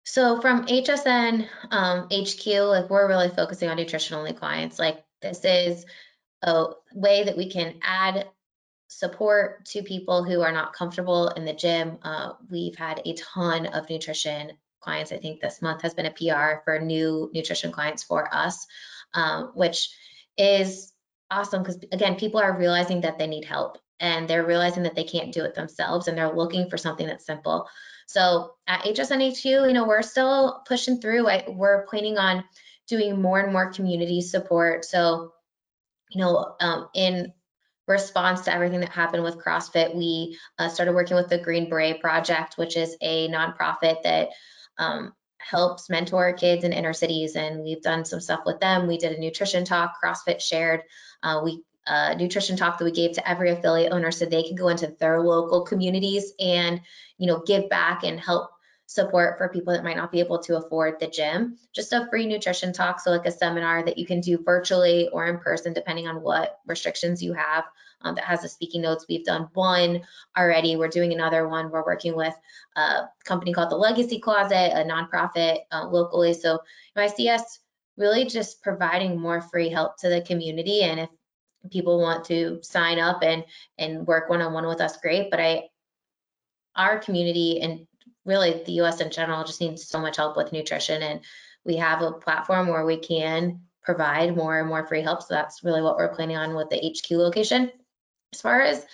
So 0.03 0.41
from 0.41 0.65
HSN 0.65 1.47
um, 1.69 2.07
HQ, 2.11 2.47
like 2.47 2.89
we're 2.89 3.07
really 3.07 3.29
focusing 3.29 3.69
on 3.69 3.77
nutrition 3.77 4.17
only 4.17 4.33
clients. 4.33 4.79
Like 4.79 5.03
this 5.21 5.45
is 5.45 5.85
a 6.41 6.69
way 6.95 7.25
that 7.25 7.37
we 7.37 7.51
can 7.51 7.75
add 7.83 8.25
support 8.89 9.65
to 9.65 9.83
people 9.83 10.23
who 10.23 10.41
are 10.41 10.51
not 10.51 10.73
comfortable 10.73 11.29
in 11.29 11.45
the 11.45 11.53
gym. 11.53 11.99
Uh, 12.01 12.33
we've 12.49 12.75
had 12.75 13.01
a 13.05 13.13
ton 13.13 13.67
of 13.67 13.89
nutrition 13.89 14.51
clients. 14.81 15.11
I 15.11 15.17
think 15.17 15.39
this 15.39 15.61
month 15.61 15.83
has 15.83 15.93
been 15.93 16.07
a 16.07 16.11
PR 16.11 16.63
for 16.65 16.79
new 16.79 17.29
nutrition 17.33 17.71
clients 17.71 18.03
for 18.03 18.33
us, 18.33 18.65
um, 19.13 19.51
which 19.53 19.89
is 20.37 20.91
awesome 21.29 21.61
because, 21.61 21.77
again, 21.91 22.15
people 22.15 22.41
are 22.41 22.57
realizing 22.57 23.01
that 23.01 23.19
they 23.19 23.27
need 23.27 23.45
help 23.45 23.77
and 23.99 24.27
they're 24.27 24.45
realizing 24.45 24.83
that 24.83 24.95
they 24.95 25.03
can't 25.03 25.31
do 25.31 25.43
it 25.43 25.53
themselves 25.53 26.07
and 26.07 26.17
they're 26.17 26.35
looking 26.35 26.67
for 26.67 26.77
something 26.77 27.05
that's 27.05 27.27
simple. 27.27 27.67
So 28.07 28.53
at 28.65 28.85
HSNHQ, 28.85 29.45
you 29.45 29.73
know, 29.73 29.85
we're 29.85 30.01
still 30.01 30.63
pushing 30.67 30.99
through. 30.99 31.27
I, 31.27 31.43
we're 31.47 31.85
planning 31.85 32.17
on 32.17 32.43
doing 32.87 33.21
more 33.21 33.39
and 33.39 33.53
more 33.53 33.71
community 33.71 34.21
support. 34.21 34.83
So, 34.83 35.33
you 36.09 36.21
know, 36.21 36.55
um, 36.59 36.87
in 36.95 37.33
response 37.89 38.41
to 38.41 38.53
everything 38.53 38.79
that 38.79 38.89
happened 38.89 39.23
with 39.23 39.37
CrossFit, 39.37 39.95
we 39.95 40.37
uh, 40.57 40.69
started 40.69 40.93
working 40.93 41.17
with 41.17 41.27
the 41.27 41.39
Green 41.39 41.69
Beret 41.69 41.99
Project, 41.99 42.57
which 42.57 42.77
is 42.77 42.95
a 43.01 43.27
nonprofit 43.29 44.03
that 44.03 44.29
um, 44.77 45.13
helps 45.39 45.89
mentor 45.89 46.31
kids 46.33 46.63
in 46.63 46.71
inner 46.71 46.93
cities. 46.93 47.35
And 47.35 47.63
we've 47.63 47.81
done 47.81 48.05
some 48.05 48.21
stuff 48.21 48.41
with 48.45 48.59
them. 48.59 48.87
We 48.87 48.97
did 48.97 49.13
a 49.13 49.19
nutrition 49.19 49.65
talk, 49.65 49.95
CrossFit 50.01 50.39
shared. 50.39 50.83
Uh, 51.23 51.41
we 51.43 51.63
uh, 51.87 52.13
nutrition 52.13 52.55
talk 52.55 52.77
that 52.77 52.85
we 52.85 52.91
gave 52.91 53.13
to 53.13 53.29
every 53.29 53.49
affiliate 53.49 53.91
owner 53.91 54.11
so 54.11 54.25
they 54.25 54.43
could 54.43 54.57
go 54.57 54.67
into 54.67 54.95
their 54.99 55.21
local 55.21 55.65
communities 55.65 56.33
and 56.39 56.79
you 57.17 57.25
know 57.25 57.41
give 57.47 57.67
back 57.67 58.03
and 58.03 58.19
help 58.19 58.51
support 58.89 59.37
for 59.37 59.49
people 59.49 59.71
that 59.71 59.83
might 59.83 59.95
not 59.95 60.11
be 60.11 60.19
able 60.19 60.39
to 60.39 60.57
afford 60.57 60.99
the 60.99 61.07
gym. 61.07 61.55
Just 61.73 61.93
a 61.93 62.07
free 62.09 62.25
nutrition 62.25 62.73
talk, 62.73 62.99
so 62.99 63.11
like 63.11 63.27
a 63.27 63.31
seminar 63.31 63.85
that 63.85 63.99
you 63.99 64.05
can 64.07 64.19
do 64.19 64.41
virtually 64.43 65.07
or 65.09 65.27
in 65.27 65.37
person, 65.37 65.73
depending 65.73 66.07
on 66.07 66.23
what 66.23 66.57
restrictions 66.65 67.21
you 67.21 67.33
have. 67.33 67.65
Um, 68.01 68.15
that 68.15 68.23
has 68.23 68.41
the 68.41 68.49
speaking 68.49 68.81
notes. 68.81 69.05
We've 69.07 69.23
done 69.23 69.47
one 69.53 70.01
already. 70.35 70.75
We're 70.75 70.87
doing 70.87 71.13
another 71.13 71.47
one. 71.47 71.69
We're 71.69 71.85
working 71.85 72.15
with 72.15 72.33
a 72.77 73.03
company 73.25 73.53
called 73.53 73.69
the 73.69 73.75
Legacy 73.75 74.19
Closet, 74.19 74.71
a 74.73 74.83
nonprofit 74.83 75.59
uh, 75.71 75.85
locally. 75.85 76.33
So 76.33 76.59
us 76.95 77.59
really 77.95 78.25
just 78.25 78.63
providing 78.63 79.19
more 79.19 79.41
free 79.41 79.69
help 79.69 79.97
to 79.97 80.09
the 80.09 80.21
community. 80.21 80.81
And 80.81 81.01
if 81.01 81.09
people 81.69 81.99
want 81.99 82.25
to 82.25 82.59
sign 82.63 82.97
up 82.97 83.21
and 83.21 83.43
and 83.77 84.07
work 84.07 84.31
one 84.31 84.41
on 84.41 84.53
one 84.53 84.65
with 84.65 84.81
us, 84.81 84.97
great. 84.97 85.29
But 85.29 85.41
I 85.41 85.69
our 86.75 86.97
community 86.97 87.59
and 87.61 87.85
really 88.29 88.63
the 88.63 88.73
US 88.83 89.01
in 89.01 89.09
general 89.11 89.43
just 89.43 89.59
needs 89.59 89.85
so 89.85 89.99
much 89.99 90.17
help 90.17 90.37
with 90.37 90.53
nutrition 90.53 91.01
and 91.01 91.21
we 91.65 91.75
have 91.75 92.01
a 92.01 92.11
platform 92.11 92.67
where 92.67 92.85
we 92.85 92.97
can 92.97 93.61
provide 93.81 94.35
more 94.35 94.59
and 94.59 94.67
more 94.67 94.87
free 94.87 95.01
help. 95.01 95.21
So 95.21 95.33
that's 95.33 95.63
really 95.63 95.81
what 95.81 95.97
we're 95.97 96.13
planning 96.15 96.37
on 96.37 96.55
with 96.55 96.69
the 96.69 96.77
HQ 96.77 97.11
location. 97.17 97.71
As 98.33 98.41
far 98.41 98.61
as 98.61 98.85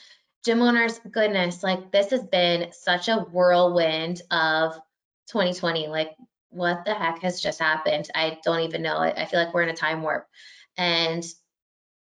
gym 0.44 0.62
owners, 0.62 1.00
goodness, 1.12 1.64
like 1.64 1.92
this 1.92 2.12
has 2.12 2.24
been 2.24 2.72
such 2.72 3.10
a 3.10 3.18
whirlwind 3.18 4.22
of 4.32 4.74
2020. 5.28 5.88
Like 5.88 6.16
what 6.50 6.86
the 6.86 6.94
heck 6.94 7.22
has 7.22 7.42
just 7.42 7.60
happened? 7.60 8.10
I 8.16 8.40
don't 8.44 8.62
even 8.62 8.82
know. 8.82 8.98
I 8.98 9.26
feel 9.26 9.44
like 9.44 9.54
we're 9.54 9.64
in 9.64 9.70
a 9.70 9.76
time 9.76 10.02
warp. 10.02 10.28
And 10.78 11.24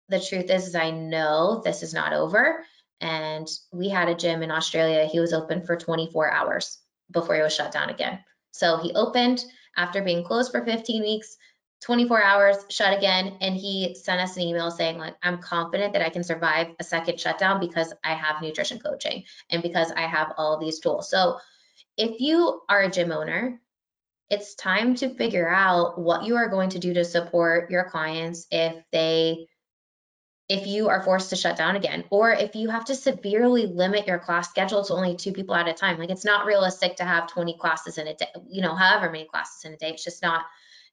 the 0.09 0.21
truth 0.21 0.51
is, 0.51 0.67
is 0.67 0.75
I 0.75 0.91
know 0.91 1.63
this 1.65 1.83
is 1.83 1.95
not 1.95 2.13
over. 2.13 2.65
And 3.01 3.49
we 3.73 3.89
had 3.89 4.09
a 4.09 4.15
gym 4.15 4.43
in 4.43 4.51
Australia. 4.51 5.07
He 5.07 5.21
was 5.21 5.33
open 5.33 5.65
for 5.65 5.77
24 5.77 6.31
hours 6.31 6.82
before 7.13 7.37
he 7.37 7.43
was 7.43 7.55
shut 7.55 7.73
down 7.73 7.91
again. 7.91 8.19
So 8.53 8.77
he 8.79 8.93
opened 8.95 9.45
after 9.77 10.03
being 10.03 10.25
closed 10.25 10.51
for 10.51 10.65
15 10.65 11.03
weeks, 11.03 11.37
24 11.83 12.23
hours, 12.23 12.57
shut 12.69 12.97
again, 12.97 13.37
and 13.41 13.57
he 13.57 13.95
sent 13.95 14.21
us 14.21 14.37
an 14.37 14.43
email 14.43 14.71
saying 14.71 14.99
like, 14.99 15.17
I'm 15.23 15.39
confident 15.39 15.93
that 15.93 16.03
I 16.03 16.11
can 16.11 16.23
survive 16.23 16.69
a 16.79 16.85
second 16.85 17.19
shutdown 17.19 17.59
because 17.59 17.93
I 18.05 18.15
have 18.15 18.41
nutrition 18.41 18.79
coaching 18.79 19.25
and 19.51 19.63
because 19.63 19.91
I 19.93 20.03
have 20.03 20.33
all 20.37 20.59
these 20.59 20.79
tools. 20.79 21.11
So 21.11 21.39
if 21.97 22.21
you 22.21 22.63
are 22.69 22.83
a 22.83 22.91
gym 22.91 23.11
owner, 23.11 23.61
it's 24.31 24.55
time 24.55 24.95
to 24.97 25.15
figure 25.15 25.49
out 25.49 26.01
what 26.01 26.25
you 26.25 26.37
are 26.37 26.49
going 26.49 26.71
to 26.71 26.79
do 26.79 26.95
to 26.95 27.05
support 27.05 27.71
your 27.71 27.85
clients 27.91 28.47
if 28.51 28.77
they 28.93 29.47
if 30.49 30.67
you 30.67 30.89
are 30.89 31.03
forced 31.03 31.31
to 31.31 31.37
shut 31.37 31.57
down 31.57 31.77
again, 31.77 32.05
or 32.11 32.31
if 32.33 32.55
you 32.55 32.69
have 32.69 32.85
to 32.87 32.95
severely 32.95 33.67
limit 33.67 34.07
your 34.07 34.19
class 34.19 34.51
schedule 34.51 34.85
to 34.85 34.95
only 34.95 35.17
two 35.17 35.33
people 35.33 35.55
at 35.55 35.69
a 35.69 35.73
time. 35.73 35.99
Like 35.99 36.11
it's 36.11 36.25
not 36.25 36.47
realistic 36.47 36.97
to 36.97 37.05
have 37.05 37.29
20 37.29 37.57
classes 37.59 37.99
in 37.99 38.09
a 38.09 38.15
day, 38.15 38.27
you 38.49 38.61
know, 38.61 38.75
however 38.75 39.11
many 39.11 39.25
classes 39.25 39.65
in 39.65 39.75
a 39.75 39.77
day. 39.77 39.91
It's 39.91 40.05
just 40.05 40.23
not 40.23 40.45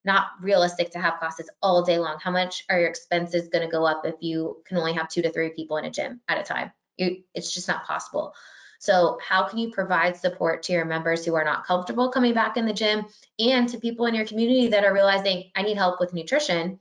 not 0.05 0.27
realistic 0.41 0.91
to 0.91 0.99
have 0.99 1.19
classes 1.19 1.49
all 1.61 1.83
day 1.83 1.99
long. 1.99 2.17
How 2.21 2.31
much 2.31 2.63
are 2.69 2.79
your 2.79 2.87
expenses 2.87 3.49
going 3.49 3.65
to 3.65 3.71
go 3.71 3.85
up 3.85 4.05
if 4.05 4.15
you 4.21 4.63
can 4.65 4.77
only 4.77 4.93
have 4.93 5.09
two 5.09 5.21
to 5.21 5.31
three 5.31 5.49
people 5.49 5.75
in 5.75 5.85
a 5.85 5.91
gym 5.91 6.21
at 6.29 6.39
a 6.39 6.43
time? 6.43 6.71
It's 6.97 7.53
just 7.53 7.67
not 7.67 7.85
possible. 7.85 8.33
So, 8.79 9.17
how 9.21 9.45
can 9.45 9.59
you 9.59 9.71
provide 9.71 10.15
support 10.15 10.63
to 10.63 10.73
your 10.73 10.85
members 10.85 11.25
who 11.25 11.35
are 11.35 11.43
not 11.43 11.65
comfortable 11.65 12.09
coming 12.09 12.33
back 12.33 12.55
in 12.55 12.65
the 12.65 12.73
gym 12.73 13.05
and 13.37 13.67
to 13.67 13.77
people 13.77 14.05
in 14.05 14.15
your 14.15 14.25
community 14.25 14.69
that 14.69 14.85
are 14.85 14.93
realizing 14.93 15.51
I 15.55 15.63
need 15.63 15.75
help 15.75 15.99
with 15.99 16.13
nutrition 16.13 16.79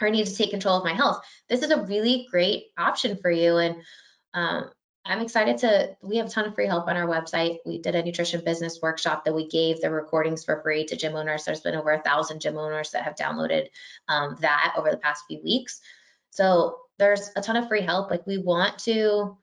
or 0.00 0.10
need 0.10 0.26
to 0.26 0.34
take 0.34 0.50
control 0.50 0.78
of 0.78 0.84
my 0.84 0.94
health, 0.94 1.22
this 1.48 1.62
is 1.62 1.70
a 1.70 1.82
really 1.82 2.26
great 2.30 2.64
option 2.78 3.16
for 3.16 3.30
you. 3.30 3.56
And 3.56 3.76
um, 4.34 4.70
I'm 5.04 5.20
excited 5.20 5.58
to, 5.58 5.96
we 6.02 6.18
have 6.18 6.26
a 6.26 6.30
ton 6.30 6.44
of 6.44 6.54
free 6.54 6.66
help 6.66 6.88
on 6.88 6.96
our 6.96 7.06
website. 7.06 7.58
We 7.64 7.78
did 7.78 7.94
a 7.94 8.02
nutrition 8.02 8.44
business 8.44 8.80
workshop 8.82 9.24
that 9.24 9.34
we 9.34 9.48
gave 9.48 9.80
the 9.80 9.90
recordings 9.90 10.44
for 10.44 10.60
free 10.62 10.84
to 10.86 10.96
gym 10.96 11.16
owners. 11.16 11.44
There's 11.44 11.60
been 11.60 11.74
over 11.74 11.90
a 11.90 12.02
thousand 12.02 12.40
gym 12.40 12.58
owners 12.58 12.90
that 12.90 13.04
have 13.04 13.16
downloaded 13.16 13.68
um, 14.08 14.36
that 14.40 14.74
over 14.76 14.90
the 14.90 14.98
past 14.98 15.24
few 15.26 15.40
weeks. 15.42 15.80
So 16.30 16.78
there's 16.98 17.30
a 17.34 17.40
ton 17.40 17.56
of 17.56 17.68
free 17.68 17.80
help. 17.80 18.10
Like 18.10 18.26
we 18.26 18.38
want 18.38 18.78
to 18.80 19.36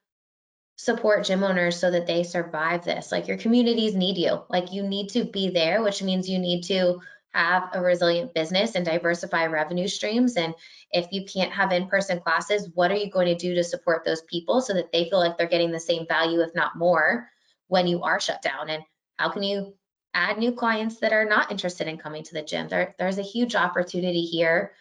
support 0.77 1.25
gym 1.25 1.43
owners 1.43 1.79
so 1.79 1.89
that 1.89 2.05
they 2.05 2.23
survive 2.23 2.85
this. 2.85 3.11
Like 3.11 3.27
your 3.27 3.37
communities 3.37 3.95
need 3.95 4.17
you. 4.17 4.43
Like 4.49 4.71
you 4.71 4.83
need 4.83 5.09
to 5.09 5.25
be 5.25 5.49
there, 5.49 5.81
which 5.81 6.03
means 6.03 6.29
you 6.29 6.37
need 6.37 6.63
to 6.65 6.99
have 7.33 7.69
a 7.73 7.81
resilient 7.81 8.33
business 8.33 8.75
and 8.75 8.85
diversify 8.85 9.45
revenue 9.45 9.87
streams. 9.87 10.37
And 10.37 10.55
if 10.91 11.07
you 11.11 11.25
can't 11.25 11.51
have 11.51 11.71
in 11.71 11.87
person 11.87 12.19
classes, 12.19 12.69
what 12.73 12.91
are 12.91 12.95
you 12.95 13.11
going 13.11 13.27
to 13.27 13.35
do 13.35 13.55
to 13.55 13.63
support 13.63 14.05
those 14.05 14.21
people 14.21 14.61
so 14.61 14.73
that 14.73 14.91
they 14.91 15.09
feel 15.09 15.19
like 15.19 15.37
they're 15.37 15.47
getting 15.47 15.71
the 15.71 15.79
same 15.79 16.07
value, 16.07 16.41
if 16.41 16.55
not 16.55 16.77
more, 16.77 17.29
when 17.67 17.87
you 17.87 18.03
are 18.03 18.19
shut 18.19 18.41
down? 18.41 18.69
And 18.69 18.83
how 19.17 19.29
can 19.29 19.43
you 19.43 19.75
add 20.13 20.37
new 20.37 20.53
clients 20.53 20.99
that 20.99 21.13
are 21.13 21.25
not 21.25 21.51
interested 21.51 21.87
in 21.87 21.97
coming 21.97 22.23
to 22.23 22.33
the 22.33 22.41
gym? 22.41 22.69
There, 22.69 22.95
there's 22.97 23.17
a 23.19 23.23
huge 23.23 23.55
opportunity 23.55 24.21
here 24.21 24.71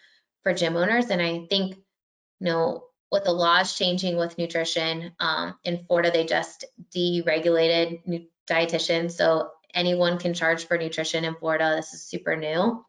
for 0.43 0.53
gym 0.53 0.77
owners. 0.77 1.09
And 1.09 1.21
I 1.21 1.45
think, 1.49 1.75
you 2.39 2.45
know, 2.45 2.85
with 3.11 3.23
the 3.23 3.31
laws 3.31 3.77
changing 3.77 4.17
with 4.17 4.37
nutrition 4.37 5.13
um, 5.19 5.55
in 5.63 5.85
Florida, 5.85 6.11
they 6.11 6.25
just 6.25 6.65
deregulated 6.95 8.01
nu- 8.05 8.25
dietitian. 8.49 9.11
So 9.11 9.51
anyone 9.73 10.17
can 10.17 10.33
charge 10.33 10.65
for 10.65 10.77
nutrition 10.77 11.25
in 11.25 11.35
Florida. 11.35 11.73
This 11.75 11.93
is 11.93 12.03
super 12.03 12.35
new. 12.35 12.85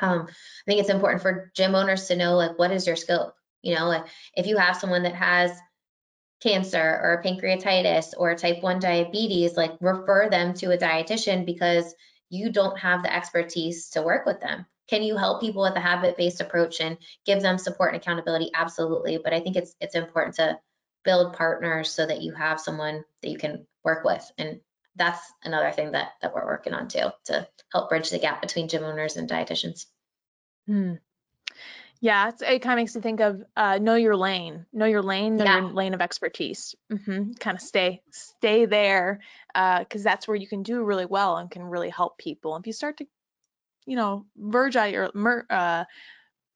Um, 0.00 0.26
I 0.28 0.64
think 0.66 0.80
it's 0.80 0.88
important 0.88 1.22
for 1.22 1.50
gym 1.54 1.74
owners 1.74 2.08
to 2.08 2.16
know 2.16 2.36
like 2.36 2.58
what 2.58 2.72
is 2.72 2.86
your 2.86 2.96
scope. 2.96 3.34
You 3.62 3.74
know, 3.74 3.86
like 3.86 4.04
if 4.34 4.46
you 4.46 4.56
have 4.56 4.76
someone 4.76 5.04
that 5.04 5.14
has 5.14 5.52
cancer 6.42 6.80
or 6.80 7.22
pancreatitis 7.24 8.14
or 8.16 8.34
type 8.34 8.62
1 8.62 8.80
diabetes, 8.80 9.56
like 9.56 9.72
refer 9.80 10.28
them 10.28 10.54
to 10.54 10.72
a 10.72 10.78
dietitian 10.78 11.46
because 11.46 11.94
you 12.30 12.50
don't 12.50 12.78
have 12.78 13.02
the 13.02 13.14
expertise 13.14 13.90
to 13.90 14.02
work 14.02 14.26
with 14.26 14.40
them. 14.40 14.66
Can 14.88 15.02
you 15.02 15.16
help 15.16 15.40
people 15.40 15.62
with 15.62 15.76
a 15.76 15.80
habit-based 15.80 16.40
approach 16.40 16.80
and 16.80 16.98
give 17.24 17.40
them 17.40 17.58
support 17.58 17.94
and 17.94 18.02
accountability? 18.02 18.50
Absolutely. 18.54 19.18
But 19.22 19.32
I 19.32 19.40
think 19.40 19.56
it's 19.56 19.74
it's 19.80 19.94
important 19.94 20.36
to 20.36 20.58
build 21.04 21.34
partners 21.34 21.90
so 21.90 22.06
that 22.06 22.22
you 22.22 22.32
have 22.32 22.60
someone 22.60 23.04
that 23.22 23.30
you 23.30 23.38
can 23.38 23.66
work 23.84 24.04
with. 24.04 24.28
And 24.38 24.60
that's 24.96 25.32
another 25.42 25.72
thing 25.72 25.92
that 25.92 26.12
that 26.20 26.34
we're 26.34 26.44
working 26.46 26.74
on 26.74 26.88
too 26.88 27.08
to 27.24 27.48
help 27.72 27.88
bridge 27.88 28.10
the 28.10 28.18
gap 28.18 28.40
between 28.40 28.68
gym 28.68 28.84
owners 28.84 29.16
and 29.16 29.28
dietitians. 29.28 29.86
Hmm. 30.66 30.94
Yeah, 32.00 32.32
it 32.40 32.58
kind 32.62 32.72
of 32.72 32.82
makes 32.82 32.96
me 32.96 33.00
think 33.00 33.20
of 33.20 33.44
uh, 33.56 33.78
know 33.78 33.94
your 33.94 34.16
lane, 34.16 34.66
know 34.72 34.86
your 34.86 35.02
lane, 35.02 35.36
know 35.36 35.44
yeah. 35.44 35.60
your 35.60 35.70
lane 35.70 35.94
of 35.94 36.00
expertise. 36.00 36.74
Mm-hmm. 36.92 37.34
Kind 37.34 37.56
of 37.56 37.62
stay 37.62 38.02
stay 38.10 38.66
there 38.66 39.20
because 39.54 40.04
uh, 40.04 40.10
that's 40.10 40.26
where 40.26 40.36
you 40.36 40.48
can 40.48 40.64
do 40.64 40.82
really 40.82 41.06
well 41.06 41.36
and 41.36 41.50
can 41.50 41.62
really 41.62 41.90
help 41.90 42.18
people. 42.18 42.56
If 42.56 42.66
you 42.66 42.72
start 42.72 42.98
to, 42.98 43.06
you 43.86 43.96
know, 43.96 44.26
verge 44.36 44.74
out 44.74 44.90
your 44.90 45.10
uh, 45.48 45.84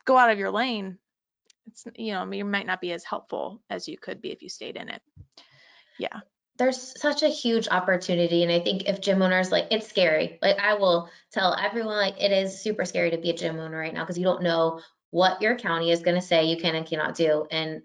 go 0.04 0.18
out 0.18 0.30
of 0.30 0.38
your 0.38 0.50
lane, 0.50 0.98
it's 1.68 1.86
you 1.96 2.12
know 2.12 2.30
you 2.32 2.44
might 2.44 2.66
not 2.66 2.80
be 2.80 2.92
as 2.92 3.04
helpful 3.04 3.62
as 3.70 3.86
you 3.86 3.96
could 3.96 4.20
be 4.20 4.32
if 4.32 4.42
you 4.42 4.48
stayed 4.48 4.76
in 4.76 4.88
it. 4.88 5.02
Yeah 5.96 6.20
there's 6.58 6.98
such 7.00 7.22
a 7.22 7.28
huge 7.28 7.68
opportunity 7.68 8.42
and 8.42 8.52
i 8.52 8.60
think 8.60 8.84
if 8.88 9.00
gym 9.00 9.22
owners 9.22 9.52
like 9.52 9.66
it's 9.70 9.88
scary. 9.88 10.38
Like 10.42 10.58
i 10.58 10.74
will 10.74 11.08
tell 11.32 11.54
everyone 11.54 11.96
like 11.96 12.20
it 12.20 12.32
is 12.32 12.60
super 12.60 12.84
scary 12.84 13.10
to 13.10 13.18
be 13.18 13.30
a 13.30 13.36
gym 13.36 13.58
owner 13.58 13.78
right 13.78 13.94
now 13.94 14.02
because 14.02 14.18
you 14.18 14.24
don't 14.24 14.42
know 14.42 14.80
what 15.10 15.40
your 15.42 15.56
county 15.56 15.90
is 15.90 16.02
going 16.02 16.16
to 16.16 16.26
say 16.26 16.46
you 16.46 16.56
can 16.56 16.74
and 16.74 16.86
cannot 16.86 17.14
do 17.14 17.46
and 17.50 17.82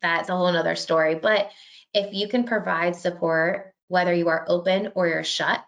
that's 0.00 0.28
a 0.28 0.36
whole 0.36 0.52
nother 0.52 0.76
story. 0.76 1.16
But 1.16 1.50
if 1.92 2.14
you 2.14 2.28
can 2.28 2.44
provide 2.44 2.96
support 2.96 3.74
whether 3.88 4.14
you 4.14 4.28
are 4.28 4.44
open 4.48 4.92
or 4.94 5.08
you're 5.08 5.24
shut 5.24 5.64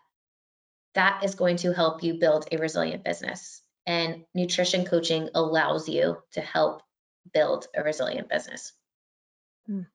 that 0.95 1.23
is 1.25 1.35
going 1.35 1.57
to 1.57 1.73
help 1.73 2.03
you 2.03 2.15
build 2.15 2.47
a 2.51 2.59
resilient 2.59 3.05
business. 3.05 3.63
And 3.87 4.25
nutrition 4.35 4.85
coaching 4.85 5.31
allows 5.35 5.89
you 5.89 6.19
to 6.33 6.41
help 6.41 6.83
build 7.33 7.67
a 7.75 7.83
resilient 7.83 8.29
business. 8.29 8.73
Mm. 9.69 9.87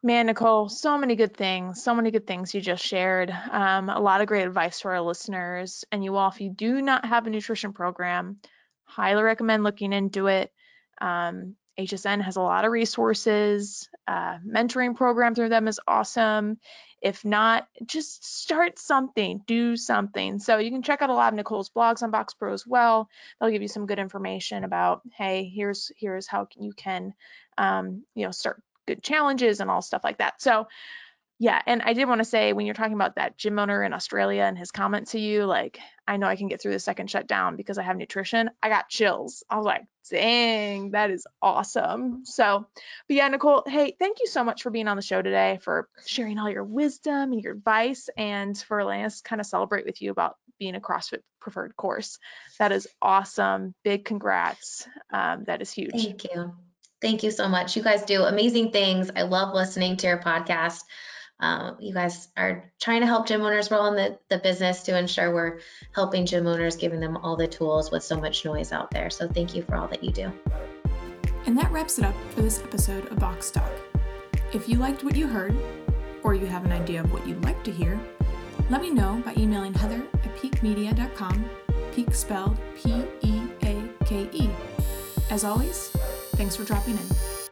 Man, 0.00 0.26
Nicole, 0.26 0.68
so 0.68 0.96
many 0.96 1.16
good 1.16 1.36
things, 1.36 1.82
so 1.82 1.92
many 1.92 2.12
good 2.12 2.26
things 2.26 2.54
you 2.54 2.60
just 2.60 2.84
shared. 2.84 3.30
Um, 3.30 3.88
a 3.88 3.98
lot 3.98 4.20
of 4.20 4.28
great 4.28 4.46
advice 4.46 4.80
for 4.80 4.92
our 4.92 5.00
listeners. 5.00 5.84
And 5.90 6.04
you 6.04 6.14
all, 6.14 6.30
if 6.30 6.40
you 6.40 6.50
do 6.50 6.80
not 6.80 7.04
have 7.04 7.26
a 7.26 7.30
nutrition 7.30 7.72
program, 7.72 8.36
highly 8.84 9.24
recommend 9.24 9.64
looking 9.64 9.92
into 9.92 10.28
it. 10.28 10.52
Um, 11.00 11.56
HSN 11.80 12.22
has 12.22 12.36
a 12.36 12.40
lot 12.40 12.64
of 12.64 12.70
resources. 12.70 13.88
Uh, 14.06 14.38
mentoring 14.46 14.94
program 14.94 15.34
through 15.34 15.48
them 15.48 15.66
is 15.66 15.80
awesome. 15.86 16.58
If 17.02 17.24
not, 17.24 17.66
just 17.84 18.24
start 18.24 18.78
something, 18.78 19.42
do 19.46 19.76
something. 19.76 20.38
So 20.38 20.58
you 20.58 20.70
can 20.70 20.82
check 20.82 21.02
out 21.02 21.10
a 21.10 21.14
lot 21.14 21.32
of 21.32 21.36
Nicole's 21.36 21.70
blogs 21.70 22.02
on 22.04 22.12
Box 22.12 22.34
Pro 22.34 22.52
as 22.52 22.64
well. 22.64 23.08
They'll 23.40 23.50
give 23.50 23.62
you 23.62 23.68
some 23.68 23.86
good 23.86 23.98
information 23.98 24.62
about, 24.62 25.02
hey, 25.16 25.50
here's 25.52 25.90
here's 25.96 26.28
how 26.28 26.46
you 26.56 26.72
can, 26.72 27.14
um, 27.56 28.04
you 28.14 28.24
know, 28.24 28.32
start 28.32 28.62
good 28.88 29.02
challenges 29.02 29.60
and 29.60 29.70
all 29.70 29.82
stuff 29.82 30.02
like 30.02 30.18
that. 30.18 30.42
So 30.42 30.66
yeah, 31.40 31.62
and 31.66 31.82
I 31.82 31.92
did 31.92 32.08
want 32.08 32.18
to 32.18 32.24
say 32.24 32.52
when 32.52 32.66
you're 32.66 32.74
talking 32.74 32.94
about 32.94 33.14
that 33.14 33.38
gym 33.38 33.60
owner 33.60 33.84
in 33.84 33.92
Australia 33.92 34.42
and 34.42 34.58
his 34.58 34.72
comment 34.72 35.08
to 35.08 35.20
you, 35.20 35.44
like, 35.44 35.78
I 36.06 36.16
know 36.16 36.26
I 36.26 36.34
can 36.34 36.48
get 36.48 36.60
through 36.60 36.72
the 36.72 36.80
second 36.80 37.08
shutdown 37.10 37.54
because 37.54 37.78
I 37.78 37.84
have 37.84 37.96
nutrition. 37.96 38.50
I 38.60 38.68
got 38.68 38.88
chills. 38.88 39.44
I 39.48 39.56
was 39.56 39.64
like, 39.64 39.84
dang, 40.10 40.92
that 40.92 41.12
is 41.12 41.28
awesome. 41.40 42.24
So, 42.24 42.66
but 43.06 43.16
yeah, 43.16 43.28
Nicole, 43.28 43.62
hey, 43.64 43.94
thank 44.00 44.18
you 44.18 44.26
so 44.26 44.42
much 44.42 44.64
for 44.64 44.70
being 44.70 44.88
on 44.88 44.96
the 44.96 45.02
show 45.02 45.22
today, 45.22 45.60
for 45.62 45.88
sharing 46.06 46.40
all 46.40 46.50
your 46.50 46.64
wisdom 46.64 47.32
and 47.32 47.40
your 47.40 47.52
advice, 47.52 48.08
and 48.16 48.58
for 48.58 48.84
letting 48.84 49.04
us 49.04 49.20
kind 49.20 49.40
of 49.40 49.46
celebrate 49.46 49.86
with 49.86 50.02
you 50.02 50.10
about 50.10 50.36
being 50.58 50.74
a 50.74 50.80
CrossFit 50.80 51.22
preferred 51.40 51.76
course. 51.76 52.18
That 52.58 52.72
is 52.72 52.88
awesome. 53.00 53.74
Big 53.84 54.04
congrats. 54.04 54.88
Um, 55.12 55.44
that 55.44 55.62
is 55.62 55.70
huge. 55.70 55.92
Thank 55.92 56.24
you. 56.24 56.52
Thank 57.00 57.22
you 57.22 57.30
so 57.30 57.48
much. 57.48 57.76
You 57.76 57.82
guys 57.82 58.02
do 58.02 58.24
amazing 58.24 58.72
things. 58.72 59.10
I 59.14 59.22
love 59.22 59.54
listening 59.54 59.96
to 59.98 60.06
your 60.06 60.18
podcast. 60.18 60.82
Um, 61.40 61.76
you 61.78 61.94
guys 61.94 62.28
are 62.36 62.72
trying 62.80 63.00
to 63.00 63.06
help 63.06 63.28
gym 63.28 63.42
owners 63.42 63.68
grow 63.68 63.86
in 63.86 63.94
the, 63.94 64.18
the 64.28 64.38
business 64.38 64.82
to 64.84 64.98
ensure 64.98 65.32
we're 65.32 65.60
helping 65.94 66.26
gym 66.26 66.46
owners, 66.46 66.74
giving 66.74 66.98
them 66.98 67.16
all 67.18 67.36
the 67.36 67.46
tools 67.46 67.92
with 67.92 68.02
so 68.02 68.20
much 68.20 68.44
noise 68.44 68.72
out 68.72 68.90
there. 68.90 69.08
So 69.08 69.28
thank 69.28 69.54
you 69.54 69.62
for 69.62 69.76
all 69.76 69.86
that 69.88 70.02
you 70.02 70.10
do. 70.10 70.32
And 71.46 71.56
that 71.56 71.70
wraps 71.70 71.98
it 71.98 72.04
up 72.04 72.14
for 72.30 72.42
this 72.42 72.60
episode 72.60 73.06
of 73.12 73.20
Box 73.20 73.52
Talk. 73.52 73.70
If 74.52 74.68
you 74.68 74.78
liked 74.78 75.04
what 75.04 75.14
you 75.14 75.28
heard, 75.28 75.56
or 76.24 76.34
you 76.34 76.46
have 76.46 76.64
an 76.64 76.72
idea 76.72 77.00
of 77.00 77.12
what 77.12 77.26
you'd 77.26 77.44
like 77.44 77.62
to 77.64 77.70
hear, 77.70 77.98
let 78.68 78.82
me 78.82 78.90
know 78.90 79.22
by 79.24 79.34
emailing 79.36 79.74
heather 79.74 80.02
at 80.12 80.36
peakemedia.com, 80.36 81.48
peak 81.94 82.12
spelled 82.14 82.58
P 82.76 83.04
E 83.22 83.42
A 83.62 83.88
K 84.04 84.28
E. 84.32 84.50
As 85.30 85.44
always, 85.44 85.92
Thanks 86.38 86.54
for 86.54 86.62
dropping 86.62 86.96
in. 86.96 87.47